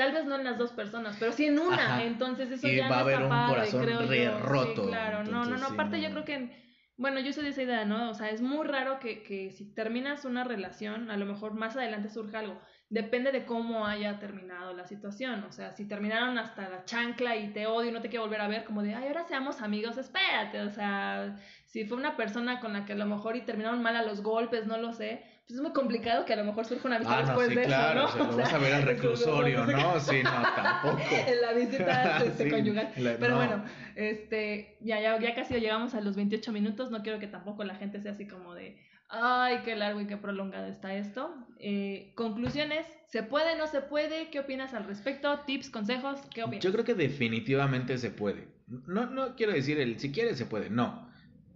tal 0.02 0.12
vez 0.12 0.24
no 0.24 0.34
en 0.36 0.44
las 0.44 0.58
dos 0.58 0.72
personas, 0.72 1.16
pero 1.20 1.32
sí 1.32 1.46
en 1.46 1.58
una. 1.58 1.74
Ajá. 1.96 2.04
Entonces 2.04 2.50
eso 2.50 2.66
Y 2.68 2.76
ya 2.76 2.88
va 2.88 3.00
a 3.00 3.04
no 3.04 3.08
está 3.10 3.16
haber 3.16 3.22
un 3.24 3.28
padre, 3.28 3.54
corazón 3.54 3.82
creo 3.84 4.00
re 4.02 4.24
yo. 4.24 4.38
roto, 4.40 4.82
Sí, 4.84 4.88
claro. 4.88 5.24
no, 5.24 5.44
no, 5.44 5.56
no. 5.56 5.66
sí, 5.68 5.74
Aparte 5.74 5.96
no. 5.98 6.02
yo 6.02 6.10
creo 6.10 6.24
que 6.24 6.34
en- 6.34 6.62
bueno, 6.98 7.20
yo 7.20 7.32
soy 7.32 7.44
de 7.44 7.50
esa 7.50 7.62
idea, 7.62 7.84
¿no? 7.84 8.10
O 8.10 8.14
sea, 8.14 8.30
es 8.30 8.42
muy 8.42 8.66
raro 8.66 8.98
que, 9.00 9.22
que 9.22 9.50
si 9.50 9.74
terminas 9.74 10.24
una 10.24 10.44
relación, 10.44 11.10
a 11.10 11.16
lo 11.16 11.24
mejor 11.26 11.54
más 11.54 11.76
adelante 11.76 12.08
surja 12.10 12.40
algo. 12.40 12.60
Depende 12.90 13.32
de 13.32 13.44
cómo 13.46 13.86
haya 13.86 14.18
terminado 14.18 14.74
la 14.74 14.86
situación. 14.86 15.42
O 15.44 15.52
sea, 15.52 15.72
si 15.72 15.88
terminaron 15.88 16.36
hasta 16.38 16.68
la 16.68 16.84
chancla 16.84 17.36
y 17.36 17.52
te 17.54 17.66
odio 17.66 17.88
y 17.88 17.92
no 17.92 18.02
te 18.02 18.08
quiero 18.10 18.24
volver 18.24 18.42
a 18.42 18.48
ver, 18.48 18.64
como 18.64 18.82
de, 18.82 18.94
ay, 18.94 19.08
ahora 19.08 19.24
seamos 19.24 19.62
amigos, 19.62 19.96
espérate. 19.96 20.60
O 20.60 20.70
sea, 20.70 21.36
si 21.64 21.84
fue 21.86 21.96
una 21.96 22.16
persona 22.16 22.60
con 22.60 22.74
la 22.74 22.84
que 22.84 22.92
a 22.92 22.96
lo 22.96 23.06
mejor 23.06 23.36
y 23.36 23.40
terminaron 23.40 23.82
mal 23.82 23.96
a 23.96 24.02
los 24.02 24.22
golpes, 24.22 24.66
no 24.66 24.76
lo 24.76 24.92
sé, 24.92 25.24
es 25.52 25.60
muy 25.60 25.72
complicado 25.72 26.24
que 26.24 26.32
a 26.32 26.36
lo 26.36 26.44
mejor 26.44 26.64
surja 26.64 26.86
una 26.88 26.96
amistad 26.96 27.18
Ah, 27.18 27.22
no, 27.22 27.26
después 27.28 27.48
sí, 27.48 27.54
de 27.54 27.62
claro. 27.64 28.08
eso, 28.08 28.18
¿no? 28.18 28.24
o 28.24 28.26
sea, 28.26 28.30
lo 28.32 28.36
vas 28.42 28.52
a 28.54 28.58
ver 28.58 28.74
al 28.74 28.82
reclusorio, 28.82 29.66
¿no? 29.66 30.00
Sí, 30.00 30.22
no, 30.22 30.30
tampoco. 30.30 30.98
en 31.26 31.40
la 31.42 31.52
visita 31.52 32.24
este, 32.24 32.44
Sí, 32.44 32.50
conyugal. 32.50 32.92
la- 32.96 33.16
Pero 33.18 33.30
no. 33.32 33.36
bueno, 33.36 33.64
este, 33.96 34.76
ya, 34.80 35.00
ya, 35.00 35.18
ya 35.20 35.34
casi 35.34 35.54
llegamos 35.60 35.94
a 35.94 36.00
los 36.00 36.16
28 36.16 36.52
minutos. 36.52 36.90
No 36.90 37.02
quiero 37.02 37.18
que 37.18 37.26
tampoco 37.26 37.64
la 37.64 37.74
gente 37.74 38.00
sea 38.00 38.12
así 38.12 38.26
como 38.26 38.54
de, 38.54 38.78
ay, 39.08 39.58
qué 39.64 39.76
largo 39.76 40.00
y 40.00 40.06
qué 40.06 40.16
prolongado 40.16 40.66
está 40.66 40.94
esto. 40.94 41.34
Eh, 41.58 42.12
conclusiones, 42.16 42.86
¿se 43.08 43.22
puede, 43.22 43.56
no 43.58 43.66
se 43.66 43.80
puede? 43.82 44.30
¿Qué 44.30 44.40
opinas 44.40 44.74
al 44.74 44.84
respecto? 44.84 45.40
¿Tips, 45.40 45.70
consejos? 45.70 46.20
¿Qué 46.34 46.42
opinas? 46.42 46.64
Yo 46.64 46.72
creo 46.72 46.84
que 46.84 46.94
definitivamente 46.94 47.98
se 47.98 48.10
puede. 48.10 48.48
No, 48.86 49.06
no 49.06 49.36
quiero 49.36 49.52
decir 49.52 49.78
el 49.78 49.98
si 50.00 50.12
quiere 50.12 50.34
se 50.34 50.46
puede, 50.46 50.70
no. 50.70 51.11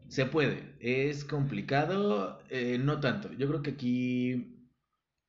Se 0.08 0.26
puede. 0.26 0.76
Es 0.80 1.24
complicado, 1.24 2.40
eh, 2.48 2.78
no 2.78 3.00
tanto. 3.00 3.32
Yo 3.32 3.48
creo 3.48 3.62
que 3.62 3.70
aquí 3.70 4.70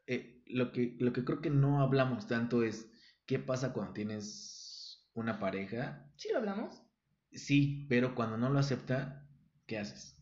eh, 0.07 0.43
lo 0.47 0.71
que 0.71 0.95
lo 0.99 1.13
que 1.13 1.23
creo 1.23 1.41
que 1.41 1.49
no 1.49 1.81
hablamos 1.81 2.27
tanto 2.27 2.63
es 2.63 2.89
qué 3.25 3.39
pasa 3.39 3.73
cuando 3.73 3.93
tienes 3.93 5.07
una 5.13 5.39
pareja. 5.39 6.11
¿Sí 6.15 6.29
lo 6.31 6.39
hablamos? 6.39 6.81
Sí, 7.31 7.85
pero 7.89 8.15
cuando 8.15 8.37
no 8.37 8.49
lo 8.49 8.59
acepta, 8.59 9.27
¿qué 9.65 9.79
haces? 9.79 10.15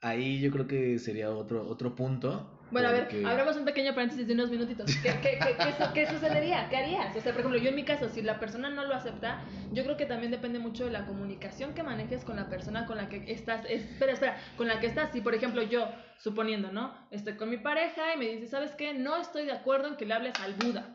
Ahí 0.00 0.40
yo 0.40 0.50
creo 0.50 0.66
que 0.66 0.98
sería 0.98 1.30
otro 1.30 1.66
otro 1.66 1.94
punto. 1.94 2.57
Bueno, 2.70 2.88
a 2.88 2.92
ver, 2.92 3.04
porque- 3.04 3.24
abramos 3.24 3.56
un 3.56 3.64
pequeño 3.64 3.94
paréntesis 3.94 4.26
de 4.26 4.34
unos 4.34 4.50
minutitos. 4.50 4.86
¿Qué, 5.02 5.18
qué, 5.22 5.38
qué, 5.38 5.56
qué 5.94 6.06
sucedería? 6.06 6.68
¿Qué 6.68 6.76
harías? 6.76 7.16
O 7.16 7.20
sea, 7.20 7.32
por 7.32 7.40
ejemplo, 7.40 7.58
yo 7.58 7.70
en 7.70 7.74
mi 7.76 7.84
caso, 7.84 8.08
si 8.08 8.22
la 8.22 8.38
persona 8.38 8.68
no 8.70 8.84
lo 8.84 8.94
acepta, 8.94 9.40
yo 9.72 9.84
creo 9.84 9.96
que 9.96 10.06
también 10.06 10.30
depende 10.30 10.58
mucho 10.58 10.84
de 10.84 10.90
la 10.90 11.06
comunicación 11.06 11.72
que 11.74 11.82
manejes 11.82 12.24
con 12.24 12.36
la 12.36 12.48
persona 12.48 12.84
con 12.86 12.96
la 12.96 13.08
que 13.08 13.24
estás. 13.32 13.64
Espera, 13.68 14.12
espera, 14.12 14.36
con 14.56 14.68
la 14.68 14.80
que 14.80 14.86
estás. 14.86 15.10
Si, 15.12 15.20
por 15.20 15.34
ejemplo, 15.34 15.62
yo, 15.62 15.88
suponiendo, 16.18 16.70
¿no? 16.72 16.94
Estoy 17.10 17.36
con 17.36 17.48
mi 17.48 17.56
pareja 17.56 18.14
y 18.14 18.18
me 18.18 18.26
dice, 18.26 18.48
¿sabes 18.48 18.72
qué? 18.74 18.92
No 18.94 19.16
estoy 19.16 19.46
de 19.46 19.52
acuerdo 19.52 19.88
en 19.88 19.96
que 19.96 20.04
le 20.06 20.14
hables 20.14 20.34
al 20.40 20.54
Buda. 20.54 20.94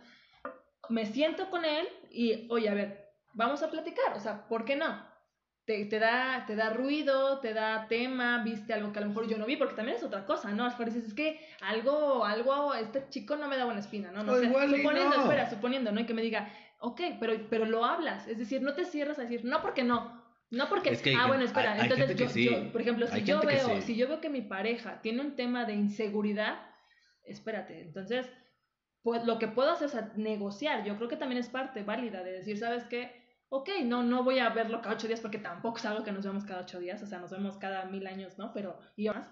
Me 0.89 1.05
siento 1.05 1.49
con 1.49 1.65
él 1.65 1.88
y, 2.12 2.45
oye, 2.49 2.69
a 2.69 2.73
ver, 2.73 3.09
vamos 3.33 3.63
a 3.63 3.71
platicar. 3.71 4.13
O 4.15 4.19
sea, 4.19 4.47
¿por 4.47 4.65
qué 4.65 4.75
no? 4.75 5.12
Te, 5.65 5.86
te, 5.86 5.99
da, 5.99 6.43
te 6.45 6.56
da 6.56 6.71
ruido, 6.71 7.39
te 7.39 7.54
da 7.54 7.88
tema, 7.88 8.43
viste 8.43 8.73
algo 8.73 8.91
que 8.91 8.99
a 8.99 9.02
lo 9.04 9.08
mejor 9.10 9.28
yo 9.30 9.38
no 9.38 9.45
vi, 9.45 9.56
porque 9.56 9.76
también 9.76 9.97
es 9.97 10.04
otra 10.04 10.26
cosa, 10.26 10.52
¿no? 10.52 10.63
A 10.63 10.67
lo 10.67 10.71
mejor 10.71 10.88
dices, 10.88 11.06
es 11.08 11.13
que 11.13 11.39
algo, 11.62 12.26
algo, 12.26 12.73
este 12.73 13.08
chico 13.10 13.36
no 13.38 13.47
me 13.47 13.58
da 13.58 13.65
buena 13.65 13.80
espina, 13.80 14.12
¿no? 14.12 14.23
no 14.23 14.34
O 14.34 14.36
suponiendo, 14.41 14.91
no. 14.93 15.21
espera, 15.21 15.49
suponiendo, 15.49 15.91
¿no? 15.91 16.02
Y 16.02 16.06
que 16.06 16.13
me 16.13 16.21
diga, 16.21 16.52
ok, 16.80 17.02
pero, 17.19 17.34
pero 17.49 17.65
lo 17.65 17.86
hablas, 17.86 18.28
es 18.28 18.38
decir, 18.38 18.62
no 18.62 18.73
te 18.73 18.84
cierras 18.84 19.19
a 19.19 19.21
decir, 19.21 19.45
no 19.45 19.62
porque 19.62 19.84
no, 19.84 20.21
no 20.52 20.67
porque, 20.67 20.89
Es 20.91 21.02
que 21.02 21.15
ah, 21.15 21.28
bueno, 21.28 21.43
espera, 21.43 21.73
hay- 21.73 21.80
hay 21.80 21.89
entonces 21.89 22.17
yo, 22.17 22.28
sí. 22.28 22.43
yo, 22.45 22.71
por 22.71 22.82
ejemplo, 22.82 23.08
si 23.08 23.13
Hay 23.15 23.23
yo 23.23 23.39
veo, 23.41 23.76
sí. 23.78 23.82
si 23.84 23.95
yo 23.95 24.08
veo 24.10 24.19
que 24.19 24.30
mi 24.30 24.41
pareja 24.41 25.02
tiene 25.02 25.21
un 25.21 25.36
tema 25.38 25.63
de 25.65 25.73
inseguridad, 25.73 26.60
espérate, 27.23 27.82
entonces, 27.82 28.30
pues 29.02 29.23
lo 29.26 29.39
que 29.39 29.47
puedo 29.47 29.71
hacer 29.71 29.88
es 29.88 30.17
negociar, 30.17 30.84
yo 30.84 30.97
creo 30.97 31.08
que 31.08 31.15
también 31.17 31.39
es 31.39 31.47
parte 31.47 31.84
válida 31.84 32.21
de 32.21 32.34
decir, 32.34 32.58
¿sabes 32.58 32.84
qué? 32.84 33.22
Ok, 33.53 33.69
no, 33.85 34.01
no 34.01 34.23
voy 34.23 34.39
a 34.39 34.49
verlo 34.49 34.81
cada 34.81 34.95
ocho 34.95 35.07
días 35.07 35.21
porque 35.21 35.37
tampoco 35.37 35.77
es 35.77 35.85
algo 35.85 36.03
que 36.03 36.11
nos 36.11 36.25
vemos 36.25 36.43
cada 36.43 36.61
ocho 36.61 36.79
días, 36.79 37.03
o 37.03 37.05
sea, 37.05 37.19
nos 37.19 37.29
vemos 37.29 37.55
cada 37.57 37.85
mil 37.85 38.07
años, 38.07 38.39
¿no? 38.39 38.51
Pero, 38.51 38.79
y 38.95 39.07
más. 39.09 39.29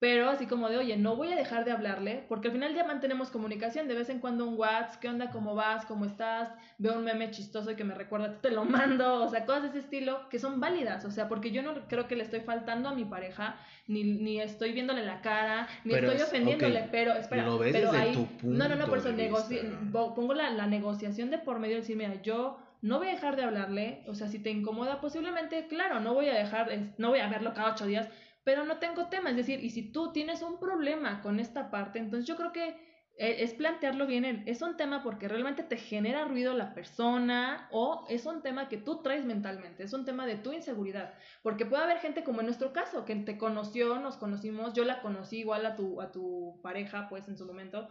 pero 0.00 0.28
así 0.28 0.46
como 0.46 0.68
de, 0.68 0.78
oye, 0.78 0.96
no 0.96 1.14
voy 1.14 1.32
a 1.32 1.36
dejar 1.36 1.64
de 1.64 1.70
hablarle, 1.70 2.24
porque 2.28 2.48
al 2.48 2.54
final 2.54 2.74
ya 2.74 2.82
mantenemos 2.82 3.30
comunicación, 3.30 3.86
de 3.86 3.94
vez 3.94 4.08
en 4.08 4.18
cuando 4.18 4.48
un 4.48 4.58
WhatsApp, 4.58 4.98
¿qué 5.00 5.08
onda? 5.08 5.30
¿Cómo 5.30 5.54
vas? 5.54 5.86
¿Cómo 5.86 6.06
estás? 6.06 6.52
Veo 6.78 6.98
un 6.98 7.04
meme 7.04 7.30
chistoso 7.30 7.70
y 7.70 7.76
que 7.76 7.84
me 7.84 7.94
recuerda, 7.94 8.40
te 8.40 8.50
lo 8.50 8.64
mando, 8.64 9.22
o 9.22 9.28
sea, 9.28 9.46
cosas 9.46 9.62
de 9.62 9.68
ese 9.68 9.78
estilo 9.78 10.28
que 10.28 10.40
son 10.40 10.58
válidas, 10.58 11.04
o 11.04 11.12
sea, 11.12 11.28
porque 11.28 11.52
yo 11.52 11.62
no 11.62 11.86
creo 11.86 12.08
que 12.08 12.16
le 12.16 12.24
estoy 12.24 12.40
faltando 12.40 12.88
a 12.88 12.94
mi 12.96 13.04
pareja, 13.04 13.60
ni, 13.86 14.02
ni 14.02 14.40
estoy 14.40 14.72
viéndole 14.72 15.06
la 15.06 15.20
cara, 15.20 15.68
ni 15.84 15.94
estoy 15.94 16.20
ofendiéndole, 16.20 16.88
pero 16.90 17.12
espera, 17.12 17.46
lo 17.46 17.58
ves 17.58 17.72
pero 17.72 17.92
desde 17.92 18.02
ahí, 18.02 18.12
tu 18.12 18.26
punto 18.26 18.58
no, 18.58 18.68
no, 18.68 18.74
no, 18.74 18.88
por 18.88 18.98
eso 18.98 20.14
pongo 20.16 20.34
la, 20.34 20.50
la 20.50 20.66
negociación 20.66 21.30
de 21.30 21.38
por 21.38 21.60
medio 21.60 21.76
de 21.76 21.82
decir, 21.82 21.96
mira, 21.96 22.20
yo 22.22 22.58
no 22.82 22.98
voy 22.98 23.08
a 23.08 23.12
dejar 23.12 23.36
de 23.36 23.44
hablarle, 23.44 24.04
o 24.08 24.14
sea, 24.14 24.28
si 24.28 24.38
te 24.40 24.50
incomoda, 24.50 25.00
posiblemente, 25.00 25.66
claro, 25.68 26.00
no 26.00 26.14
voy 26.14 26.28
a 26.28 26.34
dejar, 26.34 26.68
no 26.98 27.08
voy 27.10 27.20
a 27.20 27.28
verlo 27.28 27.54
cada 27.54 27.72
ocho 27.72 27.86
días, 27.86 28.08
pero 28.44 28.64
no 28.64 28.78
tengo 28.78 29.06
tema, 29.08 29.30
es 29.30 29.36
decir, 29.36 29.64
y 29.64 29.70
si 29.70 29.92
tú 29.92 30.12
tienes 30.12 30.42
un 30.42 30.58
problema 30.58 31.22
con 31.22 31.40
esta 31.40 31.70
parte, 31.70 31.98
entonces 32.00 32.26
yo 32.26 32.36
creo 32.36 32.52
que 32.52 32.92
eh, 33.18 33.36
es 33.44 33.52
plantearlo 33.54 34.06
bien, 34.06 34.24
en- 34.24 34.42
es 34.48 34.62
un 34.62 34.76
tema 34.76 35.02
porque 35.02 35.28
realmente 35.28 35.62
te 35.62 35.76
genera 35.76 36.24
ruido 36.24 36.54
la 36.54 36.74
persona 36.74 37.68
o 37.70 38.06
es 38.08 38.24
un 38.26 38.42
tema 38.42 38.68
que 38.68 38.78
tú 38.78 39.02
traes 39.02 39.24
mentalmente, 39.26 39.84
es 39.84 39.92
un 39.92 40.04
tema 40.06 40.26
de 40.26 40.36
tu 40.36 40.52
inseguridad, 40.52 41.14
porque 41.42 41.66
puede 41.66 41.84
haber 41.84 41.98
gente 41.98 42.24
como 42.24 42.40
en 42.40 42.46
nuestro 42.46 42.72
caso, 42.72 43.04
que 43.04 43.14
te 43.16 43.36
conoció, 43.38 43.98
nos 44.00 44.16
conocimos, 44.16 44.72
yo 44.72 44.84
la 44.84 45.02
conocí 45.02 45.38
igual 45.40 45.66
a 45.66 45.76
tu, 45.76 46.00
a 46.00 46.10
tu 46.10 46.58
pareja, 46.62 47.06
pues 47.08 47.28
en 47.28 47.36
su 47.36 47.44
momento, 47.46 47.88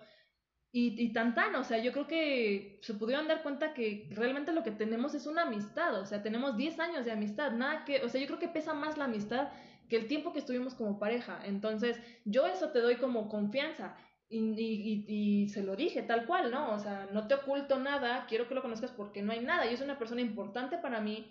y, 0.72 1.02
y 1.02 1.12
tan 1.12 1.36
tan, 1.36 1.56
o 1.56 1.64
sea, 1.64 1.80
yo 1.80 1.92
creo 1.92 2.08
que 2.08 2.80
se 2.82 2.94
pudieron 2.94 3.28
dar 3.28 3.44
cuenta 3.44 3.74
que 3.74 4.08
realmente 4.12 4.54
lo 4.54 4.64
que 4.64 4.72
tenemos 4.72 5.14
es 5.14 5.28
una 5.28 5.44
amistad, 5.44 6.00
o 6.00 6.06
sea, 6.06 6.24
tenemos 6.24 6.56
10 6.56 6.80
años 6.80 7.06
de 7.06 7.12
amistad, 7.12 7.52
nada 7.52 7.84
que, 7.84 8.02
o 8.04 8.10
sea, 8.10 8.22
yo 8.22 8.28
creo 8.28 8.40
que 8.40 8.48
pesa 8.48 8.74
más 8.74 8.98
la 8.98 9.06
amistad 9.06 9.50
que 9.90 9.98
el 9.98 10.08
tiempo 10.08 10.32
que 10.32 10.40
estuvimos 10.40 10.74
como 10.74 10.98
pareja, 11.00 11.42
entonces 11.46 12.00
yo 12.24 12.48
eso 12.48 12.70
te 12.70 12.80
doy 12.80 12.96
como 12.96 13.28
confianza. 13.28 13.96
Y, 14.34 15.04
y, 15.10 15.50
se 15.50 15.62
lo 15.62 15.76
dije 15.76 16.04
tal 16.04 16.26
cual, 16.26 16.52
¿no? 16.52 16.72
O 16.72 16.80
sea, 16.80 17.10
no 17.12 17.28
te 17.28 17.34
oculto 17.34 17.80
nada, 17.80 18.26
quiero 18.30 18.48
que 18.48 18.56
lo 18.56 18.62
conozcas 18.62 18.90
porque 18.92 19.22
no 19.22 19.34
hay 19.34 19.42
nada. 19.42 19.70
Yo 19.70 19.76
soy 19.76 19.84
una 19.84 20.00
persona 20.00 20.22
importante 20.22 20.78
para 20.78 21.02
mí 21.02 21.30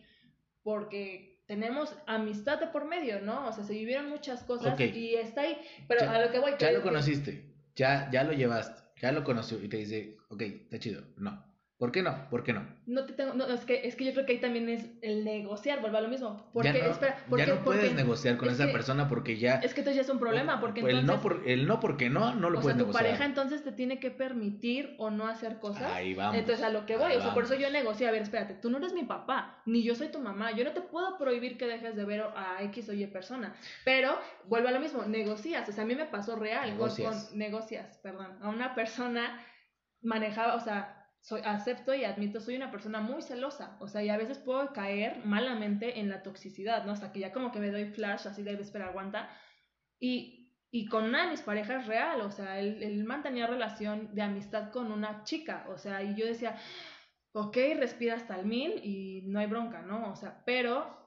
porque 0.62 1.42
tenemos 1.46 1.96
amistad 2.06 2.60
de 2.60 2.66
por 2.66 2.84
medio, 2.84 3.22
¿no? 3.22 3.48
O 3.48 3.52
sea, 3.52 3.64
se 3.64 3.72
vivieron 3.72 4.10
muchas 4.10 4.42
cosas 4.44 4.78
y 4.78 5.14
está 5.14 5.40
ahí. 5.40 5.56
Pero 5.88 6.02
Ya- 6.02 6.12
a 6.12 6.20
lo 6.26 6.30
que 6.30 6.40
voy... 6.40 6.50
Ya 6.52 6.68
que- 6.68 6.72
lo 6.72 6.82
conociste, 6.82 7.54
ya, 7.74 8.10
ya 8.12 8.22
lo 8.22 8.32
llevaste, 8.34 8.82
ya 9.00 9.12
lo 9.12 9.24
conoció 9.24 9.62
y 9.62 9.68
te 9.68 9.78
dice, 9.78 10.16
ok, 10.28 10.42
está 10.42 10.78
chido. 10.78 11.02
No. 11.16 11.49
¿Por 11.80 11.90
qué 11.92 12.02
no? 12.02 12.28
¿Por 12.28 12.42
qué 12.44 12.52
no? 12.52 12.62
No 12.86 13.06
te 13.06 13.14
tengo, 13.14 13.32
no, 13.32 13.46
es 13.46 13.64
que, 13.64 13.88
es 13.88 13.96
que 13.96 14.04
yo 14.04 14.12
creo 14.12 14.26
que 14.26 14.32
ahí 14.32 14.38
también 14.38 14.68
es 14.68 14.84
el 15.00 15.24
negociar, 15.24 15.80
vuelve 15.80 15.96
a 15.96 16.02
lo 16.02 16.08
mismo. 16.08 16.50
Porque, 16.52 16.74
ya 16.74 16.84
no, 16.84 16.90
espera, 16.92 17.16
ya 17.16 17.24
porque, 17.30 17.46
no 17.46 17.64
puedes 17.64 17.84
porque- 17.88 17.94
negociar 17.94 18.36
con 18.36 18.48
es 18.48 18.54
esa 18.56 18.66
que- 18.66 18.72
persona 18.72 19.08
porque 19.08 19.38
ya... 19.38 19.54
Es 19.60 19.72
que 19.72 19.80
entonces 19.80 19.96
ya 19.96 20.02
es 20.02 20.10
un 20.10 20.18
problema, 20.18 20.60
porque 20.60 20.80
el, 20.82 20.90
entonces... 20.98 21.06
no 21.16 21.22
por, 21.22 21.48
el 21.48 21.66
no 21.66 21.80
porque 21.80 22.10
no, 22.10 22.34
no 22.34 22.50
lo 22.50 22.58
o 22.58 22.60
puedes 22.60 22.76
sea, 22.76 22.84
tu 22.84 22.88
negociar. 22.90 23.04
pareja 23.04 23.24
entonces 23.24 23.64
te 23.64 23.72
tiene 23.72 23.98
que 23.98 24.10
permitir 24.10 24.94
o 24.98 25.08
no 25.10 25.26
hacer 25.26 25.58
cosas. 25.58 25.90
Ahí 25.90 26.12
vamos. 26.12 26.36
Entonces 26.36 26.62
a 26.62 26.68
lo 26.68 26.84
que 26.84 26.98
voy, 26.98 27.14
o 27.14 27.20
sea, 27.22 27.32
por 27.32 27.44
eso 27.44 27.54
yo 27.54 27.70
negocio, 27.70 28.06
a 28.06 28.10
ver, 28.10 28.20
espérate, 28.20 28.52
tú 28.52 28.68
no 28.68 28.76
eres 28.76 28.92
mi 28.92 29.04
papá, 29.04 29.62
ni 29.64 29.82
yo 29.82 29.94
soy 29.94 30.08
tu 30.08 30.18
mamá, 30.20 30.52
yo 30.52 30.64
no 30.64 30.72
te 30.72 30.82
puedo 30.82 31.16
prohibir 31.16 31.56
que 31.56 31.66
dejes 31.66 31.96
de 31.96 32.04
ver 32.04 32.20
a 32.36 32.58
X 32.64 32.90
o 32.90 32.92
Y 32.92 33.06
persona, 33.06 33.54
pero 33.86 34.18
vuelve 34.44 34.68
a 34.68 34.72
lo 34.72 34.80
mismo, 34.80 35.02
negocias, 35.06 35.66
o 35.66 35.72
sea, 35.72 35.84
a 35.84 35.86
mí 35.86 35.94
me 35.94 36.04
pasó 36.04 36.36
real, 36.36 36.68
con- 36.68 36.72
Negocias. 36.76 37.24
Con, 37.30 37.38
negocias, 37.38 37.98
perdón, 38.02 38.36
a 38.42 38.50
una 38.50 38.74
persona 38.74 39.42
manejaba, 40.02 40.54
o 40.56 40.60
sea, 40.60 40.99
soy, 41.20 41.42
acepto 41.44 41.94
y 41.94 42.04
admito, 42.04 42.40
soy 42.40 42.56
una 42.56 42.70
persona 42.70 43.00
muy 43.00 43.22
celosa, 43.22 43.76
o 43.80 43.88
sea, 43.88 44.02
y 44.02 44.08
a 44.08 44.16
veces 44.16 44.38
puedo 44.38 44.72
caer 44.72 45.24
malamente 45.24 46.00
en 46.00 46.08
la 46.08 46.22
toxicidad, 46.22 46.84
¿no? 46.84 46.92
Hasta 46.92 47.12
que 47.12 47.20
ya 47.20 47.32
como 47.32 47.52
que 47.52 47.60
me 47.60 47.70
doy 47.70 47.86
flash, 47.86 48.26
así 48.26 48.42
de, 48.42 48.54
espera, 48.54 48.86
aguanta, 48.86 49.28
y, 49.98 50.56
y 50.70 50.86
con 50.86 51.04
una 51.04 51.24
de 51.24 51.30
mis 51.30 51.42
parejas 51.42 51.86
real, 51.86 52.20
o 52.22 52.30
sea, 52.30 52.58
él, 52.58 52.82
él 52.82 53.04
mantenía 53.04 53.46
relación 53.46 54.14
de 54.14 54.22
amistad 54.22 54.70
con 54.70 54.92
una 54.92 55.24
chica, 55.24 55.66
o 55.68 55.76
sea, 55.76 56.02
y 56.02 56.14
yo 56.14 56.26
decía, 56.26 56.56
ok, 57.32 57.56
respira 57.76 58.14
hasta 58.14 58.38
el 58.38 58.46
mil 58.46 58.80
y 58.84 59.22
no 59.26 59.40
hay 59.40 59.46
bronca, 59.46 59.82
¿no? 59.82 60.10
O 60.10 60.16
sea, 60.16 60.42
pero 60.44 60.98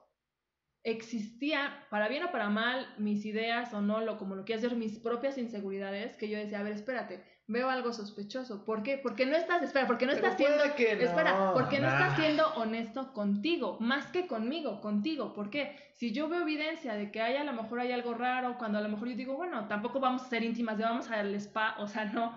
existía, 0.84 1.86
para 1.90 2.08
bien 2.08 2.24
o 2.24 2.30
para 2.30 2.50
mal, 2.50 2.86
mis 2.98 3.24
ideas 3.24 3.72
o 3.72 3.80
no, 3.80 4.00
lo 4.00 4.18
como 4.18 4.34
lo 4.36 4.44
quieras 4.44 4.64
hacer, 4.64 4.76
mis 4.76 4.98
propias 4.98 5.38
inseguridades, 5.38 6.16
que 6.16 6.28
yo 6.28 6.38
decía, 6.38 6.60
a 6.60 6.62
ver, 6.62 6.74
espérate, 6.74 7.24
veo 7.46 7.68
algo 7.68 7.92
sospechoso. 7.92 8.64
¿Por 8.64 8.82
qué? 8.82 8.98
Porque 8.98 9.26
no 9.26 9.36
estás, 9.36 9.62
espera, 9.62 9.86
porque 9.86 10.06
no 10.06 10.12
Pero 10.12 10.26
estás 10.26 10.38
siendo, 10.38 10.58
puede 10.58 10.74
que 10.74 10.96
no, 10.96 11.02
espera, 11.02 11.52
porque 11.52 11.78
no 11.78 11.88
estás 11.88 12.10
nah. 12.12 12.16
siendo 12.16 12.48
honesto 12.54 13.12
contigo, 13.12 13.76
más 13.80 14.06
que 14.06 14.26
conmigo, 14.26 14.80
contigo. 14.80 15.34
¿Por 15.34 15.50
qué? 15.50 15.76
Si 15.92 16.12
yo 16.12 16.28
veo 16.28 16.42
evidencia 16.42 16.94
de 16.94 17.10
que 17.10 17.20
hay 17.20 17.36
a 17.36 17.44
lo 17.44 17.52
mejor 17.52 17.80
hay 17.80 17.92
algo 17.92 18.14
raro, 18.14 18.56
cuando 18.58 18.78
a 18.78 18.80
lo 18.80 18.88
mejor 18.88 19.08
yo 19.08 19.16
digo, 19.16 19.36
bueno, 19.36 19.66
tampoco 19.68 20.00
vamos 20.00 20.22
a 20.22 20.28
ser 20.28 20.42
íntimas, 20.42 20.78
de 20.78 20.84
vamos 20.84 21.10
al 21.10 21.34
spa, 21.34 21.76
o 21.78 21.86
sea, 21.86 22.06
no. 22.06 22.34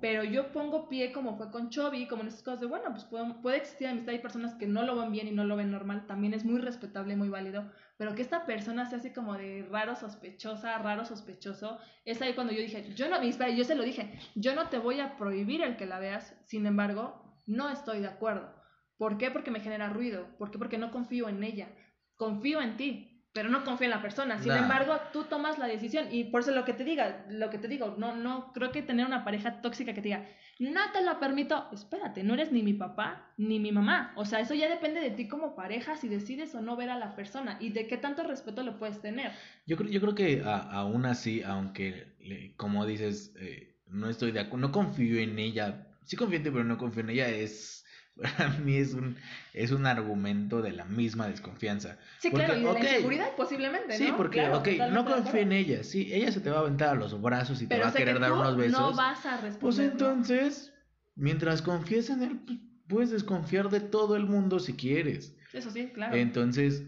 Pero 0.00 0.24
yo 0.24 0.52
pongo 0.52 0.88
pie 0.88 1.12
como 1.12 1.36
fue 1.36 1.50
con 1.50 1.70
Chovy, 1.70 2.06
como 2.06 2.22
en 2.22 2.28
estas 2.28 2.42
cosas 2.42 2.60
de, 2.60 2.66
bueno, 2.66 2.84
pues 2.90 3.04
puede, 3.04 3.56
existir 3.56 3.86
amistad, 3.86 4.14
hay 4.14 4.18
personas 4.18 4.54
que 4.54 4.66
no 4.66 4.82
lo 4.82 4.96
ven 4.96 5.12
bien 5.12 5.28
y 5.28 5.30
no 5.30 5.44
lo 5.44 5.56
ven 5.56 5.70
normal, 5.70 6.06
también 6.06 6.34
es 6.34 6.44
muy 6.44 6.60
respetable, 6.60 7.16
muy 7.16 7.28
válido, 7.28 7.70
pero 7.96 8.14
que 8.14 8.22
esta 8.22 8.44
persona 8.44 8.84
se 8.86 8.96
hace 8.96 9.12
como 9.12 9.34
de 9.34 9.66
raro 9.70 9.96
sospechosa, 9.96 10.76
raro 10.78 11.04
sospechoso, 11.04 11.78
es 12.04 12.20
ahí 12.20 12.34
cuando 12.34 12.52
yo 12.52 12.60
dije, 12.60 12.92
yo 12.94 13.08
no, 13.08 13.22
yo 13.22 13.64
se 13.64 13.74
lo 13.74 13.82
dije, 13.82 14.18
yo 14.34 14.54
no 14.54 14.68
te 14.68 14.78
voy 14.78 15.00
a 15.00 15.16
prohibir 15.16 15.62
el 15.62 15.76
que 15.76 15.86
la 15.86 15.98
veas, 15.98 16.36
sin 16.44 16.66
embargo, 16.66 17.40
no 17.46 17.70
estoy 17.70 18.00
de 18.00 18.08
acuerdo. 18.08 18.52
¿Por 18.98 19.18
qué? 19.18 19.30
Porque 19.30 19.50
me 19.50 19.60
genera 19.60 19.88
ruido, 19.88 20.26
¿por 20.38 20.50
qué? 20.50 20.58
Porque 20.58 20.78
no 20.78 20.90
confío 20.90 21.28
en 21.28 21.42
ella, 21.42 21.68
confío 22.16 22.60
en 22.60 22.76
ti, 22.76 23.15
pero 23.36 23.50
no 23.50 23.64
confío 23.64 23.84
en 23.84 23.90
la 23.90 24.00
persona. 24.00 24.38
Sin 24.38 24.48
Nah. 24.48 24.62
embargo, 24.62 24.98
tú 25.12 25.24
tomas 25.24 25.58
la 25.58 25.66
decisión 25.66 26.06
y 26.10 26.24
por 26.24 26.40
eso 26.40 26.52
lo 26.52 26.64
que 26.64 26.72
te 26.72 26.84
diga, 26.84 27.26
lo 27.28 27.50
que 27.50 27.58
te 27.58 27.68
digo, 27.68 27.94
no, 27.98 28.16
no 28.16 28.50
creo 28.54 28.72
que 28.72 28.80
tener 28.80 29.04
una 29.04 29.24
pareja 29.24 29.60
tóxica 29.60 29.92
que 29.92 30.00
te 30.00 30.08
diga, 30.08 30.24
no 30.58 30.80
te 30.94 31.02
lo 31.04 31.20
permito, 31.20 31.68
espérate, 31.70 32.24
no 32.24 32.32
eres 32.32 32.50
ni 32.50 32.62
mi 32.62 32.72
papá 32.72 33.34
ni 33.36 33.60
mi 33.60 33.72
mamá. 33.72 34.14
O 34.16 34.24
sea, 34.24 34.40
eso 34.40 34.54
ya 34.54 34.70
depende 34.70 35.00
de 35.00 35.10
ti 35.10 35.28
como 35.28 35.54
pareja 35.54 35.96
si 35.96 36.08
decides 36.08 36.54
o 36.54 36.62
no 36.62 36.76
ver 36.76 36.88
a 36.88 36.98
la 36.98 37.14
persona 37.14 37.58
y 37.60 37.68
de 37.68 37.86
qué 37.86 37.98
tanto 37.98 38.22
respeto 38.24 38.62
lo 38.62 38.78
puedes 38.78 39.02
tener. 39.02 39.32
Yo 39.66 39.76
creo, 39.76 39.90
yo 39.90 40.00
creo 40.00 40.14
que 40.14 40.42
a- 40.42 40.70
aún 40.72 41.04
así, 41.04 41.42
aunque, 41.42 42.14
le- 42.20 42.54
como 42.56 42.86
dices, 42.86 43.34
eh, 43.38 43.76
no 43.88 44.08
estoy 44.08 44.32
de 44.32 44.40
acuerdo, 44.40 44.66
no 44.68 44.72
confío 44.72 45.20
en 45.20 45.38
ella, 45.38 45.86
sí 46.04 46.16
confío 46.16 46.38
en 46.38 46.44
ti, 46.44 46.50
pero 46.50 46.64
no 46.64 46.78
confío 46.78 47.02
en 47.02 47.10
ella, 47.10 47.28
es, 47.28 47.84
para 48.20 48.48
mí 48.58 48.76
es 48.76 48.94
un, 48.94 49.16
es 49.52 49.70
un 49.72 49.86
argumento 49.86 50.62
de 50.62 50.72
la 50.72 50.84
misma 50.86 51.28
desconfianza. 51.28 51.98
Sí, 52.18 52.30
Porque, 52.30 52.46
claro, 52.46 52.60
y 52.60 52.62
de 52.64 52.68
ok, 52.70 52.78
la 52.78 52.90
inseguridad 52.90 53.36
posiblemente, 53.36 53.96
Sí, 53.96 54.12
porque, 54.16 54.38
Claro, 54.38 54.58
ok, 54.58 54.68
no 54.92 55.04
confío 55.04 55.40
en 55.40 55.52
ella, 55.52 55.82
sí, 55.84 56.08
ella 56.12 56.32
se 56.32 56.40
te 56.40 56.50
va 56.50 56.58
a 56.58 56.60
aventar 56.60 56.90
a 56.90 56.94
los 56.94 57.20
brazos 57.20 57.60
y 57.62 57.66
te 57.66 57.78
va 57.78 57.88
a 57.88 57.92
querer 57.92 58.14
que 58.14 58.20
dar 58.20 58.32
unos 58.32 58.56
besos. 58.56 58.80
no 58.80 58.94
vas 58.94 59.24
a 59.26 59.32
responder. 59.32 59.58
Pues 59.60 59.78
entonces, 59.78 60.72
mientras 61.14 61.62
confíes 61.62 62.10
en 62.10 62.22
él, 62.22 62.40
pues, 62.46 62.58
puedes 62.88 63.10
desconfiar 63.10 63.68
de 63.68 63.80
todo 63.80 64.16
el 64.16 64.24
mundo 64.26 64.60
si 64.60 64.74
quieres. 64.74 65.34
Eso 65.52 65.70
sí, 65.70 65.88
claro. 65.92 66.14
Entonces, 66.16 66.84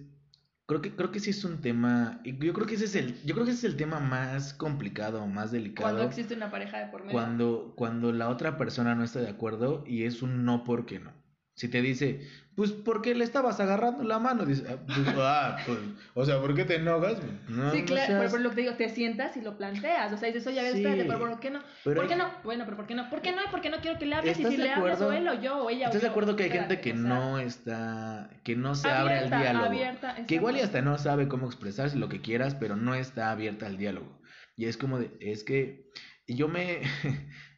creo 0.67 0.81
que 0.83 0.95
creo 0.95 1.11
que 1.11 1.19
sí 1.21 1.31
es 1.31 1.45
un 1.45 1.61
tema, 1.61 2.21
yo 2.25 2.53
creo 2.53 2.67
que 2.67 2.75
ese 2.75 2.85
es 2.85 2.95
el 2.95 3.21
yo 3.25 3.35
creo 3.35 3.47
que 3.47 3.53
ese 3.53 3.67
es 3.67 3.73
el 3.73 3.77
tema 3.77 4.01
más 4.01 4.53
complicado, 4.55 5.27
más 5.27 5.51
delicado 5.51 5.88
Cuando 5.88 6.03
existe 6.05 6.35
una 6.35 6.51
pareja 6.51 6.79
de 6.79 6.87
por 6.88 7.01
medio. 7.03 7.12
cuando 7.12 7.73
cuando 7.77 8.12
la 8.12 8.29
otra 8.29 8.59
persona 8.59 8.95
no 8.95 9.03
está 9.03 9.21
de 9.21 9.31
acuerdo 9.31 9.83
y 9.87 10.05
es 10.05 10.21
un 10.23 10.45
no 10.45 10.64
porque 10.64 10.99
no. 11.01 11.12
Si 11.59 11.68
te 11.68 11.83
dice, 11.83 12.21
pues 12.55 12.71
porque 12.73 13.14
le 13.14 13.25
estabas 13.25 13.59
agarrando 13.61 14.05
la 14.05 14.18
mano, 14.21 14.44
dices, 14.47 14.64
ah, 14.68 14.77
pues, 14.87 14.99
ah, 15.18 15.57
pues, 15.66 15.79
o 16.14 16.25
sea, 16.25 16.40
¿por 16.40 16.55
qué 16.55 16.64
te 16.64 16.77
enojas? 16.77 17.18
No, 17.49 17.73
sí, 17.73 17.81
no 17.81 17.87
claro, 17.87 18.07
seas- 18.07 18.23
por, 18.23 18.31
por 18.31 18.40
lo 18.40 18.51
que 18.51 18.55
te 18.55 18.61
digo, 18.62 18.75
te 18.75 18.88
sientas 18.88 19.37
y 19.37 19.40
lo 19.42 19.59
planteas. 19.59 20.12
O 20.12 20.16
sea, 20.16 20.29
dices, 20.29 20.47
oye, 20.47 20.61
a 20.61 20.62
ver, 20.62 20.73
Sí, 20.73 20.79
espérate, 20.79 21.05
pero 21.05 21.18
¿por 21.18 21.40
qué 21.40 21.51
no? 21.51 21.61
pero 21.83 21.97
¿Por 22.01 22.09
qué 22.09 22.16
no? 22.16 22.31
Bueno, 22.44 22.64
pero 22.64 22.77
¿por 22.77 22.87
qué 22.87 22.94
no? 22.94 23.11
¿Por 23.11 23.23
qué 23.23 23.33
no? 23.33 23.42
¿Por 23.51 23.61
qué 23.61 23.71
no 23.71 23.79
quiero 23.79 23.99
que 23.99 24.07
le 24.07 24.14
hables? 24.14 24.38
Y 24.38 24.42
¿Estás 24.42 24.53
si 24.53 24.57
de 24.59 24.64
le 24.64 24.71
hablas, 24.73 25.01
o 25.01 25.12
él 25.12 25.29
o 25.29 25.35
yo, 25.35 25.59
o 25.64 25.71
ella 25.71 25.87
o 25.87 25.88
¿Estás 25.88 26.03
de 26.03 26.07
yo, 26.07 26.12
acuerdo 26.12 26.37
que 26.37 26.44
hay 26.44 26.51
gente 26.51 26.81
que 26.81 26.92
o 26.92 26.97
sea, 26.97 27.03
no 27.03 27.38
está, 27.40 28.31
que 28.44 28.55
no 28.57 28.75
se 28.75 28.88
abre 28.88 29.18
al 29.18 29.31
diálogo? 29.31 29.66
abierta, 29.66 30.14
que 30.27 30.35
igual 30.37 30.57
y 30.57 30.61
hasta 30.61 30.81
no 30.81 30.97
sabe 30.99 31.27
cómo 31.29 31.47
expresarse 31.47 31.97
lo 31.97 32.09
que 32.09 32.21
quieras, 32.21 32.55
pero 32.55 32.77
no 32.77 32.94
está 32.94 33.31
abierta 33.31 33.66
al 33.66 33.77
diálogo. 33.79 34.21
Y 34.57 34.66
es 34.66 34.77
como 34.77 34.99
de, 34.99 35.11
es 35.21 35.44
que 35.44 35.87
yo 36.27 36.49
me, 36.49 36.83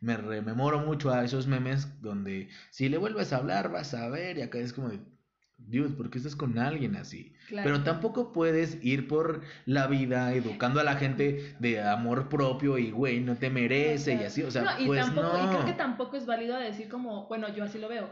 me 0.00 0.16
rememoro 0.16 0.81
mucho 0.81 1.10
a 1.10 1.25
esos 1.25 1.46
memes 1.46 2.00
donde 2.02 2.48
si 2.70 2.88
le 2.88 2.98
vuelves 2.98 3.33
a 3.33 3.37
hablar 3.37 3.70
vas 3.70 3.94
a 3.94 4.08
ver 4.08 4.38
y 4.38 4.42
acá 4.42 4.58
es 4.58 4.72
como 4.72 4.88
de, 4.88 5.00
Dios, 5.58 5.92
¿por 5.92 6.10
qué 6.10 6.18
estás 6.18 6.37
con 6.37 6.58
alguien 6.58 6.96
así? 6.96 7.35
Claro. 7.48 7.68
Pero 7.68 7.85
tampoco 7.85 8.33
puedes 8.33 8.83
ir 8.83 9.08
por 9.08 9.42
la 9.66 9.87
vida 9.87 10.33
educando 10.33 10.81
a 10.81 10.85
la 10.85 10.96
gente 10.96 11.54
de 11.58 11.83
amor 11.83 12.29
propio 12.29 12.79
y 12.79 12.90
güey, 12.90 13.20
no 13.20 13.37
te 13.37 13.50
merece 13.50 14.14
y 14.14 14.25
así, 14.25 14.42
o 14.42 14.50
sea, 14.50 14.62
no, 14.62 14.81
y 14.81 14.87
pues 14.87 15.04
tampoco, 15.04 15.38
y 15.38 15.42
no. 15.42 15.50
creo 15.50 15.64
que 15.66 15.72
tampoco 15.75 16.16
es 16.16 16.27
válido 16.27 16.58
decir 16.58 16.88
como, 16.88 17.27
bueno, 17.29 17.54
yo 17.54 17.64
así 17.64 17.79
lo 17.79 17.88
veo. 17.88 18.10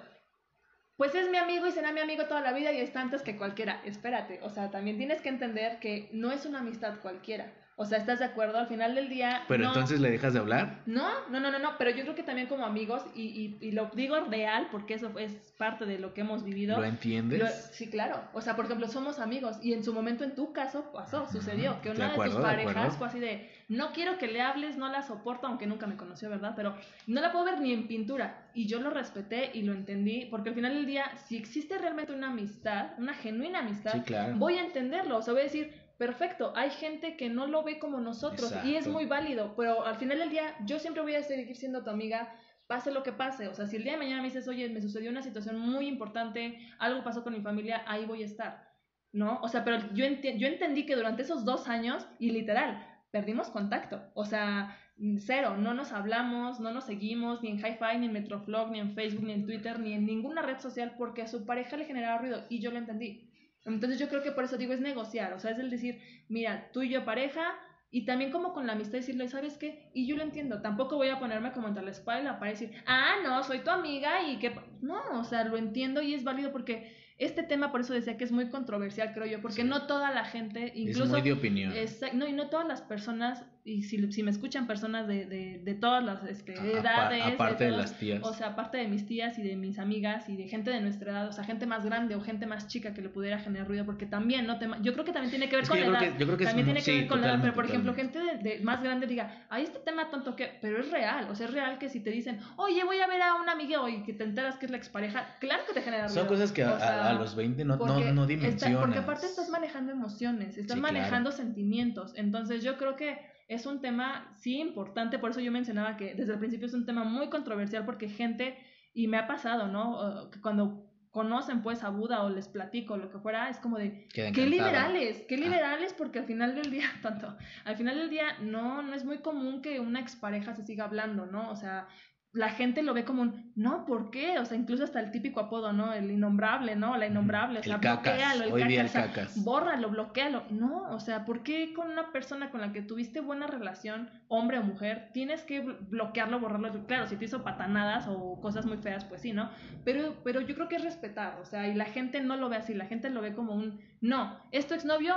Pues 0.96 1.14
es 1.14 1.30
mi 1.30 1.38
amigo 1.38 1.66
y 1.66 1.70
será 1.70 1.92
mi 1.92 2.00
amigo 2.00 2.24
toda 2.24 2.40
la 2.40 2.52
vida 2.52 2.72
y 2.72 2.80
está 2.80 3.00
antes 3.00 3.22
que 3.22 3.36
cualquiera. 3.36 3.80
Espérate, 3.84 4.40
o 4.42 4.50
sea, 4.50 4.70
también 4.70 4.98
tienes 4.98 5.22
que 5.22 5.28
entender 5.28 5.78
que 5.78 6.10
no 6.12 6.32
es 6.32 6.44
una 6.44 6.58
amistad 6.58 6.98
cualquiera. 7.00 7.52
O 7.80 7.84
sea, 7.86 7.96
¿estás 7.98 8.18
de 8.18 8.24
acuerdo? 8.24 8.58
Al 8.58 8.66
final 8.66 8.96
del 8.96 9.08
día. 9.08 9.42
Pero 9.46 9.62
no- 9.62 9.68
entonces 9.70 10.00
le 10.00 10.10
dejas 10.10 10.32
de 10.32 10.40
hablar. 10.40 10.80
No, 10.86 11.08
no, 11.30 11.38
no, 11.38 11.52
no, 11.52 11.60
no. 11.60 11.78
Pero 11.78 11.90
yo 11.92 12.02
creo 12.02 12.16
que 12.16 12.24
también 12.24 12.48
como 12.48 12.66
amigos, 12.66 13.04
y, 13.14 13.22
y, 13.22 13.58
y 13.60 13.70
lo 13.70 13.86
digo 13.94 14.18
real 14.28 14.66
porque 14.72 14.94
eso 14.94 15.16
es 15.16 15.32
parte 15.56 15.86
de 15.86 16.00
lo 16.00 16.12
que 16.12 16.22
hemos 16.22 16.42
vivido. 16.42 16.76
¿Lo 16.76 16.84
entiendes? 16.84 17.38
Lo- 17.38 17.46
sí, 17.48 17.88
claro. 17.88 18.20
O 18.32 18.40
sea, 18.40 18.56
por 18.56 18.64
ejemplo, 18.64 18.88
somos 18.88 19.20
amigos 19.20 19.58
y 19.62 19.74
en 19.74 19.84
su 19.84 19.92
momento 19.94 20.24
en 20.24 20.34
tu 20.34 20.52
caso 20.52 20.90
pasó, 20.92 21.28
sucedió, 21.30 21.80
que 21.80 21.90
una 21.90 22.06
de, 22.06 22.12
acuerdo, 22.12 22.34
tus 22.34 22.42
parejas 22.44 22.96
fue 22.96 23.06
así 23.06 23.20
de, 23.20 23.48
no 23.68 23.92
quiero 23.92 24.18
que 24.18 24.26
le 24.26 24.40
hables, 24.42 24.76
no 24.76 24.88
la 24.88 25.02
soporto, 25.02 25.46
aunque 25.46 25.66
nunca 25.68 25.86
me 25.86 25.96
conoció, 25.96 26.28
¿verdad? 26.30 26.54
Pero 26.56 26.74
no 27.06 27.20
la 27.20 27.30
puedo 27.30 27.44
ver 27.44 27.60
ni 27.60 27.72
en 27.72 27.86
pintura. 27.86 28.48
Y 28.54 28.66
yo 28.66 28.80
lo 28.80 28.90
respeté 28.90 29.52
y 29.54 29.62
lo 29.62 29.72
entendí, 29.72 30.26
porque 30.26 30.48
al 30.48 30.56
final 30.56 30.74
del 30.74 30.84
día, 30.86 31.04
si 31.28 31.36
existe 31.36 31.78
realmente 31.78 32.12
una 32.12 32.28
amistad, 32.30 32.90
una 32.98 33.14
genuina 33.14 33.60
amistad, 33.60 33.92
Sí, 33.92 34.00
claro. 34.00 34.34
voy 34.36 34.54
a 34.58 34.64
entenderlo. 34.64 35.18
O 35.18 35.22
sea, 35.22 35.32
voy 35.32 35.42
a 35.42 35.44
decir, 35.44 35.72
perfecto, 35.98 36.52
hay 36.56 36.70
gente 36.70 37.16
que 37.16 37.28
no 37.28 37.46
lo 37.46 37.62
ve 37.62 37.78
como 37.78 38.00
nosotros 38.00 38.54
y 38.64 38.76
es 38.76 38.88
muy 38.88 39.04
válido, 39.04 39.54
pero 39.56 39.84
al 39.84 39.96
final 39.96 40.18
del 40.18 40.30
día, 40.30 40.54
yo 40.64 40.78
siempre 40.78 41.02
voy 41.02 41.16
a 41.16 41.22
seguir 41.22 41.54
siendo 41.56 41.84
tu 41.84 41.90
amiga 41.90 42.32
pase 42.68 42.92
lo 42.92 43.02
que 43.02 43.12
pase. 43.12 43.48
O 43.48 43.54
sea, 43.54 43.66
si 43.66 43.76
el 43.76 43.82
día 43.82 43.92
de 43.92 43.98
mañana 43.98 44.22
me 44.22 44.28
dices, 44.28 44.46
oye, 44.46 44.68
me 44.68 44.80
sucedió 44.80 45.10
una 45.10 45.22
situación 45.22 45.58
muy 45.58 45.88
importante, 45.88 46.60
algo 46.78 47.02
pasó 47.02 47.24
con 47.24 47.32
mi 47.32 47.40
familia, 47.40 47.82
ahí 47.86 48.04
voy 48.04 48.22
a 48.22 48.26
estar. 48.26 48.68
¿No? 49.10 49.40
O 49.40 49.48
sea, 49.48 49.64
pero 49.64 49.78
yo, 49.94 50.04
entendí 50.04 50.84
que 50.84 50.94
durante 50.94 51.22
esos 51.22 51.46
dos 51.46 51.66
años, 51.66 52.06
y 52.18 52.30
literal, 52.30 52.86
perdimos 53.10 53.48
contacto. 53.48 54.02
O 54.12 54.26
sea, 54.26 54.76
cero, 55.16 55.56
no 55.56 55.72
nos 55.72 55.92
hablamos, 55.92 56.60
no 56.60 56.72
nos 56.72 56.84
seguimos, 56.84 57.42
ni 57.42 57.48
en 57.48 57.56
Hi-Fi, 57.56 57.98
ni 57.98 58.06
en 58.06 58.12
Metroflog, 58.12 58.70
ni 58.70 58.80
en 58.80 58.92
Facebook, 58.92 59.24
ni 59.24 59.32
en 59.32 59.46
Twitter, 59.46 59.80
ni 59.80 59.94
en 59.94 60.04
ninguna 60.04 60.42
red 60.42 60.58
social, 60.58 60.94
porque 60.98 61.22
a 61.22 61.26
su 61.26 61.46
pareja 61.46 61.78
le 61.78 61.86
generaba 61.86 62.18
ruido, 62.18 62.44
y 62.50 62.60
yo 62.60 62.70
lo 62.70 62.76
entendí. 62.76 63.27
Entonces 63.68 63.98
yo 63.98 64.08
creo 64.08 64.22
que 64.22 64.32
por 64.32 64.44
eso 64.44 64.56
digo, 64.56 64.72
es 64.72 64.80
negociar, 64.80 65.32
o 65.32 65.38
sea, 65.38 65.50
es 65.52 65.58
el 65.58 65.70
decir, 65.70 66.00
mira, 66.28 66.70
tú 66.72 66.82
y 66.82 66.88
yo 66.90 67.04
pareja, 67.04 67.42
y 67.90 68.04
también 68.04 68.30
como 68.30 68.52
con 68.52 68.66
la 68.66 68.74
amistad 68.74 68.98
decirle, 68.98 69.28
¿sabes 69.28 69.56
qué? 69.56 69.90
Y 69.94 70.06
yo 70.06 70.16
lo 70.16 70.22
entiendo, 70.22 70.60
tampoco 70.60 70.96
voy 70.96 71.08
a 71.08 71.18
ponerme 71.18 71.52
como 71.52 71.68
entre 71.68 71.82
la 71.82 72.38
pared 72.38 72.52
y 72.52 72.60
decir, 72.60 72.82
ah, 72.86 73.16
no, 73.24 73.42
soy 73.44 73.60
tu 73.60 73.70
amiga 73.70 74.28
y 74.28 74.38
que... 74.38 74.54
No, 74.82 75.00
o 75.18 75.24
sea, 75.24 75.44
lo 75.44 75.56
entiendo 75.56 76.02
y 76.02 76.12
es 76.12 76.22
válido 76.22 76.52
porque 76.52 76.92
este 77.16 77.42
tema, 77.42 77.72
por 77.72 77.80
eso 77.80 77.94
decía 77.94 78.16
que 78.16 78.24
es 78.24 78.30
muy 78.30 78.48
controversial, 78.48 79.12
creo 79.12 79.26
yo, 79.26 79.40
porque 79.40 79.62
Sí. 79.62 79.68
no 79.68 79.86
toda 79.86 80.12
la 80.12 80.24
gente, 80.24 80.72
incluso... 80.74 81.04
es 81.04 81.10
muy 81.10 81.22
de 81.22 81.32
opinión. 81.32 81.72
Exacto, 81.72 82.16
no, 82.16 82.28
y 82.28 82.32
no 82.32 82.48
todas 82.48 82.68
las 82.68 82.82
personas, 82.82 83.44
y 83.68 83.82
si, 83.82 84.10
si 84.12 84.22
me 84.22 84.30
escuchan 84.30 84.66
personas 84.66 85.06
de, 85.06 85.26
de, 85.26 85.60
de 85.62 85.74
todas 85.74 86.02
las 86.02 86.24
este, 86.24 86.58
A- 86.58 86.64
edades, 86.64 87.22
aparte 87.34 87.64
de 87.64 87.70
todos- 87.70 87.82
las 87.82 87.98
tías. 87.98 88.20
o 88.24 88.32
sea, 88.32 88.48
aparte 88.48 88.78
de 88.78 88.88
mis 88.88 89.06
tías 89.06 89.38
y 89.38 89.42
de 89.42 89.56
mis 89.56 89.78
amigas 89.78 90.28
y 90.28 90.36
de 90.36 90.48
gente 90.48 90.70
de 90.70 90.80
nuestra 90.80 91.12
edad, 91.12 91.28
o 91.28 91.32
sea, 91.32 91.44
gente 91.44 91.66
más 91.66 91.84
grande 91.84 92.14
o 92.14 92.20
gente 92.20 92.46
más 92.46 92.66
chica 92.68 92.94
que 92.94 93.02
le 93.02 93.08
pudiera 93.10 93.38
generar 93.38 93.68
ruido, 93.68 93.84
porque 93.84 94.06
también, 94.06 94.46
¿no? 94.46 94.58
Te- 94.58 94.68
yo 94.80 94.92
creo 94.94 95.04
que 95.04 95.12
también 95.12 95.30
tiene 95.30 95.48
que 95.48 95.56
ver 95.56 95.62
Es 95.64 95.68
con 95.68 95.76
que 95.78 95.84
la 95.84 95.86
yo 95.86 95.92
creo 95.96 96.02
edad. 96.08 96.12
que- 96.14 96.18
yo 96.20 96.26
creo 96.26 96.38
que 96.38 96.44
también 96.46 96.64
tiene 96.66 96.82
que 96.82 96.92
ver 96.98 97.06
con 97.08 97.20
la 97.20 97.26
edad, 97.28 97.38
pero 97.42 97.54
por 97.54 97.64
ejemplo, 97.66 97.94
gente 97.94 98.18
de, 98.42 98.60
más 98.60 98.82
grande 98.82 99.06
diga, 99.06 99.44
ay, 99.50 99.64
este 99.64 99.78
tema 99.80 100.10
tonto 100.10 100.34
que, 100.34 100.58
pero 100.62 100.80
es 100.80 100.90
real, 100.90 101.28
o 101.30 101.34
sea, 101.34 101.46
es 101.46 101.52
real 101.52 101.78
que 101.78 101.88
si 101.88 102.00
te 102.00 102.10
dicen, 102.10 102.38
oye, 102.56 102.82
voy 102.84 102.98
a 103.00 103.06
ver 103.06 103.20
a 103.22 103.34
un 103.34 103.48
amigo 103.48 103.88
y 103.88 104.02
que 104.02 104.12
te 104.14 104.24
enteras 104.24 104.56
que 104.56 104.64
es 104.66 104.70
la 104.70 104.78
expareja, 104.78 105.36
claro 105.40 105.62
que 105.66 105.74
te 105.74 105.82
genera 105.82 106.06
ruido. 106.06 106.20
Son 106.20 106.26
cosas 106.28 106.52
que 106.52 106.62
a, 106.62 106.72
O 106.72 106.78
sea, 106.78 107.04
a- 107.04 107.10
a 107.10 107.12
los 107.14 107.34
20 107.36 107.64
no, 107.64 107.76
no, 107.76 107.86
no 107.86 107.98
está- 108.00 108.26
dimensionas. 108.26 108.80
porque 108.80 108.98
aparte 108.98 109.26
estás 109.26 109.50
manejando 109.50 109.92
emociones, 109.92 110.56
estás 110.56 110.76
Sí, 110.76 110.80
claro. 110.80 110.82
manejando 110.94 111.32
sentimientos. 111.32 112.12
Entonces 112.16 112.62
yo 112.62 112.76
creo 112.78 112.96
que 112.96 113.18
es 113.48 113.66
un 113.66 113.80
tema, 113.80 114.32
sí, 114.36 114.60
importante. 114.60 115.18
Por 115.18 115.30
eso 115.30 115.40
yo 115.40 115.50
mencionaba 115.50 115.96
que 115.96 116.14
desde 116.14 116.34
el 116.34 116.38
principio 116.38 116.66
es 116.66 116.74
un 116.74 116.86
tema 116.86 117.02
muy 117.04 117.28
controversial 117.30 117.84
porque 117.84 118.08
gente, 118.08 118.56
y 118.94 119.08
me 119.08 119.16
ha 119.16 119.26
pasado, 119.26 119.68
¿no? 119.68 120.24
Uh, 120.26 120.30
que 120.30 120.40
cuando 120.40 120.84
conocen 121.10 121.62
pues 121.62 121.82
a 121.82 121.88
Buda 121.88 122.22
o 122.22 122.28
les 122.28 122.46
platico 122.48 122.98
lo 122.98 123.10
que 123.10 123.18
fuera, 123.18 123.48
es 123.48 123.58
como 123.58 123.78
de, 123.78 124.06
Queda 124.12 124.30
qué 124.30 124.46
liberales, 124.46 125.24
qué 125.26 125.36
Ah. 125.36 125.38
liberales 125.38 125.94
porque 125.94 126.18
al 126.18 126.26
final 126.26 126.54
del 126.54 126.70
día, 126.70 126.84
tanto, 127.02 127.36
al 127.64 127.76
final 127.76 127.96
del 127.96 128.10
día 128.10 128.38
no, 128.40 128.82
no 128.82 128.94
es 128.94 129.04
muy 129.04 129.18
común 129.18 129.62
que 129.62 129.80
una 129.80 130.00
expareja 130.00 130.54
se 130.54 130.64
siga 130.64 130.84
hablando, 130.84 131.24
¿no? 131.26 131.50
O 131.50 131.56
sea, 131.56 131.88
la 132.32 132.50
gente 132.50 132.82
lo 132.82 132.92
ve 132.92 133.04
como 133.04 133.22
un, 133.22 133.52
no, 133.56 133.86
¿por 133.86 134.10
qué? 134.10 134.38
O 134.38 134.44
sea, 134.44 134.56
incluso 134.56 134.84
hasta 134.84 135.00
el 135.00 135.10
típico 135.10 135.40
apodo, 135.40 135.72
¿no? 135.72 135.94
El 135.94 136.10
innombrable, 136.10 136.76
¿no? 136.76 136.96
La 136.96 137.06
innombrable, 137.06 137.60
o 137.60 137.62
sea, 137.62 137.76
El 137.76 137.80
cacas. 137.80 138.02
bloquéalo, 138.04 138.44
el 138.44 138.52
Hoy 138.52 138.64
día 138.64 138.82
el 138.82 138.86
cacas, 138.88 138.90
o 138.90 138.92
sea, 138.92 139.12
cacas. 139.24 139.44
bórralo, 139.44 139.88
bloquealo. 139.90 140.42
No, 140.50 140.82
o 140.90 141.00
sea, 141.00 141.24
¿por 141.24 141.42
qué 141.42 141.72
con 141.72 141.90
una 141.90 142.12
persona 142.12 142.50
con 142.50 142.60
la 142.60 142.70
que 142.72 142.82
tuviste 142.82 143.20
buena 143.20 143.46
relación, 143.46 144.10
hombre 144.28 144.58
o 144.58 144.62
mujer, 144.62 145.08
tienes 145.14 145.42
que 145.42 145.64
blo- 145.64 145.78
bloquearlo, 145.88 146.38
borrarlo? 146.38 146.86
Claro, 146.86 147.06
si 147.06 147.16
te 147.16 147.24
hizo 147.24 147.42
patanadas 147.42 148.06
o 148.08 148.38
cosas 148.42 148.66
muy 148.66 148.76
feas, 148.76 149.04
pues 149.06 149.22
sí, 149.22 149.32
¿no? 149.32 149.48
Pero, 149.84 150.14
pero 150.22 150.42
yo 150.42 150.54
creo 150.54 150.68
que 150.68 150.76
es 150.76 150.84
respetar, 150.84 151.38
o 151.40 151.46
sea, 151.46 151.66
y 151.66 151.74
la 151.74 151.86
gente 151.86 152.20
no 152.20 152.36
lo 152.36 152.50
ve 152.50 152.56
así, 152.56 152.74
la 152.74 152.84
gente 152.84 153.08
lo 153.08 153.22
ve 153.22 153.32
como 153.34 153.54
un, 153.54 153.80
no, 154.02 154.36
es 154.52 154.66
tu 154.66 154.74
exnovio, 154.74 155.16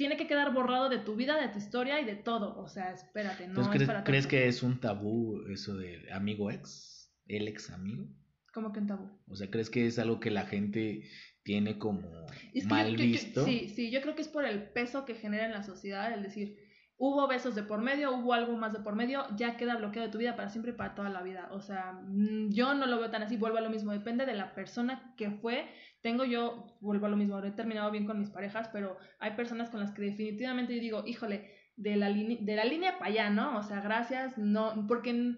tiene 0.00 0.16
que 0.16 0.26
quedar 0.26 0.54
borrado 0.54 0.88
de 0.88 0.98
tu 0.98 1.14
vida, 1.14 1.38
de 1.38 1.48
tu 1.48 1.58
historia 1.58 2.00
y 2.00 2.06
de 2.06 2.14
todo. 2.16 2.56
O 2.58 2.68
sea, 2.68 2.90
espérate, 2.90 3.46
no 3.46 3.50
Entonces, 3.50 3.82
es 3.82 3.86
¿crees, 3.86 4.02
¿crees 4.02 4.26
que 4.26 4.48
es 4.48 4.62
un 4.62 4.80
tabú 4.80 5.42
eso 5.52 5.76
de 5.76 6.10
amigo 6.10 6.50
ex? 6.50 7.12
¿El 7.26 7.46
ex 7.48 7.68
amigo? 7.68 8.06
Como 8.54 8.72
que 8.72 8.78
un 8.80 8.86
tabú. 8.86 9.10
O 9.28 9.36
sea, 9.36 9.50
¿crees 9.50 9.68
que 9.68 9.86
es 9.86 9.98
algo 9.98 10.18
que 10.18 10.30
la 10.30 10.46
gente 10.46 11.02
tiene 11.42 11.76
como 11.78 12.26
Es 12.54 12.62
que 12.64 12.70
mal 12.70 12.86
yo- 12.92 12.96
yo- 12.96 13.04
yo- 13.04 13.10
visto? 13.10 13.44
sí, 13.44 13.68
sí, 13.68 13.90
yo 13.90 14.00
creo 14.00 14.14
que 14.14 14.22
es 14.22 14.28
por 14.28 14.46
el 14.46 14.70
peso 14.70 15.04
que 15.04 15.14
genera 15.16 15.44
en 15.44 15.52
la 15.52 15.62
sociedad, 15.64 16.14
el 16.14 16.22
decir, 16.22 16.56
hubo 17.00 17.26
besos 17.26 17.54
de 17.54 17.62
por 17.62 17.80
medio, 17.80 18.14
hubo 18.14 18.34
algo 18.34 18.54
más 18.58 18.74
de 18.74 18.80
por 18.80 18.94
medio, 18.94 19.24
ya 19.34 19.56
queda 19.56 19.76
bloqueado 19.76 20.06
de 20.06 20.12
tu 20.12 20.18
vida 20.18 20.36
para 20.36 20.50
siempre 20.50 20.72
y 20.72 20.74
para 20.74 20.94
toda 20.94 21.08
la 21.08 21.22
vida. 21.22 21.48
O 21.50 21.60
sea, 21.60 21.92
mm, 21.92 22.50
yo 22.50 22.74
no 22.74 22.84
lo 22.84 22.98
veo 22.98 23.10
tan 23.10 23.22
así, 23.22 23.38
vuelvo 23.38 23.56
a 23.56 23.62
lo 23.62 23.70
mismo, 23.70 23.90
depende 23.92 24.26
de 24.26 24.34
la 24.34 24.54
persona 24.54 25.14
que 25.16 25.30
fue. 25.30 25.66
Tengo 26.02 26.24
yo, 26.24 26.76
vuelvo 26.82 27.06
a 27.06 27.08
lo 27.08 27.16
mismo, 27.16 27.42
he 27.42 27.50
terminado 27.52 27.90
bien 27.90 28.04
con 28.04 28.18
mis 28.18 28.28
parejas, 28.28 28.68
pero 28.70 28.98
hay 29.18 29.30
personas 29.30 29.70
con 29.70 29.80
las 29.80 29.92
que 29.92 30.02
definitivamente 30.02 30.74
yo 30.74 30.80
digo, 30.82 31.02
híjole, 31.06 31.50
de 31.76 31.96
la, 31.96 32.10
de 32.10 32.54
la 32.54 32.64
línea 32.66 32.98
para 32.98 33.10
allá, 33.10 33.30
¿no? 33.30 33.56
O 33.56 33.62
sea, 33.62 33.80
gracias, 33.80 34.36
no, 34.36 34.86
porque 34.86 35.36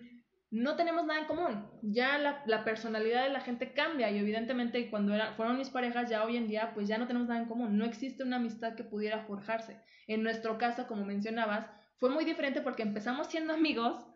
no 0.52 0.76
tenemos 0.76 1.06
nada 1.06 1.20
en 1.20 1.26
común. 1.26 1.64
Ya 1.80 2.18
la, 2.18 2.64
personalidad 2.64 3.24
de 3.24 3.30
la 3.30 3.40
gente 3.40 3.72
cambia 3.72 4.10
y 4.10 4.18
evidentemente 4.18 4.90
cuando 4.90 5.14
era, 5.14 5.32
fueron 5.32 5.56
mis 5.56 5.70
parejas, 5.70 6.10
ya 6.10 6.24
hoy 6.24 6.36
en 6.36 6.46
día, 6.46 6.72
pues 6.74 6.86
ya 6.86 6.98
no 6.98 7.06
tenemos 7.06 7.26
nada 7.26 7.40
en 7.40 7.48
común. 7.48 7.78
No 7.78 7.86
existe 7.86 8.22
una 8.22 8.36
amistad 8.36 8.74
que 8.74 8.84
pudiera 8.84 9.24
forjarse. 9.24 9.78
En 10.06 10.22
nuestro 10.22 10.58
caso, 10.58 10.86
como 10.86 11.06
mencionabas, 11.06 11.70
fue 11.96 12.10
muy 12.10 12.26
diferente 12.26 12.60
porque 12.60 12.82
empezamos 12.82 13.28
siendo 13.28 13.54
amigos, 13.54 14.06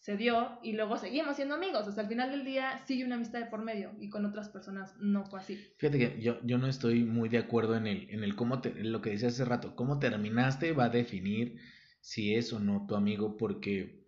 se 0.00 0.16
dio 0.16 0.58
y 0.64 0.72
luego 0.72 0.96
seguimos 0.96 1.36
siendo 1.36 1.54
amigos. 1.54 1.86
O 1.86 1.92
sea, 1.92 2.02
al 2.02 2.08
final 2.08 2.32
del 2.32 2.44
día 2.44 2.82
sigue 2.84 3.04
una 3.04 3.14
amistad 3.14 3.38
de 3.38 3.46
por 3.46 3.62
medio 3.62 3.92
y 4.00 4.10
con 4.10 4.26
otras 4.26 4.48
personas 4.48 4.96
no 4.98 5.24
fue 5.24 5.38
así. 5.38 5.56
Fíjate 5.78 5.98
que 6.00 6.20
yo, 6.20 6.40
yo 6.42 6.58
no 6.58 6.66
estoy 6.66 7.04
muy 7.04 7.28
de 7.28 7.38
acuerdo 7.38 7.76
en 7.76 7.86
el, 7.86 8.10
en 8.10 8.24
el 8.24 8.34
cómo 8.34 8.60
en 8.64 8.90
lo 8.90 9.00
que 9.00 9.10
decías 9.10 9.34
hace 9.34 9.44
rato, 9.44 9.76
cómo 9.76 10.00
terminaste 10.00 10.72
va 10.72 10.86
a 10.86 10.88
definir 10.88 11.60
si 12.00 12.34
es 12.34 12.52
o 12.52 12.58
no 12.58 12.86
tu 12.88 12.96
amigo, 12.96 13.36
porque 13.36 14.05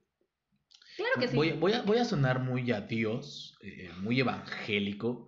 Claro 0.99 1.13
que 1.19 1.29
sí. 1.29 1.37
voy, 1.37 1.53
voy, 1.53 1.73
a, 1.73 1.81
voy 1.83 1.97
a 1.99 2.05
sonar 2.05 2.41
muy 2.41 2.71
a 2.73 2.83
Dios, 2.83 3.57
eh, 3.63 3.89
muy 4.03 4.21
evangélico, 4.21 5.27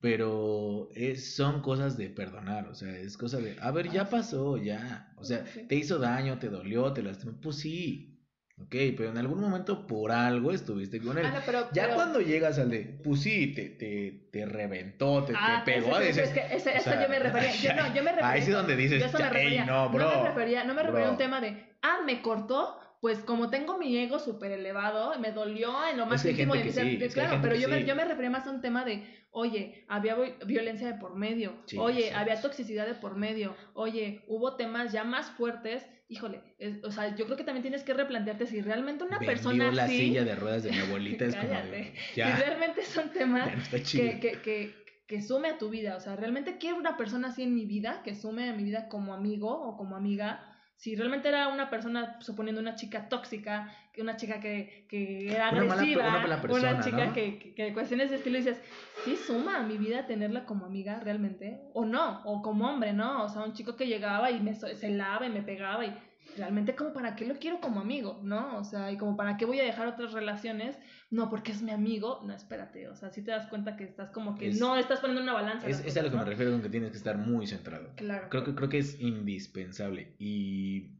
pero 0.00 0.88
es, 0.94 1.34
son 1.34 1.60
cosas 1.60 1.96
de 1.98 2.08
perdonar, 2.08 2.68
o 2.68 2.74
sea, 2.74 2.96
es 2.96 3.16
cosa 3.18 3.38
de, 3.38 3.56
a 3.60 3.70
ver, 3.72 3.90
ya 3.90 4.02
Ah, 4.02 4.08
pasó, 4.10 4.56
ya, 4.56 5.12
o 5.16 5.24
sea, 5.24 5.44
te 5.68 5.74
hizo 5.74 5.98
daño, 5.98 6.38
te 6.38 6.48
dolió, 6.48 6.92
te 6.92 7.02
lastimó, 7.02 7.40
pues 7.40 7.56
sí, 7.58 8.20
ok, 8.58 8.74
pero 8.96 9.10
en 9.10 9.18
algún 9.18 9.40
momento 9.40 9.86
por 9.88 10.12
algo 10.12 10.52
estuviste 10.52 11.00
con 11.00 11.18
él. 11.18 11.26
Ah, 11.26 11.32
no, 11.34 11.40
pero- 11.44 11.68
Ya 11.72 11.82
pero- 11.84 11.94
cuando 11.96 12.20
llegas 12.20 12.58
al 12.60 12.70
de, 12.70 13.00
pues 13.02 13.22
sí, 13.22 13.52
te, 13.54 13.70
te, 13.70 14.28
te 14.32 14.46
reventó, 14.46 15.24
te, 15.24 15.32
Ah, 15.36 15.62
te 15.64 15.72
pegó, 15.72 15.98
dices, 15.98 16.28
es 16.28 16.30
que 16.30 16.40
ese- 16.56 16.70
o 16.70 16.74
eso 16.74 16.90
sea, 16.90 17.02
yo 17.02 17.08
me 17.08 17.18
refería. 17.18 17.52
Yo, 17.56 17.74
no, 17.74 17.86
yo 17.94 18.02
me 18.04 18.10
refería. 18.12 18.30
ahí 18.30 18.42
sí 18.42 18.50
donde 18.52 18.76
dices, 18.76 19.02
eso 19.02 19.18
me 19.18 19.24
ya, 19.24 19.28
ey, 19.30 19.34
refería. 19.34 19.64
no, 19.64 19.90
bro, 19.90 20.22
me 20.22 20.28
refería, 20.28 20.62
no 20.64 20.74
me 20.74 20.82
refería 20.84 21.06
a 21.08 21.10
un 21.10 21.16
bro. 21.16 21.24
tema 21.24 21.40
de, 21.40 21.76
ah, 21.82 21.98
me 22.06 22.22
cortó, 22.22 22.78
pues 23.00 23.20
como 23.20 23.48
tengo 23.50 23.78
mi 23.78 23.96
ego 23.96 24.18
súper 24.18 24.50
elevado, 24.52 25.18
me 25.18 25.32
dolió 25.32 25.72
en 25.90 25.96
lo 25.98 26.06
más 26.06 26.22
que 26.22 26.30
íntimo 26.30 26.54
que 26.54 26.70
sí, 26.72 26.96
de- 26.96 27.08
claro, 27.08 27.38
pero 27.42 27.54
yo, 27.54 27.68
me, 27.68 27.84
yo 27.84 27.94
me 27.94 28.04
refería 28.04 28.30
más 28.30 28.46
a 28.46 28.50
un 28.50 28.60
tema 28.60 28.84
de, 28.84 29.04
oye, 29.30 29.84
había 29.88 30.14
vi- 30.16 30.34
violencia 30.46 30.86
de 30.88 30.94
por 30.98 31.14
medio, 31.14 31.52
Sí, 31.66 31.76
oye, 31.78 32.12
había 32.12 32.40
toxicidad 32.40 32.86
de 32.86 32.94
por 32.94 33.14
medio, 33.16 33.54
oye, 33.74 34.24
hubo 34.26 34.56
temas 34.56 34.92
ya 34.92 35.04
más 35.04 35.30
fuertes. 35.30 35.86
Híjole, 36.10 36.42
es- 36.58 36.82
o 36.84 36.90
sea, 36.90 37.14
yo 37.14 37.26
creo 37.26 37.36
que 37.36 37.44
también 37.44 37.62
tienes 37.62 37.82
que 37.84 37.92
replantearte 37.94 38.46
si 38.46 38.62
realmente 38.62 39.04
una 39.04 39.18
Vendió 39.18 39.34
persona 39.34 39.70
la 39.70 39.84
así, 39.84 39.96
silla 39.98 40.24
de 40.24 40.34
ruedas 40.34 40.62
de 40.64 40.70
mi 40.72 40.78
abuelita, 40.78 41.24
es 41.26 41.36
como 41.36 41.48
de, 41.48 41.52
Cállate. 41.60 41.94
ya, 42.16 42.34
si 42.36 42.42
realmente 42.42 42.84
son 42.84 43.10
temas 43.12 43.50
que, 43.98 44.18
que, 44.18 44.32
que, 44.40 44.74
que 45.06 45.22
sume 45.22 45.48
a 45.48 45.58
tu 45.58 45.68
vida. 45.68 45.96
O 45.96 46.00
sea, 46.00 46.16
realmente 46.16 46.56
quiero 46.58 46.78
una 46.78 46.96
persona 46.96 47.28
así 47.28 47.42
en 47.42 47.54
mi 47.54 47.66
vida, 47.66 48.02
que 48.02 48.14
sume 48.14 48.48
a 48.48 48.54
mi 48.54 48.64
vida 48.64 48.88
como 48.88 49.12
amigo 49.14 49.50
o 49.50 49.76
como 49.76 49.94
amiga. 49.96 50.47
Si 50.78 50.94
realmente 50.94 51.28
era 51.28 51.48
una 51.48 51.70
persona, 51.70 52.20
suponiendo 52.20 52.60
una 52.60 52.76
chica 52.76 53.08
tóxica, 53.08 53.68
que 53.92 54.00
una 54.00 54.16
chica 54.16 54.38
que, 54.38 54.86
que 54.88 55.26
era 55.26 55.50
Una 55.50 55.64
mala- 55.64 55.72
agresiva, 55.72 56.04
una 56.50 56.80
chica 56.80 57.06
¿no? 57.06 57.12
que, 57.12 57.38
que, 57.40 57.52
que 57.54 57.72
cuestiones 57.72 58.10
de 58.10 58.16
estilo 58.16 58.36
dices, 58.38 58.62
¿sí 59.04 59.16
suma 59.16 59.56
a 59.56 59.62
mi 59.64 59.76
vida 59.76 60.06
tenerla 60.06 60.44
como 60.44 60.66
amiga 60.66 61.00
realmente? 61.00 61.58
O 61.74 61.84
no, 61.84 62.22
o 62.24 62.42
como 62.42 62.68
hombre, 62.68 62.92
¿no? 62.92 63.24
O 63.24 63.28
sea, 63.28 63.42
un 63.42 63.54
chico 63.54 63.74
que 63.74 63.88
llegaba 63.88 64.30
y 64.30 64.38
me 64.38 64.54
so- 64.54 64.68
celaba 64.76 65.26
y 65.26 65.30
me 65.30 65.42
pegaba 65.42 65.84
y 65.84 65.98
realmente 66.36 66.74
como 66.76 66.92
para 66.92 67.16
qué 67.16 67.26
lo 67.26 67.34
quiero 67.38 67.60
como 67.60 67.80
amigo, 67.80 68.20
¿no? 68.22 68.58
O 68.58 68.64
sea, 68.64 68.92
y 68.92 68.96
como 68.96 69.16
para 69.16 69.36
qué 69.36 69.44
voy 69.44 69.58
a 69.60 69.64
dejar 69.64 69.86
otras 69.88 70.12
relaciones, 70.12 70.78
no, 71.10 71.28
porque 71.30 71.52
es 71.52 71.62
mi 71.62 71.70
amigo, 71.72 72.20
no, 72.24 72.32
espérate, 72.34 72.88
o 72.88 72.94
sea, 72.94 73.10
si 73.10 73.22
te 73.22 73.30
das 73.32 73.46
cuenta 73.46 73.76
que 73.76 73.84
estás 73.84 74.10
como 74.10 74.36
que 74.36 74.48
Es- 74.48 74.60
no 74.60 74.76
estás 74.76 75.00
poniendo 75.00 75.22
una 75.22 75.32
balanza. 75.32 75.66
Es, 75.68 75.78
las 75.78 75.86
es 75.86 75.96
a 75.96 76.02
lo 76.02 76.08
cosas, 76.08 76.10
que 76.10 76.16
me 76.18 76.24
¿no? 76.24 76.30
refiero 76.30 76.52
con 76.52 76.62
que 76.62 76.68
tienes 76.68 76.90
que 76.90 76.96
estar 76.98 77.18
muy 77.18 77.46
centrado. 77.46 77.92
Claro. 77.96 78.28
Creo 78.30 78.44
que, 78.44 78.54
creo 78.54 78.68
que 78.68 78.78
es 78.78 79.00
indispensable. 79.00 80.14
Y 80.18 80.94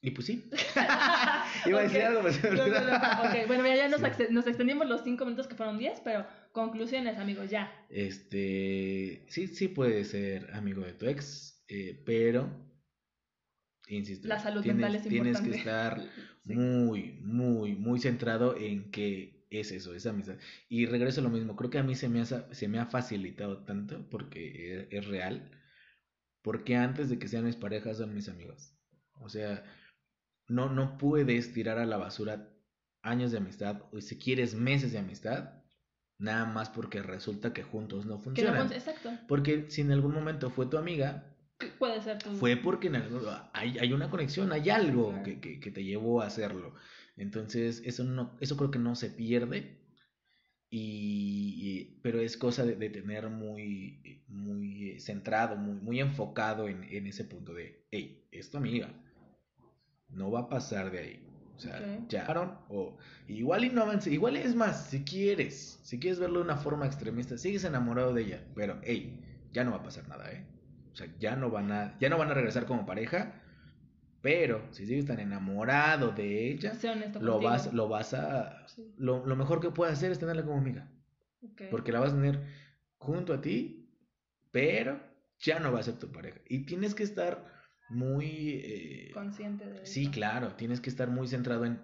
Y 0.00 0.10
pues 0.10 0.26
sí. 0.26 0.50
Iba 1.66 1.80
a 1.80 1.82
decir 1.84 2.02
algo, 2.02 2.22
me 2.22 2.30
No, 2.30 2.56
no, 2.56 2.62
olvidó. 2.64 2.80
no, 2.90 3.22
ok, 3.22 3.46
bueno, 3.46 3.62
mira, 3.62 3.76
ya 3.76 3.88
nos, 3.88 4.00
Sí. 4.00 4.24
nos 4.30 4.46
extendimos 4.46 4.86
los 4.86 5.02
cinco 5.02 5.24
minutos 5.24 5.46
que 5.48 5.54
fueron 5.54 5.78
diez, 5.78 6.00
pero 6.04 6.26
conclusiones, 6.52 7.18
amigos, 7.18 7.48
ya. 7.50 7.72
Este, 7.88 9.24
sí, 9.28 9.46
sí 9.48 9.68
puede 9.68 10.04
ser 10.04 10.52
amigo 10.54 10.82
de 10.82 10.92
tu 10.92 11.06
ex, 11.06 11.64
eh, 11.68 12.02
pero, 12.04 12.48
insisto, 13.88 14.28
La 14.28 14.38
salud 14.40 14.62
tienes, 14.62 14.76
mental 14.82 14.94
es 14.96 15.08
tienes 15.08 15.40
que 15.40 15.50
importante. 15.50 15.58
estar 15.58 16.00
Sí. 16.46 16.54
muy, 16.54 17.12
muy, 17.22 17.74
muy 17.74 17.98
centrado 18.00 18.56
en 18.56 18.90
que 18.90 19.46
es 19.50 19.72
eso, 19.72 19.94
esa 19.94 20.10
amistad. 20.10 20.36
Y 20.68 20.86
regreso 20.86 21.20
a 21.20 21.24
lo 21.24 21.30
mismo, 21.30 21.56
creo 21.56 21.70
que 21.70 21.78
a 21.78 21.82
mí 21.82 21.94
se 21.94 22.08
me 22.08 22.20
ha, 22.20 22.24
se 22.26 22.68
me 22.68 22.78
ha 22.78 22.86
facilitado 22.86 23.64
tanto 23.64 24.08
porque 24.10 24.82
es, 24.82 24.88
es 24.90 25.06
real, 25.08 25.50
porque 26.42 26.76
antes 26.76 27.08
de 27.10 27.18
que 27.18 27.28
sean 27.28 27.44
mis 27.44 27.56
parejas 27.56 27.98
son 27.98 28.14
mis 28.14 28.28
amigos. 28.28 28.74
O 29.20 29.28
sea, 29.28 29.64
no, 30.48 30.68
no 30.70 30.98
puedes 30.98 31.52
tirar 31.52 31.78
a 31.78 31.86
la 31.86 31.96
basura 31.96 32.50
años 33.02 33.32
de 33.32 33.38
amistad, 33.38 33.82
o 33.92 34.00
si 34.00 34.18
quieres 34.18 34.54
meses 34.54 34.92
de 34.92 34.98
amistad, 34.98 35.62
nada 36.18 36.46
más 36.46 36.70
porque 36.70 37.02
resulta 37.02 37.52
que 37.52 37.62
juntos 37.62 38.06
no 38.06 38.12
no 38.16 38.18
funcionan. 38.20 38.68
fun- 38.68 38.72
exacto. 38.72 39.10
Porque 39.28 39.70
si 39.70 39.82
en 39.82 39.92
algún 39.92 40.14
momento 40.14 40.50
fue 40.50 40.66
tu 40.66 40.78
amiga, 40.78 41.33
Puede 41.78 42.02
ser 42.02 42.20
fue 42.22 42.56
porque 42.56 42.88
en 42.88 42.96
algún- 42.96 43.22
hay, 43.52 43.78
hay 43.78 43.92
una 43.92 44.10
conexión, 44.10 44.52
hay 44.52 44.70
algo 44.70 45.10
Claro. 45.10 45.24
que, 45.24 45.40
que, 45.40 45.60
que 45.60 45.70
te 45.70 45.84
llevó 45.84 46.20
a 46.20 46.26
hacerlo. 46.26 46.74
Entonces, 47.16 47.80
eso 47.84 48.04
no, 48.04 48.36
eso 48.40 48.56
creo 48.56 48.70
que 48.70 48.78
no 48.78 48.96
se 48.96 49.10
pierde. 49.10 49.78
Y, 50.70 51.54
y- 51.56 52.00
pero 52.02 52.20
es 52.20 52.36
cosa 52.36 52.64
de, 52.64 52.74
de 52.74 52.90
tener 52.90 53.28
muy, 53.28 54.24
muy 54.26 54.98
centrado, 54.98 55.56
muy, 55.56 55.76
muy 55.80 56.00
enfocado 56.00 56.68
en, 56.68 56.82
en 56.84 57.06
ese 57.06 57.24
punto 57.24 57.54
de, 57.54 57.86
hey, 57.92 58.26
es 58.32 58.50
tu 58.50 58.56
amiga. 58.58 58.92
No 60.08 60.30
va 60.30 60.40
a 60.40 60.48
pasar 60.48 60.90
de 60.90 60.98
ahí. 60.98 61.26
O 61.56 61.60
sea, 61.60 61.78
Ok. 62.02 62.08
ya 62.08 62.26
o 62.68 62.98
igual 63.28 63.64
y 63.64 63.68
no 63.70 63.82
avance, 63.82 64.12
igual 64.12 64.36
es 64.36 64.56
más, 64.56 64.86
si 64.90 65.04
quieres, 65.04 65.78
si 65.84 66.00
quieres 66.00 66.18
verlo 66.18 66.40
de 66.40 66.46
una 66.46 66.56
forma 66.56 66.84
extremista, 66.86 67.38
sigues 67.38 67.62
enamorado 67.62 68.12
de 68.12 68.22
ella, 68.22 68.44
pero 68.56 68.80
hey, 68.82 69.20
ya 69.52 69.62
no 69.62 69.70
va 69.70 69.76
a 69.76 69.82
pasar 69.84 70.08
nada, 70.08 70.32
¿eh? 70.32 70.44
O 70.94 70.96
sea, 70.96 71.08
ya 71.18 71.36
no 71.36 71.50
van 71.50 71.70
a, 71.72 71.98
ya 71.98 72.08
no 72.08 72.16
van 72.18 72.30
a 72.30 72.34
regresar 72.34 72.66
como 72.66 72.86
pareja, 72.86 73.42
pero 74.22 74.66
si 74.70 74.86
sigues 74.86 75.04
tan 75.06 75.18
enamorado 75.20 76.12
de 76.12 76.50
ella, 76.52 76.72
lo 77.20 77.40
vas, 77.40 77.72
lo 77.74 77.88
vas 77.88 78.14
a, 78.14 78.66
Sí, 78.68 78.94
lo, 78.96 79.26
lo 79.26 79.36
mejor 79.36 79.60
que 79.60 79.70
puedes 79.70 79.94
hacer 79.94 80.12
es 80.12 80.18
tenerla 80.20 80.44
como 80.44 80.56
amiga, 80.58 80.88
porque 81.70 81.92
la 81.92 82.00
vas 82.00 82.12
a 82.12 82.16
tener 82.16 82.40
junto 82.96 83.34
a 83.34 83.40
ti, 83.40 83.90
pero 84.52 85.00
ya 85.40 85.58
no 85.58 85.72
va 85.72 85.80
a 85.80 85.82
ser 85.82 85.98
tu 85.98 86.10
pareja. 86.12 86.40
Y 86.48 86.64
tienes 86.64 86.94
que 86.94 87.02
estar 87.02 87.44
muy... 87.90 88.62
eh, 88.64 89.10
Consciente 89.12 89.66
de 89.66 89.84
Sí, 89.84 90.02
eso. 90.04 90.12
claro, 90.12 90.54
tienes 90.54 90.80
que 90.80 90.88
estar 90.90 91.10
muy 91.10 91.26
centrado 91.28 91.64
en 91.66 91.80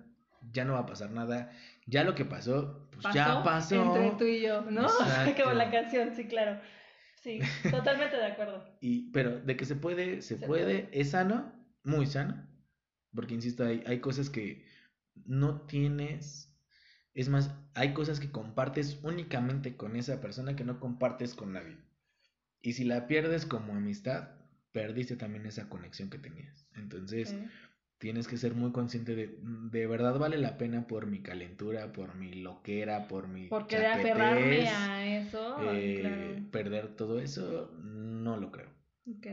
ya 0.52 0.64
no 0.64 0.72
va 0.72 0.80
a 0.80 0.86
pasar 0.86 1.10
nada, 1.10 1.50
ya 1.86 2.02
lo 2.04 2.14
que 2.14 2.24
pasó, 2.24 2.88
pues 2.92 3.02
Pasó 3.02 3.14
ya 3.16 3.42
pasó. 3.42 3.84
Entre 3.96 4.12
tú 4.12 4.24
y 4.24 4.40
yo, 4.40 4.62
¿no? 4.70 4.88
Como 5.42 5.52
la 5.52 5.70
canción, 5.70 6.14
sí, 6.14 6.26
claro. 6.26 6.58
Sí, 7.20 7.40
totalmente 7.70 8.16
de 8.16 8.26
acuerdo. 8.26 8.64
Y, 8.80 9.10
pero 9.12 9.40
de 9.40 9.56
que 9.56 9.64
se 9.64 9.76
puede, 9.76 10.22
se, 10.22 10.38
Se 10.38 10.46
puede, 10.46 10.88
es 10.92 11.10
sano, 11.10 11.52
muy 11.84 12.06
sano, 12.06 12.46
porque 13.14 13.34
insisto, 13.34 13.64
hay, 13.64 13.82
hay 13.86 14.00
cosas 14.00 14.30
que 14.30 14.64
no 15.26 15.62
tienes, 15.62 16.56
es 17.14 17.28
más, 17.28 17.54
hay 17.74 17.92
cosas 17.92 18.20
que 18.20 18.30
compartes 18.30 19.00
únicamente 19.02 19.76
con 19.76 19.96
esa 19.96 20.20
persona 20.20 20.56
que 20.56 20.64
no 20.64 20.80
compartes 20.80 21.34
con 21.34 21.52
nadie. 21.52 21.76
Y 22.62 22.72
si 22.72 22.84
la 22.84 23.06
pierdes 23.06 23.46
como 23.46 23.74
amistad, 23.74 24.30
perdiste 24.72 25.16
también 25.16 25.46
esa 25.46 25.68
conexión 25.68 26.10
que 26.10 26.18
tenías. 26.18 26.66
Entonces. 26.74 27.34
Tienes 28.00 28.26
que 28.26 28.38
ser 28.38 28.54
muy 28.54 28.72
consciente 28.72 29.14
de, 29.14 29.28
"Mm, 29.42 29.70
de 29.70 29.86
verdad 29.86 30.18
vale 30.18 30.38
la 30.38 30.56
pena 30.56 30.86
por 30.86 31.06
mi 31.06 31.22
calentura, 31.22 31.92
por 31.92 32.16
mi 32.16 32.32
loquera, 32.32 33.06
por 33.06 33.28
mi 33.28 33.46
Porque 33.46 33.78
de 33.78 33.86
aferrarme 33.86 34.68
a 34.68 35.18
eso, 35.18 35.56
eh, 35.60 35.98
claro. 36.00 36.50
perder 36.50 36.96
todo 36.96 37.20
eso, 37.20 37.70
no 37.78 38.38
lo 38.38 38.50
creo. 38.50 38.70
Ok. 39.06 39.26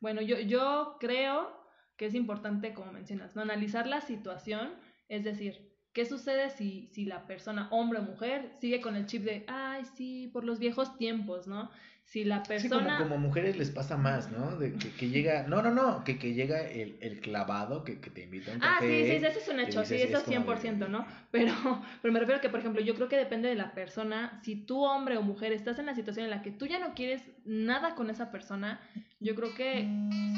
Bueno, 0.00 0.22
yo, 0.22 0.38
yo 0.38 0.96
creo 1.00 1.48
que 1.96 2.06
es 2.06 2.14
importante, 2.14 2.74
como 2.74 2.92
mencionas, 2.92 3.34
¿no? 3.34 3.42
analizar 3.42 3.86
la 3.88 4.00
situación, 4.00 4.70
es 5.08 5.24
decir, 5.24 5.73
¿qué 5.94 6.04
sucede 6.04 6.50
si, 6.50 6.88
si 6.92 7.06
la 7.06 7.26
persona, 7.26 7.68
hombre 7.70 8.00
o 8.00 8.02
mujer, 8.02 8.50
sigue 8.60 8.80
con 8.80 8.96
el 8.96 9.06
chip 9.06 9.24
de, 9.24 9.44
ay, 9.48 9.84
sí, 9.96 10.28
por 10.32 10.44
los 10.44 10.58
viejos 10.58 10.98
tiempos, 10.98 11.46
¿no? 11.46 11.70
Si 12.04 12.22
la 12.24 12.44
Sí, 12.44 12.68
como, 12.68 12.82
persona... 12.82 12.98
como 12.98 13.16
mujeres 13.16 13.56
les 13.56 13.70
pasa 13.70 13.96
más, 13.96 14.30
¿no? 14.30 14.56
De 14.58 14.74
que, 14.74 14.90
que 14.90 15.08
llega, 15.08 15.44
no, 15.48 15.62
no, 15.62 15.70
no, 15.70 16.04
que, 16.04 16.18
que 16.18 16.34
llega 16.34 16.60
el, 16.68 16.98
el 17.00 17.20
clavado 17.20 17.82
que, 17.82 17.98
que 17.98 18.10
te 18.10 18.24
invita 18.24 18.50
a 18.52 18.54
un 18.56 18.60
Ah, 18.62 18.76
sí, 18.78 18.84
café. 18.86 19.04
sí, 19.06 19.18
sí, 19.20 19.26
eso 19.26 19.38
es 19.38 19.48
un 19.48 19.60
hecho, 19.60 19.84
sí, 19.86 19.94
dices, 19.94 20.10
eso 20.10 20.18
es 20.18 20.24
como 20.24 20.36
100%, 20.54 20.84
de- 20.84 20.88
¿no? 20.90 21.06
Pero, 21.30 21.54
pero 22.02 22.12
me 22.12 22.20
refiero 22.20 22.38
a 22.38 22.40
que, 22.42 22.50
por 22.50 22.60
ejemplo, 22.60 22.82
yo 22.82 22.94
creo 22.94 23.08
que 23.08 23.16
depende 23.16 23.48
de 23.48 23.54
la 23.54 23.72
persona. 23.72 24.38
Si 24.44 24.54
tú, 24.54 24.84
hombre 24.84 25.16
o 25.16 25.22
mujer, 25.22 25.52
estás 25.52 25.78
en 25.78 25.86
la 25.86 25.94
situación 25.94 26.24
en 26.26 26.30
la 26.30 26.42
que 26.42 26.50
tú 26.50 26.66
ya 26.66 26.78
no 26.78 26.94
quieres 26.94 27.22
nada 27.46 27.94
con 27.94 28.10
esa 28.10 28.30
persona, 28.30 28.80
yo 29.20 29.34
creo 29.34 29.54
que 29.54 29.88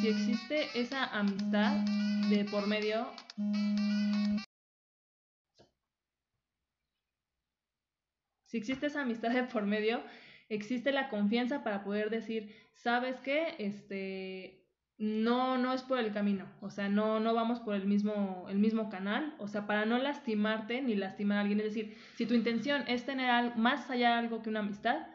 si 0.01 0.09
existe 0.09 0.69
esa 0.75 1.05
amistad 1.07 1.79
de 2.31 2.45
por 2.45 2.69
medio... 2.69 3.09
Si 8.47 8.57
existe 8.57 8.86
esa 8.86 9.03
amistad 9.03 9.30
de 9.30 9.44
por 9.44 9.64
medio, 9.66 10.03
existe 10.49 10.92
la 10.92 11.09
confianza 11.09 11.62
para 11.62 11.84
poder 11.84 12.11
decir, 12.11 12.55
¿sabes 12.74 13.20
qué? 13.20 13.55
Este, 13.59 14.66
no, 14.99 15.59
no 15.59 15.72
es 15.74 15.82
por 15.82 15.99
el 15.99 16.12
camino, 16.12 16.47
o 16.61 16.70
sea, 16.70 16.88
no, 16.88 17.20
no 17.20 17.34
vamos 17.34 17.61
por 17.61 17.74
el 17.74 17.86
mismo, 17.86 18.47
el 18.49 18.59
mismo 18.59 18.88
canal, 18.88 19.34
o 19.38 19.47
sea, 19.49 19.66
para 19.66 19.84
no 19.84 19.99
lastimarte 19.99 20.80
ni 20.80 20.94
lastimar 20.94 21.38
a 21.38 21.40
alguien, 21.42 21.61
es 21.61 21.66
decir, 21.66 21.97
si 22.14 22.24
tu 22.26 22.34
intención 22.34 22.84
es 22.88 23.05
tener 23.05 23.28
al- 23.28 23.57
más 23.57 23.90
allá 23.90 24.09
de 24.11 24.14
algo 24.14 24.42
que 24.42 24.49
una 24.49 24.61
amistad, 24.61 25.07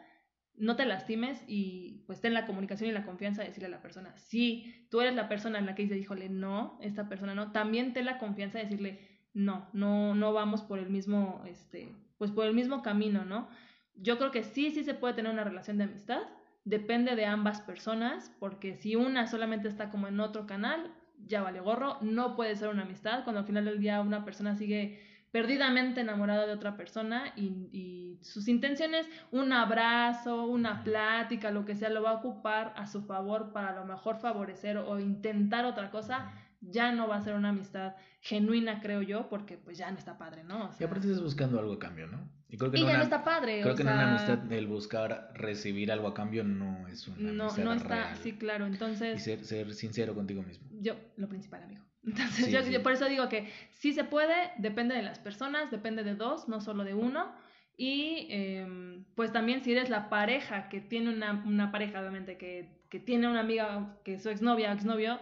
no 0.54 0.76
te 0.76 0.84
lastimes 0.84 1.42
y 1.48 2.04
pues 2.06 2.20
ten 2.20 2.34
la 2.34 2.46
comunicación 2.46 2.88
y 2.90 2.92
la 2.92 3.04
confianza 3.04 3.42
de 3.42 3.48
decirle 3.48 3.66
a 3.68 3.70
la 3.70 3.82
persona, 3.82 4.16
si 4.18 4.86
tú 4.90 5.00
eres 5.00 5.14
la 5.14 5.28
persona 5.28 5.58
en 5.58 5.66
la 5.66 5.74
que 5.74 5.82
dice, 5.82 5.98
híjole, 5.98 6.28
no, 6.28 6.78
esta 6.82 7.08
persona 7.08 7.34
no, 7.34 7.50
también 7.52 7.92
ten 7.94 8.04
la 8.04 8.18
confianza 8.18 8.58
de 8.58 8.64
decirle, 8.64 9.00
no, 9.34 9.68
no, 9.72 10.14
no 10.14 10.32
vamos 10.32 10.62
por 10.62 10.78
el 10.78 10.90
mismo, 10.90 11.42
este, 11.48 11.96
pues 12.22 12.30
por 12.30 12.46
el 12.46 12.54
mismo 12.54 12.82
camino, 12.82 13.24
¿no? 13.24 13.48
Yo 13.96 14.16
creo 14.16 14.30
que 14.30 14.44
sí, 14.44 14.70
sí 14.70 14.84
se 14.84 14.94
puede 14.94 15.14
tener 15.14 15.32
una 15.32 15.42
relación 15.42 15.76
de 15.76 15.82
amistad, 15.82 16.22
depende 16.64 17.16
de 17.16 17.26
ambas 17.26 17.60
personas, 17.62 18.30
porque 18.38 18.76
si 18.76 18.94
una 18.94 19.26
solamente 19.26 19.66
está 19.66 19.90
como 19.90 20.06
en 20.06 20.20
otro 20.20 20.46
canal, 20.46 20.94
ya 21.26 21.42
vale 21.42 21.58
gorro, 21.58 21.98
no 22.00 22.36
puede 22.36 22.54
ser 22.54 22.68
una 22.68 22.82
amistad, 22.82 23.24
cuando 23.24 23.40
al 23.40 23.46
final 23.46 23.64
del 23.64 23.80
día 23.80 24.00
una 24.00 24.24
persona 24.24 24.54
sigue 24.54 25.00
perdidamente 25.32 26.02
enamorada 26.02 26.46
de 26.46 26.52
otra 26.52 26.76
persona 26.76 27.32
y, 27.34 27.68
y 27.72 28.20
sus 28.22 28.46
intenciones, 28.46 29.08
un 29.32 29.52
abrazo, 29.52 30.44
una 30.44 30.84
plática, 30.84 31.50
lo 31.50 31.64
que 31.64 31.74
sea, 31.74 31.90
lo 31.90 32.04
va 32.04 32.10
a 32.10 32.18
ocupar 32.18 32.72
a 32.76 32.86
su 32.86 33.02
favor 33.02 33.52
para 33.52 33.70
a 33.70 33.74
lo 33.80 33.84
mejor 33.84 34.20
favorecer 34.20 34.76
o 34.76 35.00
intentar 35.00 35.64
otra 35.64 35.90
cosa, 35.90 36.30
ya 36.62 36.92
no 36.92 37.08
va 37.08 37.16
a 37.16 37.22
ser 37.22 37.34
una 37.34 37.50
amistad 37.50 37.94
genuina, 38.20 38.80
creo 38.80 39.02
yo, 39.02 39.28
porque 39.28 39.58
pues 39.58 39.76
ya 39.78 39.90
no 39.90 39.98
está 39.98 40.16
padre, 40.18 40.44
¿no? 40.44 40.68
O 40.68 40.72
Y 40.72 40.72
sea, 40.72 40.86
aparte 40.86 41.06
estás 41.08 41.22
buscando 41.22 41.58
algo 41.58 41.74
a 41.74 41.78
cambio, 41.78 42.06
¿no? 42.06 42.30
Y 42.48 42.56
creo 42.56 42.70
que 42.70 42.78
y 42.78 42.82
en 42.82 42.86
ya 42.88 42.90
una, 42.90 42.98
no 42.98 43.04
está 43.04 43.24
padre, 43.24 43.60
creo 43.60 43.74
o 43.74 43.76
que 43.76 43.82
en 43.82 43.88
sea, 43.88 43.94
una 43.94 44.04
amistad 44.04 44.52
el 44.52 44.66
buscar 44.66 45.30
recibir 45.34 45.90
algo 45.92 46.06
a 46.08 46.14
cambio 46.14 46.44
no 46.44 46.86
es 46.88 47.08
una 47.08 47.32
no, 47.32 47.44
amistad 47.44 47.64
no 47.64 47.72
está, 47.72 47.88
real. 48.04 48.16
sí, 48.16 48.38
claro, 48.38 48.66
Y 48.66 48.68
entonces 48.68 49.22
ser, 49.22 49.44
ser 49.44 49.74
sincero 49.74 50.14
contigo 50.14 50.42
mismo. 50.42 50.68
yo, 50.70 50.96
lo 51.16 51.28
principal, 51.28 51.62
amigo. 51.62 51.82
Entonces, 52.04 52.46
Sí, 52.46 52.50
yo, 52.50 52.62
sí. 52.62 52.72
yo 52.72 52.82
por 52.82 52.92
eso 52.92 53.06
digo 53.06 53.28
que 53.28 53.48
sí 53.70 53.92
se 53.92 54.04
puede, 54.04 54.34
depende 54.58 54.94
de 54.94 55.02
las 55.02 55.18
personas, 55.20 55.70
depende 55.70 56.02
de 56.04 56.14
dos, 56.16 56.48
no 56.48 56.60
solo 56.60 56.84
de 56.84 56.94
uno. 56.94 57.32
Y 57.76 58.26
em, 58.30 59.04
pues 59.14 59.32
también 59.32 59.62
si 59.62 59.72
eres 59.72 59.88
la 59.88 60.08
pareja 60.10 60.68
que 60.68 60.80
tiene 60.80 61.10
una, 61.10 61.42
una 61.46 61.72
pareja, 61.72 62.00
obviamente, 62.00 62.36
que, 62.38 62.82
que 62.90 63.00
tiene 63.00 63.28
una 63.28 63.40
amiga 63.40 63.98
que 64.04 64.14
es 64.14 64.22
su 64.22 64.30
exnovia 64.30 64.70
o 64.70 64.74
exnovio, 64.74 65.18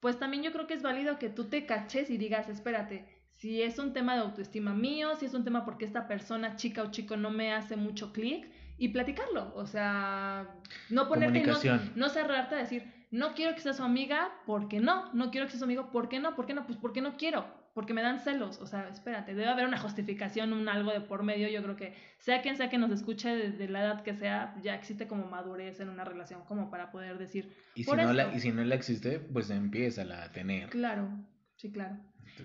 pues 0.00 0.18
también 0.18 0.42
yo 0.42 0.52
creo 0.52 0.66
que 0.66 0.74
es 0.74 0.82
válido 0.82 1.18
que 1.18 1.28
tú 1.28 1.44
te 1.44 1.66
caches 1.66 2.10
y 2.10 2.18
digas, 2.18 2.48
espérate, 2.48 3.06
si 3.36 3.62
es 3.62 3.78
un 3.78 3.92
tema 3.92 4.14
de 4.14 4.20
autoestima 4.20 4.74
mío, 4.74 5.14
si 5.16 5.26
es 5.26 5.34
un 5.34 5.44
tema 5.44 5.64
porque 5.64 5.84
esta 5.84 6.08
persona, 6.08 6.56
chica 6.56 6.82
o 6.82 6.90
chico, 6.90 7.16
no 7.16 7.30
me 7.30 7.52
hace 7.52 7.76
mucho 7.76 8.12
clic, 8.12 8.50
y 8.80 8.88
platicarlo. 8.88 9.52
O 9.54 9.66
sea, 9.66 10.48
no 10.88 11.06
ponerte 11.06 11.42
no, 11.42 11.58
no 11.94 12.08
cerrarte 12.08 12.54
a 12.54 12.58
decir, 12.58 12.90
no 13.10 13.34
quiero 13.34 13.54
que 13.54 13.60
sea 13.60 13.74
su 13.74 13.84
amiga, 13.84 14.32
porque 14.46 14.80
no, 14.80 15.12
no 15.12 15.30
quiero 15.30 15.46
que 15.46 15.52
sea 15.52 15.58
su 15.58 15.64
amigo, 15.64 15.90
¿por 15.90 16.08
qué 16.08 16.18
no? 16.18 16.34
¿Por 16.34 16.46
qué 16.46 16.54
no? 16.54 16.66
Pues 16.66 16.78
porque 16.78 17.02
no 17.02 17.18
quiero, 17.18 17.44
porque 17.72 17.94
me 17.94 18.02
dan 18.02 18.18
celos. 18.20 18.60
O 18.60 18.66
sea, 18.66 18.88
espérate, 18.88 19.34
debe 19.34 19.48
haber 19.48 19.66
una 19.66 19.78
justificación, 19.78 20.52
un 20.52 20.68
algo 20.68 20.92
de 20.92 21.00
por 21.00 21.22
medio. 21.22 21.48
Yo 21.48 21.62
creo 21.62 21.76
que 21.76 21.94
sea 22.18 22.42
quien 22.42 22.56
sea 22.56 22.68
que 22.68 22.78
nos 22.78 22.90
escuche 22.90 23.28
de, 23.34 23.52
de 23.52 23.68
la 23.68 23.82
edad 23.82 24.02
que 24.02 24.14
sea, 24.14 24.54
ya 24.62 24.74
existe 24.74 25.06
como 25.06 25.26
madurez 25.26 25.80
en 25.80 25.88
una 25.88 26.04
relación 26.04 26.44
como 26.44 26.70
para 26.70 26.90
poder 26.90 27.18
decir, 27.18 27.52
Y 27.74 27.84
si, 27.84 27.88
por 27.88 27.98
no 27.98 28.12
la, 28.12 28.34
y 28.34 28.40
si 28.40 28.50
no 28.52 28.64
la 28.64 28.74
existe, 28.74 29.20
pues 29.20 29.50
empieza 29.50 30.02
a 30.02 30.32
tener. 30.32 30.70
claro, 30.70 31.08
sí, 31.56 31.70
claro. 31.70 31.96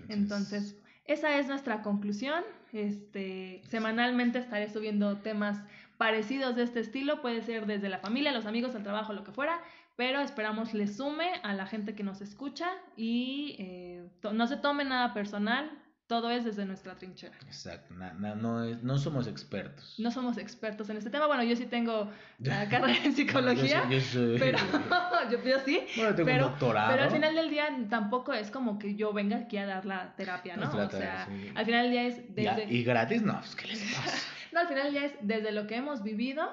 Entonces, 0.08 0.10
Entonces, 0.10 0.76
esa 1.06 1.38
es 1.38 1.48
nuestra 1.48 1.82
conclusión. 1.82 2.42
Este, 2.72 3.62
semanalmente 3.64 4.38
estaré 4.38 4.68
subiendo 4.68 5.16
temas 5.18 5.62
parecidos 5.96 6.56
de 6.56 6.62
este 6.64 6.80
estilo, 6.80 7.22
puede 7.22 7.42
ser 7.42 7.66
desde 7.66 7.88
la 7.88 7.98
familia, 7.98 8.32
los 8.32 8.44
amigos, 8.46 8.74
el 8.74 8.82
trabajo, 8.82 9.12
lo 9.12 9.24
que 9.24 9.32
fuera, 9.32 9.60
pero 9.96 10.20
esperamos 10.20 10.74
le 10.74 10.86
sume 10.86 11.32
a 11.42 11.54
la 11.54 11.66
gente 11.66 11.94
que 11.94 12.02
nos 12.04 12.20
escucha 12.20 12.68
y 12.96 13.56
eh, 13.58 14.08
no 14.32 14.46
se 14.46 14.56
tome 14.58 14.84
nada 14.84 15.14
personal, 15.14 15.70
todo 16.06 16.30
es 16.30 16.44
desde 16.44 16.64
nuestra 16.66 16.94
trinchera. 16.94 17.34
Exacto, 17.46 17.92
no, 17.94 18.62
es- 18.62 18.82
no 18.84 18.96
somos 18.96 19.26
expertos. 19.26 19.96
No 19.98 20.12
somos 20.12 20.38
expertos 20.38 20.88
en 20.88 20.98
este 20.98 21.10
tema, 21.10 21.26
bueno, 21.26 21.42
yo 21.42 21.56
sí 21.56 21.66
tengo 21.66 22.08
la 22.38 22.68
carrera 22.68 23.02
en 23.04 23.12
psicología, 23.12 23.88
Yo 23.90 23.98
soy- 23.98 23.98
yo 23.98 24.00
soy- 24.00 24.38
pero 24.38 24.58
yo, 25.32 25.42
yo 25.42 25.58
sí, 25.64 25.80
Bueno, 25.96 26.14
tengo 26.14 26.26
pero, 26.26 26.44
un 26.46 26.50
doctorado. 26.52 26.90
pero 26.92 27.02
al 27.04 27.10
final 27.10 27.34
del 27.34 27.50
día 27.50 27.76
tampoco 27.90 28.32
es 28.34 28.52
como 28.52 28.78
que 28.78 28.94
yo 28.94 29.12
venga 29.12 29.36
aquí 29.38 29.56
a 29.56 29.66
dar 29.66 29.84
la 29.84 30.14
terapia, 30.14 30.56
¿no? 30.56 30.72
No 30.72 30.84
O 30.86 30.90
sea, 30.90 31.26
sí. 31.26 31.50
al 31.56 31.64
final 31.64 31.82
del 31.84 31.90
día 31.92 32.02
es 32.04 32.34
Ya, 32.36 32.54
desde... 32.54 32.72
y 32.72 32.84
gratis, 32.84 33.22
no, 33.22 33.38
pues, 33.40 33.56
¿qué 33.56 33.66
les 33.68 33.82
pasa? 33.94 34.16
No, 34.52 34.60
al 34.60 34.68
final 34.68 34.84
del 34.84 34.92
día 34.92 35.04
es 35.06 35.12
desde 35.22 35.50
lo 35.52 35.66
que 35.66 35.74
hemos 35.76 36.02
vivido, 36.04 36.48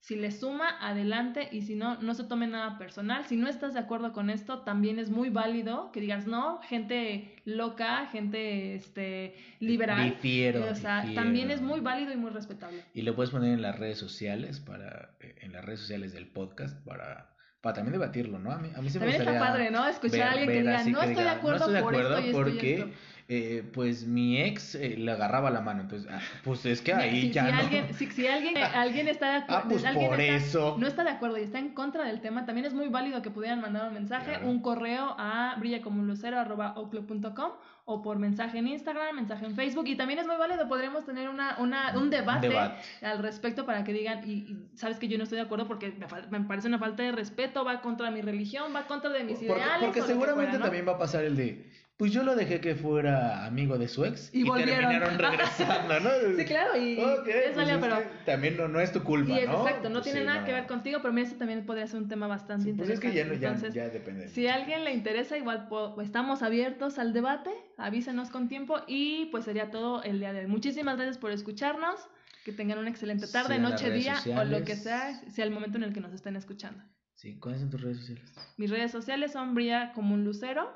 si 0.00 0.16
le 0.16 0.30
suma, 0.30 0.76
adelante, 0.80 1.48
y 1.52 1.62
si 1.62 1.74
no, 1.74 2.00
no 2.00 2.14
se 2.14 2.24
tome 2.24 2.46
nada 2.46 2.78
personal. 2.78 3.26
Si 3.26 3.36
no 3.36 3.48
estás 3.48 3.74
de 3.74 3.80
acuerdo 3.80 4.12
con 4.12 4.30
esto, 4.30 4.60
también 4.60 4.98
es 4.98 5.10
muy 5.10 5.28
válido 5.28 5.92
que 5.92 6.00
digas, 6.00 6.26
no, 6.26 6.60
gente 6.62 7.36
loca, 7.44 8.06
gente 8.06 8.74
este, 8.74 9.34
liberal. 9.60 10.10
Difiero, 10.10 10.70
o 10.70 10.74
sea, 10.74 11.02
difiero. 11.02 11.22
también 11.22 11.50
es 11.50 11.60
muy 11.60 11.80
válido 11.80 12.12
y 12.12 12.16
muy 12.16 12.30
respetable. 12.30 12.82
Y 12.94 13.02
lo 13.02 13.14
puedes 13.14 13.30
poner 13.30 13.52
en 13.52 13.62
las 13.62 13.78
redes 13.78 13.98
sociales 13.98 14.58
para 14.58 15.16
eh, 15.20 15.36
en 15.42 15.52
las 15.52 15.64
redes 15.64 15.80
sociales 15.80 16.12
del 16.12 16.28
podcast 16.28 16.82
para 16.84 17.30
para 17.60 17.74
también 17.74 17.92
debatirlo, 17.92 18.38
¿no? 18.38 18.52
A 18.52 18.58
mí, 18.58 18.70
a 18.74 18.80
mí 18.80 18.88
se 18.88 18.98
me 18.98 19.06
También 19.06 19.28
está 19.28 19.38
padre, 19.38 19.70
¿no? 19.70 19.86
Escuchar 19.86 20.22
a 20.22 20.30
alguien 20.30 20.48
que 20.48 20.58
diga, 20.60 20.78
no 20.78 20.82
que 20.82 20.90
estoy 20.90 21.24
diga, 21.24 21.40
no 21.42 21.54
estoy 21.56 21.74
de 21.74 21.82
por 21.82 21.94
acuerdo 21.94 22.16
esto 22.16 22.20
y 22.20 22.28
esto 22.28 22.40
y 22.40 22.42
porque 22.42 22.74
esto". 22.74 22.90
Eh, 23.32 23.62
pues 23.72 24.06
mi 24.06 24.40
ex 24.42 24.74
eh, 24.74 24.96
le 24.98 25.12
agarraba 25.12 25.50
la 25.50 25.60
mano, 25.60 25.82
entonces 25.82 26.10
ah, 26.12 26.18
pues 26.42 26.66
es 26.66 26.82
que 26.82 26.92
ahí 26.92 27.20
si, 27.22 27.30
ya 27.30 27.46
si 27.46 27.52
no. 27.52 27.58
alguien, 27.60 27.94
si, 27.94 28.06
si 28.10 28.26
alguien, 28.26 28.56
alguien 28.74 29.06
está 29.06 29.30
de 29.30 29.36
acuerdo, 29.44 29.62
Ah, 29.64 29.68
pues 29.68 29.84
alguien 29.84 30.08
por 30.10 30.20
está- 30.20 30.36
eso. 30.46 30.76
no 30.78 30.86
está 30.88 31.04
de 31.04 31.10
acuerdo 31.10 31.38
y 31.38 31.42
está 31.42 31.58
en 31.60 31.68
contra 31.70 32.04
del 32.04 32.20
tema, 32.20 32.44
también 32.44 32.66
es 32.66 32.74
muy 32.74 32.88
válido 32.88 33.22
que 33.22 33.30
pudieran 33.30 33.60
mandar 33.60 33.86
un 33.88 33.94
mensaje, 33.94 34.32
Claro. 34.32 34.48
un 34.48 34.60
correo 34.60 35.14
a 35.16 35.54
brillacomunlucero.com 35.60 37.50
o 37.86 38.02
por 38.02 38.18
mensaje 38.18 38.58
en 38.58 38.68
Instagram, 38.68 39.16
mensaje 39.16 39.46
en 39.46 39.54
Facebook 39.56 39.86
y 39.88 39.96
también 39.96 40.18
es 40.20 40.26
muy 40.26 40.36
válido, 40.36 40.68
podremos 40.68 41.04
tener 41.04 41.28
una, 41.28 41.56
una, 41.58 41.96
un 41.98 42.10
debate, 42.10 42.48
debate. 42.48 42.80
al 43.02 43.18
respecto 43.18 43.66
para 43.66 43.82
que 43.84 43.92
digan, 43.92 44.22
y, 44.28 44.32
y 44.32 44.68
sabes 44.76 44.98
que 44.98 45.08
yo 45.08 45.18
no 45.18 45.24
estoy 45.24 45.36
de 45.38 45.42
acuerdo 45.44 45.66
porque 45.66 45.92
me, 46.30 46.38
me 46.38 46.44
parece 46.46 46.68
una 46.68 46.78
falta 46.78 47.02
de 47.02 47.12
respeto, 47.12 47.64
va 47.64 47.80
contra 47.80 48.10
mi 48.10 48.20
religión, 48.22 48.72
va 48.74 48.86
contra 48.86 49.10
de 49.10 49.24
mis 49.24 49.38
Porque, 49.38 49.62
ideales. 49.62 49.84
porque 49.86 50.02
seguramente 50.02 50.50
fuera, 50.52 50.58
¿no? 50.58 50.64
también 50.64 50.86
va 50.86 50.92
a 50.92 50.98
pasar 50.98 51.24
el 51.24 51.36
de 51.36 51.68
pues 52.00 52.12
yo 52.12 52.22
lo 52.24 52.34
dejé 52.34 52.60
que 52.62 52.74
fuera 52.74 53.44
amigo 53.44 53.76
de 53.76 53.86
su 53.86 54.06
ex 54.06 54.34
Y 54.34 54.42
volvieron. 54.42 54.74
terminaron 54.88 55.18
regresando, 55.18 56.00
¿no? 56.00 56.10
Sí, 56.38 56.44
claro, 56.46 56.74
y 56.82 56.98
Ok, 56.98 57.28
es 57.28 57.50
pues 57.52 57.68
es 57.68 57.76
pero... 57.78 57.98
que 57.98 58.04
también 58.24 58.56
no, 58.56 58.68
no 58.68 58.80
es 58.80 58.90
tu 58.90 59.02
culpa, 59.04 59.30
Y 59.34 59.40
es 59.40 59.48
¿no? 59.48 59.60
exacto, 59.66 59.90
no 59.90 59.96
Pues 60.00 60.04
tiene 60.04 60.20
sí, 60.20 60.26
nada 60.26 60.40
no. 60.40 60.46
que 60.46 60.52
ver 60.52 60.66
contigo, 60.66 61.00
pero 61.02 61.12
mira, 61.12 61.28
eso 61.28 61.36
también 61.36 61.66
podría 61.66 61.86
ser 61.86 62.00
un 62.00 62.08
tema 62.08 62.26
bastante 62.26 62.64
Sí, 62.64 62.72
pues 62.72 62.88
interesante. 62.88 63.06
es 63.06 63.12
que 63.12 63.18
ya, 63.18 63.24
no, 63.26 63.34
ya, 63.38 63.48
Entonces, 63.48 63.74
ya 63.74 63.88
depende. 63.90 64.28
si 64.28 64.46
a 64.46 64.54
alguien 64.54 64.82
le 64.84 64.94
interesa, 64.94 65.36
igual 65.36 65.68
estamos 66.02 66.42
abiertos 66.42 66.98
al 66.98 67.12
debate, 67.12 67.50
avísenos 67.76 68.30
con 68.30 68.48
tiempo 68.48 68.78
y 68.88 69.26
pues 69.26 69.44
sería 69.44 69.70
todo 69.70 70.02
el 70.02 70.20
día 70.20 70.32
de 70.32 70.40
hoy. 70.40 70.46
Muchísimas 70.46 70.96
gracias 70.96 71.18
por 71.18 71.32
escucharnos, 71.32 72.00
que 72.46 72.52
tengan 72.52 72.78
una 72.78 72.88
excelente 72.88 73.26
tarde, 73.26 73.58
noche, 73.58 73.90
día 73.90 74.16
o 74.38 74.44
lo 74.44 74.64
que 74.64 74.74
sea, 74.74 75.12
sea 75.30 75.44
el 75.44 75.50
momento 75.50 75.76
en 75.76 75.84
el 75.84 75.92
que 75.92 76.00
nos 76.00 76.14
estén 76.14 76.34
escuchando. 76.36 76.82
Sí, 77.14 77.38
¿cuáles 77.38 77.60
son 77.60 77.68
tus 77.68 77.82
redes 77.82 77.98
sociales? 77.98 78.32
Mis 78.56 78.70
redes 78.70 78.90
sociales 78.90 79.32
son 79.32 79.54
Bria 79.54 79.92
como 79.94 80.14
un 80.14 80.24
lucero, 80.24 80.72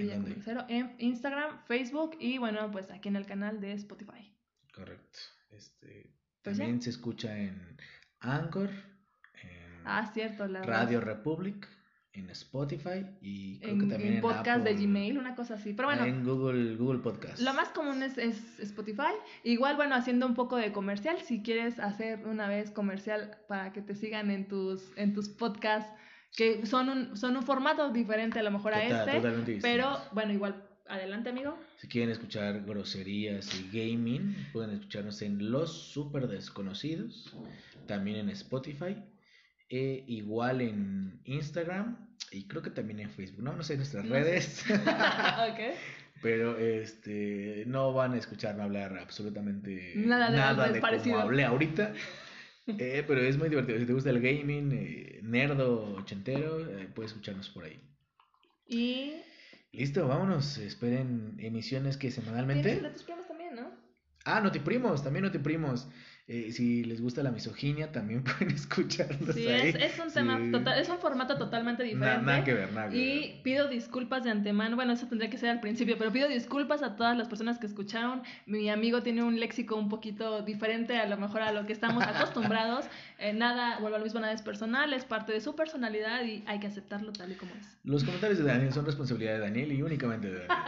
¿En 0.00 0.22
como 0.22 0.94
Instagram, 0.98 1.64
Facebook 1.66 2.16
y 2.20 2.38
bueno, 2.38 2.70
pues 2.70 2.90
aquí 2.90 3.08
en 3.08 3.16
el 3.16 3.26
canal 3.26 3.60
de 3.60 3.72
Spotify. 3.72 4.32
Correcto. 4.72 5.18
Este, 5.50 6.14
Pues 6.42 6.56
ya. 6.56 6.64
también 6.64 6.82
se 6.82 6.90
escucha 6.90 7.36
en 7.38 7.76
Anchor, 8.20 8.70
en 9.42 9.82
Ah, 9.84 10.10
cierto, 10.12 10.46
la 10.46 10.62
Radio 10.62 11.00
Republic, 11.00 11.68
en 12.12 12.30
Spotify 12.30 13.06
y 13.20 13.60
creo 13.60 13.72
en, 13.74 13.80
que 13.80 13.86
también 13.86 14.08
en 14.10 14.14
en, 14.16 14.20
podcast 14.22 14.64
de 14.64 14.74
Gmail, 14.74 15.18
una 15.18 15.34
cosa 15.34 15.54
así. 15.54 15.72
Pero 15.72 15.88
bueno, 15.88 16.04
en 16.04 16.24
Google, 16.24 16.76
Google 16.76 16.98
Podcast. 17.00 17.40
Lo 17.40 17.54
más 17.54 17.68
común 17.70 18.02
es, 18.02 18.18
es 18.18 18.58
Spotify. 18.60 19.12
Igual, 19.44 19.76
bueno, 19.76 19.94
haciendo 19.94 20.26
un 20.26 20.34
poco 20.34 20.56
de 20.56 20.72
comercial, 20.72 21.18
si 21.22 21.42
quieres 21.42 21.78
hacer 21.78 22.26
una 22.26 22.48
vez 22.48 22.70
comercial 22.70 23.38
para 23.48 23.72
que 23.72 23.82
te 23.82 23.94
sigan 23.94 24.30
en 24.30 24.48
tus, 24.48 24.90
en 24.96 25.12
tus 25.14 25.28
podcasts, 25.28 25.90
que 26.36 26.66
son 26.66 26.88
un, 26.88 27.16
son 27.16 27.36
un 27.36 27.42
formato 27.42 27.90
diferente 27.90 28.38
a 28.38 28.42
lo 28.42 28.50
mejor 28.50 28.74
a 28.74 28.82
este, 28.82 29.12
totalmente 29.16 29.58
pero 29.60 29.88
distintos. 29.88 30.14
bueno, 30.14 30.32
igual, 30.32 30.62
adelante 30.88 31.30
amigo. 31.30 31.58
Si 31.78 31.88
quieren 31.88 32.10
escuchar 32.10 32.62
groserías 32.64 33.48
y 33.58 33.68
gaming, 33.72 34.34
pueden 34.52 34.70
escucharnos 34.70 35.20
en 35.22 35.50
Los 35.50 35.72
Super 35.92 36.28
Desconocidos, 36.28 37.34
también 37.86 38.16
en 38.18 38.30
Spotify, 38.30 38.96
e 39.70 40.04
igual 40.06 40.60
en 40.60 41.20
Instagram 41.24 42.08
y 42.30 42.46
creo 42.48 42.62
que 42.62 42.70
también 42.70 43.00
en 43.00 43.10
Facebook. 43.10 43.42
No, 43.42 43.52
no 43.54 43.62
sé 43.62 43.76
nuestras 43.76 44.04
No 44.04 44.14
sé. 44.14 44.20
redes, 44.22 44.64
ok. 44.70 45.60
pero 46.22 46.56
este 46.58 47.64
no 47.66 47.92
van 47.92 48.12
a 48.14 48.16
escucharme 48.16 48.62
hablar 48.62 48.96
absolutamente 48.98 49.92
Nada 49.96 50.30
de 50.30 50.40
algo 50.40 50.72
de 50.74 50.80
parecido. 50.80 51.16
como 51.16 51.26
hablé 51.28 51.44
ahorita. 51.44 51.92
Eh, 52.68 53.04
pero 53.06 53.20
es 53.20 53.38
muy 53.38 53.48
divertido. 53.48 53.78
Si 53.78 53.86
te 53.86 53.92
gusta 53.92 54.10
el 54.10 54.20
gaming, 54.20 54.72
eh, 54.72 55.20
nerdo, 55.22 55.94
ochentero, 55.96 56.60
eh, 56.60 56.88
puedes 56.94 57.12
escucharnos 57.12 57.48
por 57.50 57.64
ahí. 57.64 57.80
Y... 58.66 59.14
Listo, 59.72 60.06
vámonos. 60.06 60.58
Esperen 60.58 61.36
emisiones 61.38 61.96
que 61.96 62.10
semanalmente. 62.10 62.62
Tienes 62.62 62.84
el 62.84 62.90
de 62.90 62.90
tus 62.90 63.02
primos 63.04 63.26
también, 63.26 63.54
¿no? 63.54 63.70
Ah, 64.24 64.40
Notiprimos, 64.40 65.02
también 65.02 65.24
Notiprimos. 65.24 65.88
Eh, 66.30 66.52
si 66.52 66.84
les 66.84 67.00
gusta 67.00 67.22
la 67.22 67.30
misoginia, 67.30 67.90
también 67.90 68.22
pueden 68.38 68.50
escucharlos 68.54 69.34
Sí, 69.34 69.46
ahí. 69.48 69.70
es, 69.70 69.74
es 69.76 69.98
un 69.98 70.12
tema 70.12 70.36
Sí. 70.38 70.52
total, 70.52 70.78
es 70.78 70.86
un 70.90 70.98
formato 70.98 71.38
totalmente 71.38 71.82
diferente. 71.84 72.26
nada 72.26 72.44
que 72.44 72.52
ver, 72.52 72.70
nada 72.74 72.90
que 72.90 72.96
Y 72.98 73.18
ver. 73.32 73.42
pido 73.42 73.68
disculpas 73.68 74.24
de 74.24 74.30
antemano, 74.30 74.76
bueno, 74.76 74.92
eso 74.92 75.06
tendría 75.06 75.30
que 75.30 75.38
ser 75.38 75.48
al 75.48 75.60
principio, 75.60 75.96
pero 75.96 76.12
pido 76.12 76.28
disculpas 76.28 76.82
a 76.82 76.96
todas 76.96 77.16
las 77.16 77.28
personas 77.28 77.58
que 77.58 77.66
escucharon. 77.66 78.22
Mi 78.44 78.68
amigo 78.68 79.02
tiene 79.02 79.22
un 79.22 79.40
léxico 79.40 79.74
un 79.76 79.88
poquito 79.88 80.42
diferente 80.42 80.98
a 80.98 81.06
lo 81.06 81.16
mejor 81.16 81.40
a 81.40 81.50
lo 81.52 81.64
que 81.64 81.72
estamos 81.72 82.04
acostumbrados. 82.06 82.84
Eh, 83.18 83.32
nada, 83.32 83.78
vuelvo 83.78 83.96
a 83.96 83.98
lo 83.98 84.04
mismo, 84.04 84.20
nada 84.20 84.34
es 84.34 84.42
personal, 84.42 84.92
es 84.92 85.06
parte 85.06 85.32
de 85.32 85.40
su 85.40 85.56
personalidad 85.56 86.22
y 86.24 86.44
hay 86.46 86.60
que 86.60 86.66
aceptarlo 86.66 87.10
tal 87.12 87.32
y 87.32 87.36
como 87.36 87.52
es. 87.58 87.78
Los 87.84 88.04
comentarios 88.04 88.38
de 88.38 88.44
Daniel 88.44 88.72
son 88.74 88.84
responsabilidad 88.84 89.32
de 89.32 89.38
Daniel 89.40 89.72
y 89.72 89.80
únicamente 89.82 90.26
de 90.30 90.40
Daniel. 90.46 90.58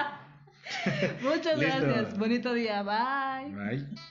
Muchas 1.23 1.59
Listo. 1.59 1.81
gracias, 1.83 2.19
bonito 2.19 2.55
día, 2.55 2.83
bye. 2.83 3.55
Bye. 3.55 3.87